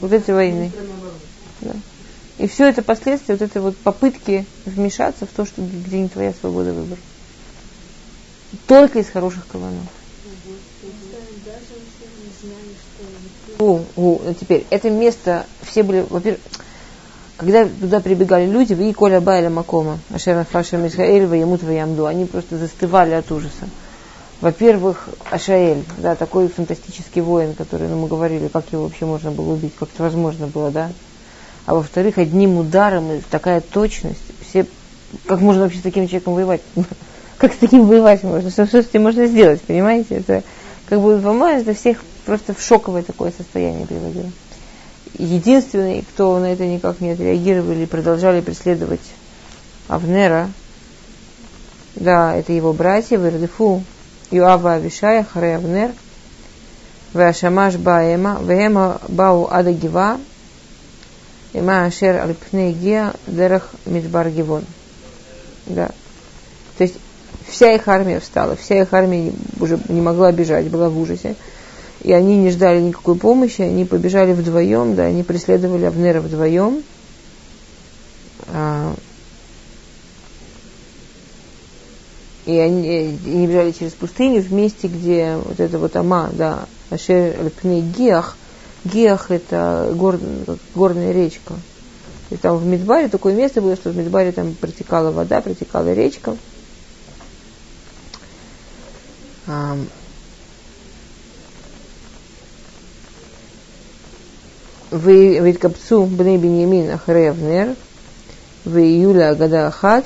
Вот 0.01 0.11
этой 0.11 0.33
войны. 0.33 0.71
Да. 1.61 1.73
И 2.37 2.47
все 2.47 2.67
это 2.67 2.81
последствия 2.81 3.35
вот 3.35 3.41
этой 3.41 3.61
вот 3.61 3.77
попытки 3.77 4.45
вмешаться 4.65 5.25
в 5.25 5.29
то, 5.29 5.45
что 5.45 5.61
где 5.61 5.99
не 5.99 6.09
твоя 6.09 6.33
свобода 6.33 6.73
выбора. 6.73 6.99
Только 8.67 8.99
из 8.99 9.09
хороших 9.09 9.47
каванов. 9.47 9.87
О, 13.59 13.81
о, 13.95 14.33
теперь, 14.39 14.65
это 14.69 14.89
место, 14.89 15.45
все 15.61 15.83
были, 15.83 16.05
во-первых, 16.09 16.41
когда 17.37 17.65
туда 17.67 17.99
прибегали 17.99 18.45
люди, 18.45 18.73
и 18.73 18.93
Коля 18.93 19.21
Байля 19.21 19.49
Макома, 19.49 19.99
Ашера 20.13 20.45
Фаша 20.49 20.77
Мисхаэль, 20.77 21.25
Ваямут 21.25 21.63
Ваямду, 21.63 22.05
они 22.05 22.25
просто 22.25 22.57
застывали 22.57 23.11
от 23.11 23.31
ужаса. 23.31 23.67
Во-первых, 24.41 25.09
Ашаэль, 25.31 25.83
да, 25.97 26.15
такой 26.15 26.49
фантастический 26.49 27.21
воин, 27.21 27.53
который, 27.53 27.87
ну, 27.87 27.97
мы 27.97 28.07
говорили, 28.07 28.49
как 28.49 28.65
его 28.71 28.83
вообще 28.83 29.05
можно 29.05 29.31
было 29.31 29.53
убить, 29.53 29.73
как 29.77 29.89
это 29.93 30.03
возможно 30.03 30.47
было, 30.47 30.71
да. 30.71 30.91
А 31.65 31.73
во-вторых, 31.75 32.17
одним 32.17 32.57
ударом, 32.57 33.11
и 33.11 33.21
такая 33.29 33.61
точность, 33.61 34.21
все, 34.47 34.65
как 35.25 35.41
можно 35.41 35.63
вообще 35.63 35.79
с 35.79 35.83
таким 35.83 36.07
человеком 36.07 36.35
воевать? 36.35 36.61
как 37.37 37.53
с 37.53 37.57
таким 37.57 37.85
воевать 37.85 38.23
можно? 38.23 38.51
Что, 38.51 38.67
что 38.67 38.83
с 38.83 38.87
этим 38.87 39.03
можно 39.03 39.25
сделать, 39.25 39.61
понимаете? 39.61 40.15
Это 40.15 40.43
как 40.87 41.01
бы, 41.01 41.19
по-моему, 41.19 41.61
это 41.61 41.73
всех 41.73 42.03
просто 42.25 42.53
в 42.53 42.61
шоковое 42.61 43.03
такое 43.03 43.33
состояние 43.35 43.87
приводило 43.87 44.29
единственный, 45.17 46.01
кто 46.01 46.39
на 46.39 46.53
это 46.53 46.65
никак 46.65 46.99
не 47.01 47.11
отреагировали 47.11 47.83
и 47.83 47.87
продолжали 47.87 48.41
преследовать 48.41 49.01
Авнера, 49.87 50.49
да, 51.95 52.35
это 52.35 52.51
его 52.51 52.73
братья, 52.73 53.17
Вердефу, 53.17 53.83
Юава 54.31 54.73
Авишая, 54.73 55.23
Харе 55.23 55.55
Авнер, 55.55 55.91
Вашамаш 57.13 57.75
Баема, 57.75 58.39
Вема 58.41 58.99
Бау 59.07 59.47
Ада 59.49 59.71
Гива, 61.55 61.61
Има 61.61 61.85
Ашер 61.85 62.21
Альпней 62.21 62.73
Гия, 62.73 63.13
Дерах 63.27 63.69
Мидбар 63.85 64.29
Гивон. 64.29 64.63
Да. 65.65 65.87
То 66.77 66.83
есть 66.83 66.95
вся 67.47 67.73
их 67.73 67.87
армия 67.87 68.19
встала, 68.19 68.55
вся 68.55 68.81
их 68.81 68.93
армия 68.93 69.33
уже 69.59 69.79
не 69.89 70.01
могла 70.01 70.31
бежать, 70.31 70.67
была 70.67 70.89
в 70.89 70.99
ужасе 70.99 71.35
и 72.05 72.11
они 72.11 72.37
не 72.37 72.51
ждали 72.51 72.81
никакой 72.81 73.15
помощи, 73.15 73.61
они 73.61 73.83
побежали 73.83 74.33
вдвоем, 74.33 74.93
да, 74.93 75.05
они 75.05 75.23
преследовали 75.23 75.85
Авнера 75.85 76.21
вдвоем. 76.21 76.83
А, 78.49 78.93
и 82.45 82.55
они, 82.59 82.87
и 82.87 83.19
они 83.25 83.47
бежали 83.47 83.71
через 83.71 83.93
пустыню 83.93 84.43
в 84.43 84.53
месте, 84.53 84.87
где 84.87 85.35
вот 85.43 85.59
это 85.59 85.79
вот 85.79 85.95
Ама, 85.95 86.29
да, 86.31 86.65
Ашер 86.91 87.39
Альпней 87.39 87.81
Гиах, 87.81 88.37
Гиах 88.84 89.30
это 89.30 89.92
гор, 89.94 90.18
горная 90.74 91.12
речка. 91.12 91.54
И 92.30 92.36
там 92.36 92.56
в 92.56 92.64
Мидбаре 92.64 93.08
такое 93.08 93.34
место 93.34 93.60
было, 93.60 93.76
что 93.76 93.90
в 93.90 93.96
Мидбаре 93.96 94.32
там 94.32 94.54
протекала 94.54 95.10
вода, 95.10 95.40
протекала 95.40 95.92
речка. 95.92 96.36
ויתקבצו 104.92 106.06
בני 106.06 106.38
בנימין 106.38 106.90
אחרי 106.90 107.30
אבנר, 107.30 107.66
ויהיו 108.66 109.14
להגדה 109.14 109.68
אחת, 109.68 110.02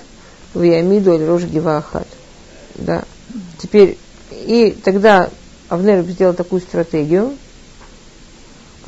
ויעמידו 0.56 1.14
על 1.14 1.30
ראש 1.30 1.42
גבעה 1.44 1.78
אחת. 1.78 2.06
Да. 2.86 3.02
Теперь, 3.58 3.98
и 4.30 4.76
тогда 4.84 5.30
Авнер 5.68 6.02
сделал 6.02 6.34
такую 6.34 6.60
стратегию, 6.60 7.36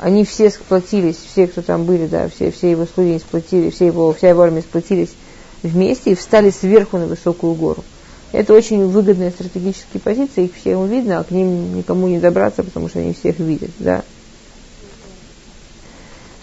они 0.02 0.24
все 0.24 0.50
сплотились, 0.50 1.16
все, 1.16 1.46
кто 1.46 1.62
там 1.62 1.84
были, 1.84 2.06
да, 2.06 2.28
все, 2.28 2.50
все 2.50 2.72
его 2.72 2.86
слуги 2.92 3.18
сплотились, 3.18 3.74
все 3.74 3.86
его, 3.86 4.12
вся 4.12 4.30
его 4.30 4.42
армия 4.42 4.62
сплотились 4.62 5.10
вместе 5.62 6.10
и 6.10 6.14
встали 6.16 6.50
сверху 6.50 6.98
на 6.98 7.06
высокую 7.06 7.54
гору. 7.54 7.84
Это 8.32 8.52
очень 8.52 8.84
выгодная 8.86 9.30
стратегические 9.30 10.00
позиции, 10.00 10.46
их 10.46 10.56
всем 10.56 10.88
видно, 10.88 11.20
а 11.20 11.24
к 11.24 11.30
ним 11.30 11.76
никому 11.76 12.08
не 12.08 12.18
добраться, 12.18 12.64
потому 12.64 12.88
что 12.88 12.98
они 12.98 13.12
всех 13.12 13.38
видят, 13.38 13.70
да. 13.78 14.02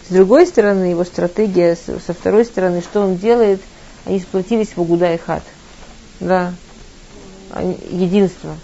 С 0.07 0.13
другой 0.13 0.47
стороны, 0.47 0.85
его 0.85 1.03
стратегия, 1.03 1.75
со 1.75 2.13
второй 2.13 2.45
стороны, 2.45 2.81
что 2.81 3.01
он 3.01 3.17
делает, 3.17 3.59
они 4.05 4.19
сплотились 4.21 4.69
в 4.69 4.79
Агуда 4.79 5.13
и 5.13 5.17
Хат. 5.17 5.43
Да. 6.21 6.53
Единство. 7.91 8.55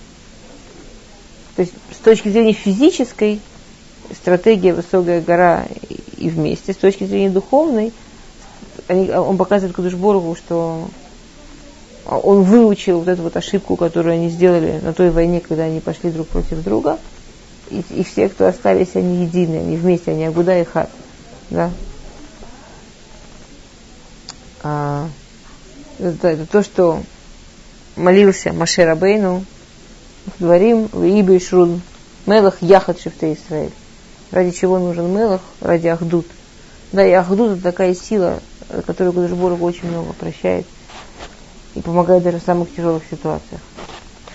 То 1.57 1.63
есть 1.63 1.73
с 1.91 1.97
точки 1.97 2.29
зрения 2.29 2.53
физической, 2.53 3.41
стратегия 4.13 4.73
высокая 4.73 5.21
гора 5.21 5.65
и 6.17 6.29
вместе, 6.29 6.73
с 6.73 6.77
точки 6.77 7.05
зрения 7.05 7.29
духовной, 7.29 7.93
они, 8.87 9.09
он 9.11 9.37
показывает 9.37 9.75
Кудышборгу, 9.75 10.35
что 10.35 10.87
он 12.05 12.43
выучил 12.43 12.99
вот 12.99 13.07
эту 13.07 13.23
вот 13.23 13.35
ошибку, 13.35 13.75
которую 13.75 14.13
они 14.13 14.29
сделали 14.29 14.79
на 14.81 14.93
той 14.93 15.09
войне, 15.09 15.39
когда 15.39 15.63
они 15.63 15.79
пошли 15.79 16.11
друг 16.11 16.27
против 16.27 16.63
друга. 16.63 16.99
И, 17.71 17.83
и 17.89 18.03
все, 18.03 18.29
кто 18.29 18.45
остались, 18.45 18.95
они 18.95 19.23
едины, 19.23 19.57
они 19.57 19.75
вместе, 19.75 20.11
они 20.11 20.25
Агуда 20.25 20.59
и 20.59 20.63
Хат 20.63 20.89
да. 21.49 21.71
А, 24.63 25.07
это, 25.99 26.27
это 26.27 26.45
то, 26.45 26.63
что 26.63 27.01
молился 27.95 28.51
Маше 28.51 28.83
Рабейну, 28.83 29.45
дворим 30.39 30.85
Ибе 30.87 31.39
Шрун, 31.39 31.81
Мелах 32.25 32.61
Яхат 32.61 32.99
Шифте 32.99 33.33
Израиль 33.33 33.71
ради 34.35 34.51
чего 34.51 34.77
нужен 34.79 35.11
Мелах, 35.15 35.41
ради 35.61 35.87
Ахдут. 35.87 36.27
Да, 36.91 37.05
и 37.05 37.11
Ахдут 37.11 37.53
это 37.53 37.61
такая 37.63 37.95
сила, 37.95 38.41
э, 38.69 38.81
которую 38.85 39.13
Кудышборг 39.13 39.61
очень 39.61 39.87
много 39.87 40.11
прощает 40.11 40.65
и 41.73 41.79
помогает 41.79 42.23
даже 42.23 42.39
в 42.39 42.43
самых 42.43 42.73
тяжелых 42.75 43.03
ситуациях. 43.09 43.61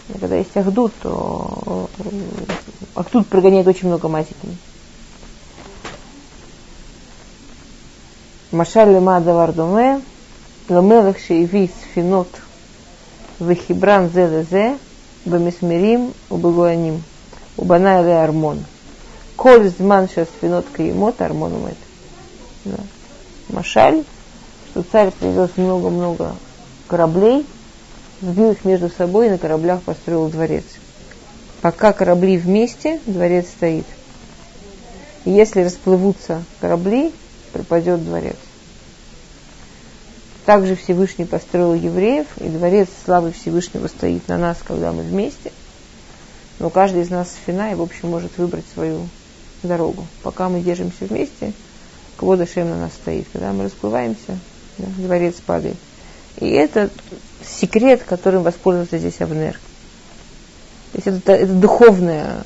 И 0.09 0.19
когда 0.19 0.37
есть 0.37 0.57
Ахдут, 0.57 0.95
то 1.03 1.91
э, 1.99 2.03
Ахдут 2.95 3.27
прогоняет 3.29 3.67
очень 3.67 3.89
много 3.89 4.09
матики. 4.09 4.35
Машаль 8.53 8.93
лема 8.95 9.21
давар 9.21 9.53
доме, 9.53 10.01
ламелах 10.71 11.19
шеевис 11.19 11.73
финот, 11.95 12.29
вехибран 13.39 14.09
зелезе, 14.09 14.79
бамисмирим, 15.27 16.15
убагуаним, 16.31 17.03
убанайле 17.59 18.15
армон. 18.15 18.57
армон 18.57 18.65
коль 19.41 19.71
зман 19.71 20.07
сейчас 20.07 20.29
винотка 20.43 20.83
и 20.83 20.93
мот, 20.93 21.23
армон. 21.23 21.55
Да. 22.67 22.77
Машаль, 23.49 24.05
что 24.69 24.83
царь 24.83 25.11
привез 25.13 25.49
много-много 25.57 26.35
кораблей, 26.87 27.47
сбил 28.21 28.51
их 28.51 28.67
между 28.67 28.91
собой 28.91 29.29
и 29.29 29.31
на 29.31 29.39
кораблях 29.39 29.81
построил 29.81 30.29
дворец. 30.29 30.65
Пока 31.63 31.95
корабли 31.95 32.37
вместе, 32.37 33.01
дворец 33.07 33.47
стоит. 33.47 33.87
И 35.25 35.31
если 35.31 35.63
расплывутся 35.63 36.45
корабли, 36.61 37.11
пропадет 37.55 38.05
дворец. 38.05 38.37
Также 40.45 40.77
Всевышний 40.77 41.25
построил 41.25 41.73
евреев, 41.73 42.27
и 42.41 42.49
дворец 42.51 42.91
славы 43.07 43.33
Всевышнего 43.33 43.87
стоит 43.87 44.29
на 44.29 44.37
нас, 44.37 44.59
когда 44.63 44.93
мы 44.93 45.03
вместе. 45.03 45.51
Но 46.59 46.69
каждый 46.69 47.01
из 47.01 47.09
нас 47.09 47.35
фина 47.47 47.73
и, 47.73 47.75
в 47.75 47.81
общем, 47.81 48.11
может 48.11 48.37
выбрать 48.37 48.67
свою 48.75 49.09
дорогу. 49.63 50.07
Пока 50.23 50.49
мы 50.49 50.61
держимся 50.61 51.05
вместе, 51.07 51.53
Квода 52.17 52.47
Шем 52.47 52.71
на 52.71 52.77
нас 52.77 52.93
стоит. 52.93 53.27
Когда 53.33 53.53
мы 53.53 53.65
расплываемся, 53.65 54.39
да, 54.79 54.87
дворец 54.99 55.35
падает. 55.45 55.77
И 56.39 56.49
это 56.49 56.91
секрет, 57.45 58.03
которым 58.03 58.43
воспользовался 58.43 58.99
здесь 58.99 59.21
Авнер. 59.21 59.59
То 60.93 60.97
есть 60.97 61.07
это, 61.07 61.33
это 61.33 61.53
духовная 61.53 62.43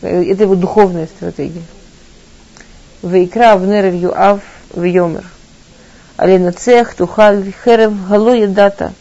Это 0.00 0.44
его 0.44 0.54
духовная 0.54 1.06
стратегия. 1.06 1.62
Вейкра 3.02 3.58
нерев 3.58 3.94
юав 3.94 4.40
в 4.72 4.82
йомер. 4.84 5.24
Алена 6.16 6.52
цех 6.52 6.94
тухаль 6.94 7.52
херев 7.64 8.08
гало 8.08 8.46
дата 8.46 8.92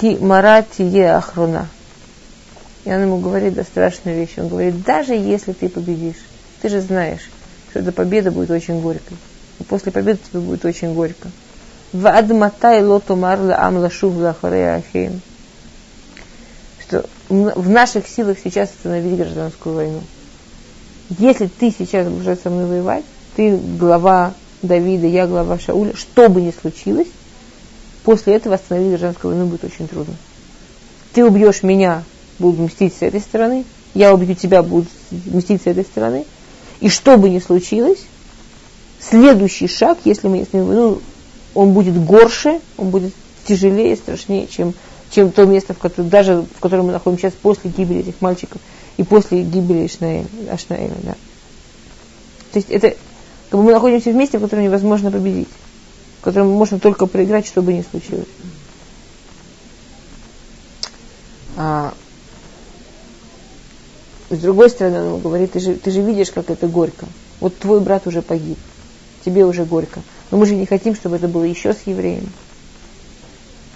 ки 0.00 0.16
марати 0.20 0.82
е 0.82 1.16
ахруна. 1.16 1.68
И 2.84 2.92
он 2.92 3.02
ему 3.02 3.18
говорит 3.18 3.54
да 3.54 3.62
страшную 3.62 4.16
вещь. 4.16 4.34
Он 4.38 4.48
говорит, 4.48 4.82
даже 4.82 5.14
если 5.14 5.52
ты 5.52 5.68
победишь, 5.68 6.16
ты 6.60 6.68
же 6.68 6.80
знаешь, 6.80 7.30
что 7.70 7.80
эта 7.80 7.92
победа 7.92 8.30
будет 8.30 8.50
очень 8.50 8.80
горькой. 8.80 9.16
И 9.58 9.64
после 9.64 9.92
победы 9.92 10.18
тебе 10.30 10.40
будет 10.40 10.64
очень 10.64 10.94
горько. 10.94 11.28
В 11.92 12.08
адматай 12.08 12.82
лоту 12.82 13.16
марла 13.16 13.56
амла 13.56 13.90
шувла 13.90 14.36
ахим. 14.42 15.20
Что 16.80 17.04
в 17.28 17.68
наших 17.68 18.06
силах 18.06 18.38
сейчас 18.42 18.70
остановить 18.70 19.16
гражданскую 19.16 19.74
войну. 19.74 20.00
Если 21.18 21.46
ты 21.46 21.74
сейчас 21.76 22.08
будешь 22.08 22.38
со 22.38 22.50
мной 22.50 22.66
воевать, 22.66 23.04
ты 23.34 23.56
глава 23.56 24.34
Давида, 24.62 25.06
я 25.06 25.26
глава 25.26 25.58
Шауля, 25.58 25.96
что 25.96 26.28
бы 26.28 26.40
ни 26.40 26.52
случилось, 26.52 27.08
после 28.04 28.34
этого 28.34 28.56
остановить 28.56 28.90
гражданскую 28.90 29.34
войну 29.34 29.48
будет 29.48 29.64
очень 29.64 29.88
трудно. 29.88 30.14
Ты 31.12 31.24
убьешь 31.24 31.62
меня, 31.62 32.04
буду 32.38 32.62
мстить 32.62 32.94
с 32.94 33.02
этой 33.02 33.20
стороны, 33.20 33.64
я 33.94 34.14
убью 34.14 34.34
тебя, 34.34 34.62
буду 34.62 34.86
мстить 35.10 35.62
с 35.62 35.66
этой 35.66 35.84
стороны. 35.84 36.26
И 36.80 36.88
что 36.88 37.16
бы 37.16 37.28
ни 37.28 37.38
случилось, 37.38 38.00
следующий 39.00 39.68
шаг, 39.68 39.98
если 40.04 40.28
мы 40.28 40.38
ним, 40.38 40.72
ну, 40.72 41.02
он 41.54 41.72
будет 41.72 42.02
горше, 42.02 42.60
он 42.76 42.90
будет 42.90 43.12
тяжелее, 43.46 43.96
страшнее, 43.96 44.46
чем, 44.46 44.74
чем 45.10 45.30
то 45.30 45.44
место, 45.44 45.74
в 45.74 45.78
котором, 45.78 46.08
даже 46.08 46.44
в 46.56 46.60
котором 46.60 46.86
мы 46.86 46.92
находимся 46.92 47.28
сейчас 47.28 47.34
после 47.40 47.70
гибели 47.70 48.00
этих 48.00 48.20
мальчиков 48.20 48.60
и 48.96 49.02
после 49.02 49.42
гибели 49.42 49.84
Ашнаэля. 49.84 50.26
Ашнаэля 50.50 50.94
да. 51.02 51.14
То 52.52 52.58
есть 52.58 52.70
это 52.70 52.94
как 53.50 53.58
бы 53.60 53.64
мы 53.64 53.72
находимся 53.72 54.10
в 54.10 54.14
месте, 54.14 54.38
в 54.38 54.42
котором 54.42 54.62
невозможно 54.62 55.10
победить, 55.10 55.48
в 56.20 56.24
котором 56.24 56.50
можно 56.50 56.78
только 56.78 57.06
проиграть, 57.06 57.46
что 57.46 57.62
бы 57.62 57.72
ни 57.72 57.82
случилось. 57.82 58.28
А, 61.56 61.92
с 64.30 64.38
другой 64.38 64.70
стороны, 64.70 65.14
он 65.14 65.20
говорит, 65.20 65.52
ты 65.52 65.60
же, 65.60 65.74
ты 65.74 65.90
же 65.90 66.02
видишь, 66.02 66.30
как 66.30 66.50
это 66.50 66.68
горько. 66.68 67.06
Вот 67.40 67.58
твой 67.58 67.80
брат 67.80 68.06
уже 68.06 68.22
погиб, 68.22 68.58
тебе 69.24 69.44
уже 69.44 69.64
горько. 69.64 70.02
Но 70.30 70.38
мы 70.38 70.46
же 70.46 70.54
не 70.54 70.66
хотим, 70.66 70.94
чтобы 70.94 71.16
это 71.16 71.26
было 71.26 71.42
еще 71.42 71.72
с 71.72 71.80
евреями. 71.86 72.28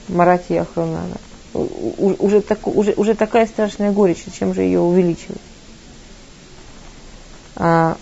Марати 0.09 0.53
и 0.53 0.57
Ахронана. 0.57 1.17
Уже, 1.53 2.41
так, 2.41 2.67
уже, 2.67 2.95
уже 2.97 3.15
такая 3.15 3.47
страшная 3.47 3.91
горечь, 3.91 4.25
чем 4.39 4.55
же 4.55 4.63
ее 4.63 4.81
увеличивать? 4.81 5.41
А, 7.57 7.97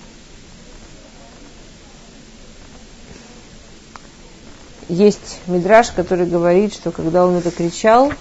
есть 4.89 5.41
мидраж, 5.47 5.91
который 5.91 6.27
говорит, 6.27 6.75
что 6.75 6.91
когда 6.91 7.27
он 7.27 7.37
это 7.37 7.51
кричал, 7.51 8.13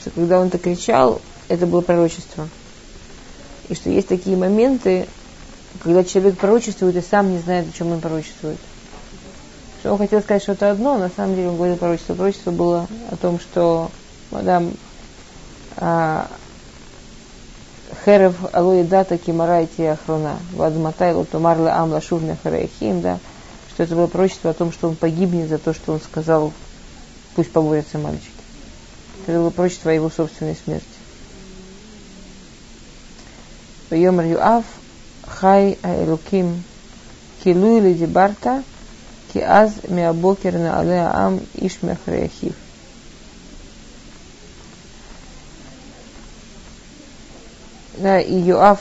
что 0.00 0.10
когда 0.10 0.40
он 0.40 0.48
это 0.48 0.58
кричал, 0.58 1.20
это 1.48 1.66
было 1.66 1.80
пророчество. 1.80 2.48
И 3.68 3.74
что 3.74 3.90
есть 3.90 4.08
такие 4.08 4.36
моменты, 4.36 5.06
когда 5.80 6.04
человек 6.04 6.38
пророчествует 6.38 6.96
и 6.96 7.00
сам 7.00 7.30
не 7.30 7.38
знает, 7.38 7.68
о 7.68 7.76
чем 7.76 7.92
он 7.92 8.00
пророчествует. 8.00 8.58
Что 9.80 9.92
он 9.92 9.98
хотел 9.98 10.20
сказать 10.20 10.42
что-то 10.42 10.70
одно, 10.70 10.98
на 10.98 11.08
самом 11.08 11.34
деле 11.34 11.48
он 11.48 11.56
говорил 11.56 11.76
пророчество. 11.76 12.14
Пророчество 12.14 12.50
было 12.50 12.86
о 13.10 13.16
том, 13.16 13.40
что 13.40 13.90
мадам 14.30 14.72
а, 15.76 16.28
Херев 18.04 18.34
алои 18.52 18.82
дата 18.82 19.18
кимарайте 19.18 19.90
ахрона, 19.90 20.38
вадматай 20.52 21.14
лотумарле 21.14 21.70
амла 21.70 22.00
шувна 22.00 22.36
хараяхим, 22.42 23.00
да, 23.00 23.18
что 23.72 23.82
это 23.82 23.94
было 23.94 24.06
пророчество 24.06 24.50
о 24.50 24.54
том, 24.54 24.72
что 24.72 24.88
он 24.88 24.96
погибнет 24.96 25.48
за 25.48 25.58
то, 25.58 25.72
что 25.72 25.92
он 25.92 26.00
сказал, 26.00 26.52
пусть 27.34 27.52
поборются 27.52 27.98
мальчики. 27.98 28.30
Это 29.26 29.38
было 29.38 29.50
пророчество 29.50 29.90
о 29.90 29.94
его 29.94 30.10
собственной 30.10 30.56
смерти. 30.56 30.86
ויאמר 33.91 34.23
יואב 34.23 34.63
חי 35.27 35.75
האלוקים 35.83 36.61
כילוי 37.39 37.81
לדיברת 37.81 38.47
כי 39.31 39.45
אז 39.45 39.79
מהבוקר 39.89 40.51
נעלה 40.51 41.07
העם 41.07 41.37
איש 41.61 41.83
מאחרי 41.83 42.25
אחיו. 42.25 42.51
Да, 47.99 48.19
и 48.19 48.33
Юав 48.33 48.79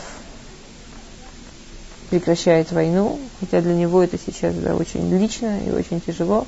прекращает 2.11 2.71
войну, 2.71 3.19
хотя 3.41 3.63
для 3.63 3.75
него 3.75 4.03
это 4.03 4.19
сейчас 4.19 4.55
да, 4.57 4.75
очень 4.75 5.11
лично 5.19 5.59
и 5.67 5.71
очень 5.71 6.03
тяжело. 6.03 6.47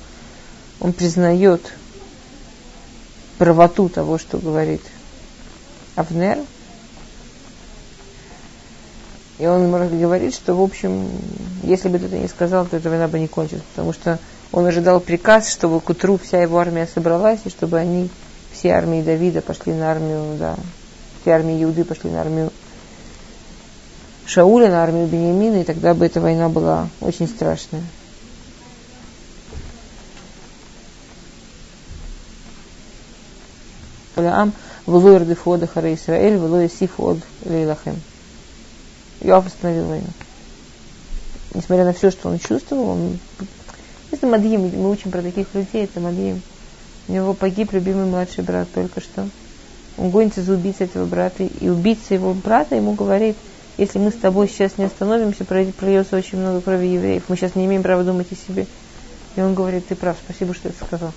Он 0.78 0.92
признает 0.92 1.62
правоту 3.38 3.88
того, 3.88 4.18
что 4.18 4.36
говорит 4.38 4.82
Авнер, 5.96 6.38
и 9.39 9.47
он 9.47 9.69
может 9.69 9.97
говорить, 9.97 10.35
что, 10.35 10.53
в 10.53 10.61
общем, 10.61 11.07
если 11.63 11.89
бы 11.89 11.97
это 11.97 12.17
не 12.17 12.27
сказал, 12.27 12.65
то 12.65 12.77
эта 12.77 12.89
война 12.89 13.07
бы 13.07 13.19
не 13.19 13.27
кончилась, 13.27 13.63
потому 13.73 13.93
что 13.93 14.19
он 14.51 14.65
ожидал 14.65 14.99
приказ, 14.99 15.49
чтобы 15.49 15.81
к 15.81 15.89
утру 15.89 16.17
вся 16.17 16.41
его 16.41 16.59
армия 16.59 16.87
собралась, 16.93 17.39
и 17.45 17.49
чтобы 17.49 17.79
они, 17.79 18.09
все 18.51 18.69
армии 18.69 19.01
Давида 19.01 19.41
пошли 19.41 19.73
на 19.73 19.91
армию, 19.91 20.37
да, 20.37 20.55
все 21.21 21.31
армии 21.31 21.61
Иуды 21.63 21.83
пошли 21.83 22.11
на 22.11 22.21
армию 22.21 22.51
Шауля, 24.25 24.69
на 24.69 24.83
армию 24.83 25.07
Бениамина, 25.07 25.61
и 25.61 25.63
тогда 25.63 25.93
бы 25.93 26.05
эта 26.05 26.21
война 26.21 26.49
была 26.49 26.87
очень 27.01 27.27
страшная. 27.27 27.83
Ам, 34.15 34.53
вло 34.85 35.15
ирдифода 35.15 35.65
хара 35.65 35.93
Исраэль, 35.93 36.37
вло 36.37 36.65
исифод 36.65 37.17
лейлахем. 37.45 37.99
Йоав 39.23 39.47
остановил 39.47 39.85
войну. 39.85 40.07
Несмотря 41.53 41.85
на 41.85 41.93
все, 41.93 42.11
что 42.11 42.29
он 42.29 42.39
чувствовал, 42.39 42.89
он... 42.89 43.19
Это 44.11 44.27
Мадьим, 44.27 44.61
мы 44.61 44.91
учим 44.91 45.11
про 45.11 45.21
таких 45.21 45.47
людей, 45.53 45.85
это 45.85 45.99
Мадьим. 45.99 46.41
У 47.07 47.13
него 47.13 47.33
погиб 47.33 47.71
любимый 47.73 48.05
младший 48.05 48.43
брат 48.43 48.67
только 48.73 49.01
что. 49.01 49.27
Он 49.97 50.09
гонится 50.09 50.41
за 50.41 50.53
убийцей 50.53 50.85
этого 50.87 51.05
брата, 51.05 51.43
и 51.43 51.69
убийца 51.69 52.13
его 52.13 52.33
брата 52.33 52.75
ему 52.75 52.93
говорит, 52.93 53.35
если 53.77 53.99
мы 53.99 54.11
с 54.11 54.15
тобой 54.15 54.47
сейчас 54.47 54.77
не 54.77 54.85
остановимся, 54.85 55.45
прольется 55.45 56.15
очень 56.15 56.39
много 56.39 56.61
крови 56.61 56.87
евреев. 56.87 57.23
Мы 57.27 57.35
сейчас 57.35 57.55
не 57.55 57.65
имеем 57.65 57.83
права 57.83 58.03
думать 58.03 58.31
о 58.31 58.35
себе. 58.35 58.67
И 59.35 59.41
он 59.41 59.55
говорит, 59.55 59.87
ты 59.87 59.95
прав, 59.95 60.15
спасибо, 60.23 60.53
что 60.53 60.69
это 60.69 60.85
сказал. 60.85 61.11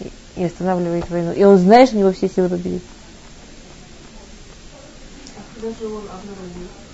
И, 0.00 0.10
и 0.36 0.44
останавливает 0.44 1.08
войну. 1.10 1.32
И 1.32 1.44
он 1.44 1.58
знает, 1.58 1.88
что 1.88 1.98
у 1.98 2.00
него 2.00 2.12
все 2.12 2.28
силы 2.28 2.48
победить. 2.48 2.82
Даже 5.60 5.86
он 5.86 6.02
обнаружил. 6.04 6.85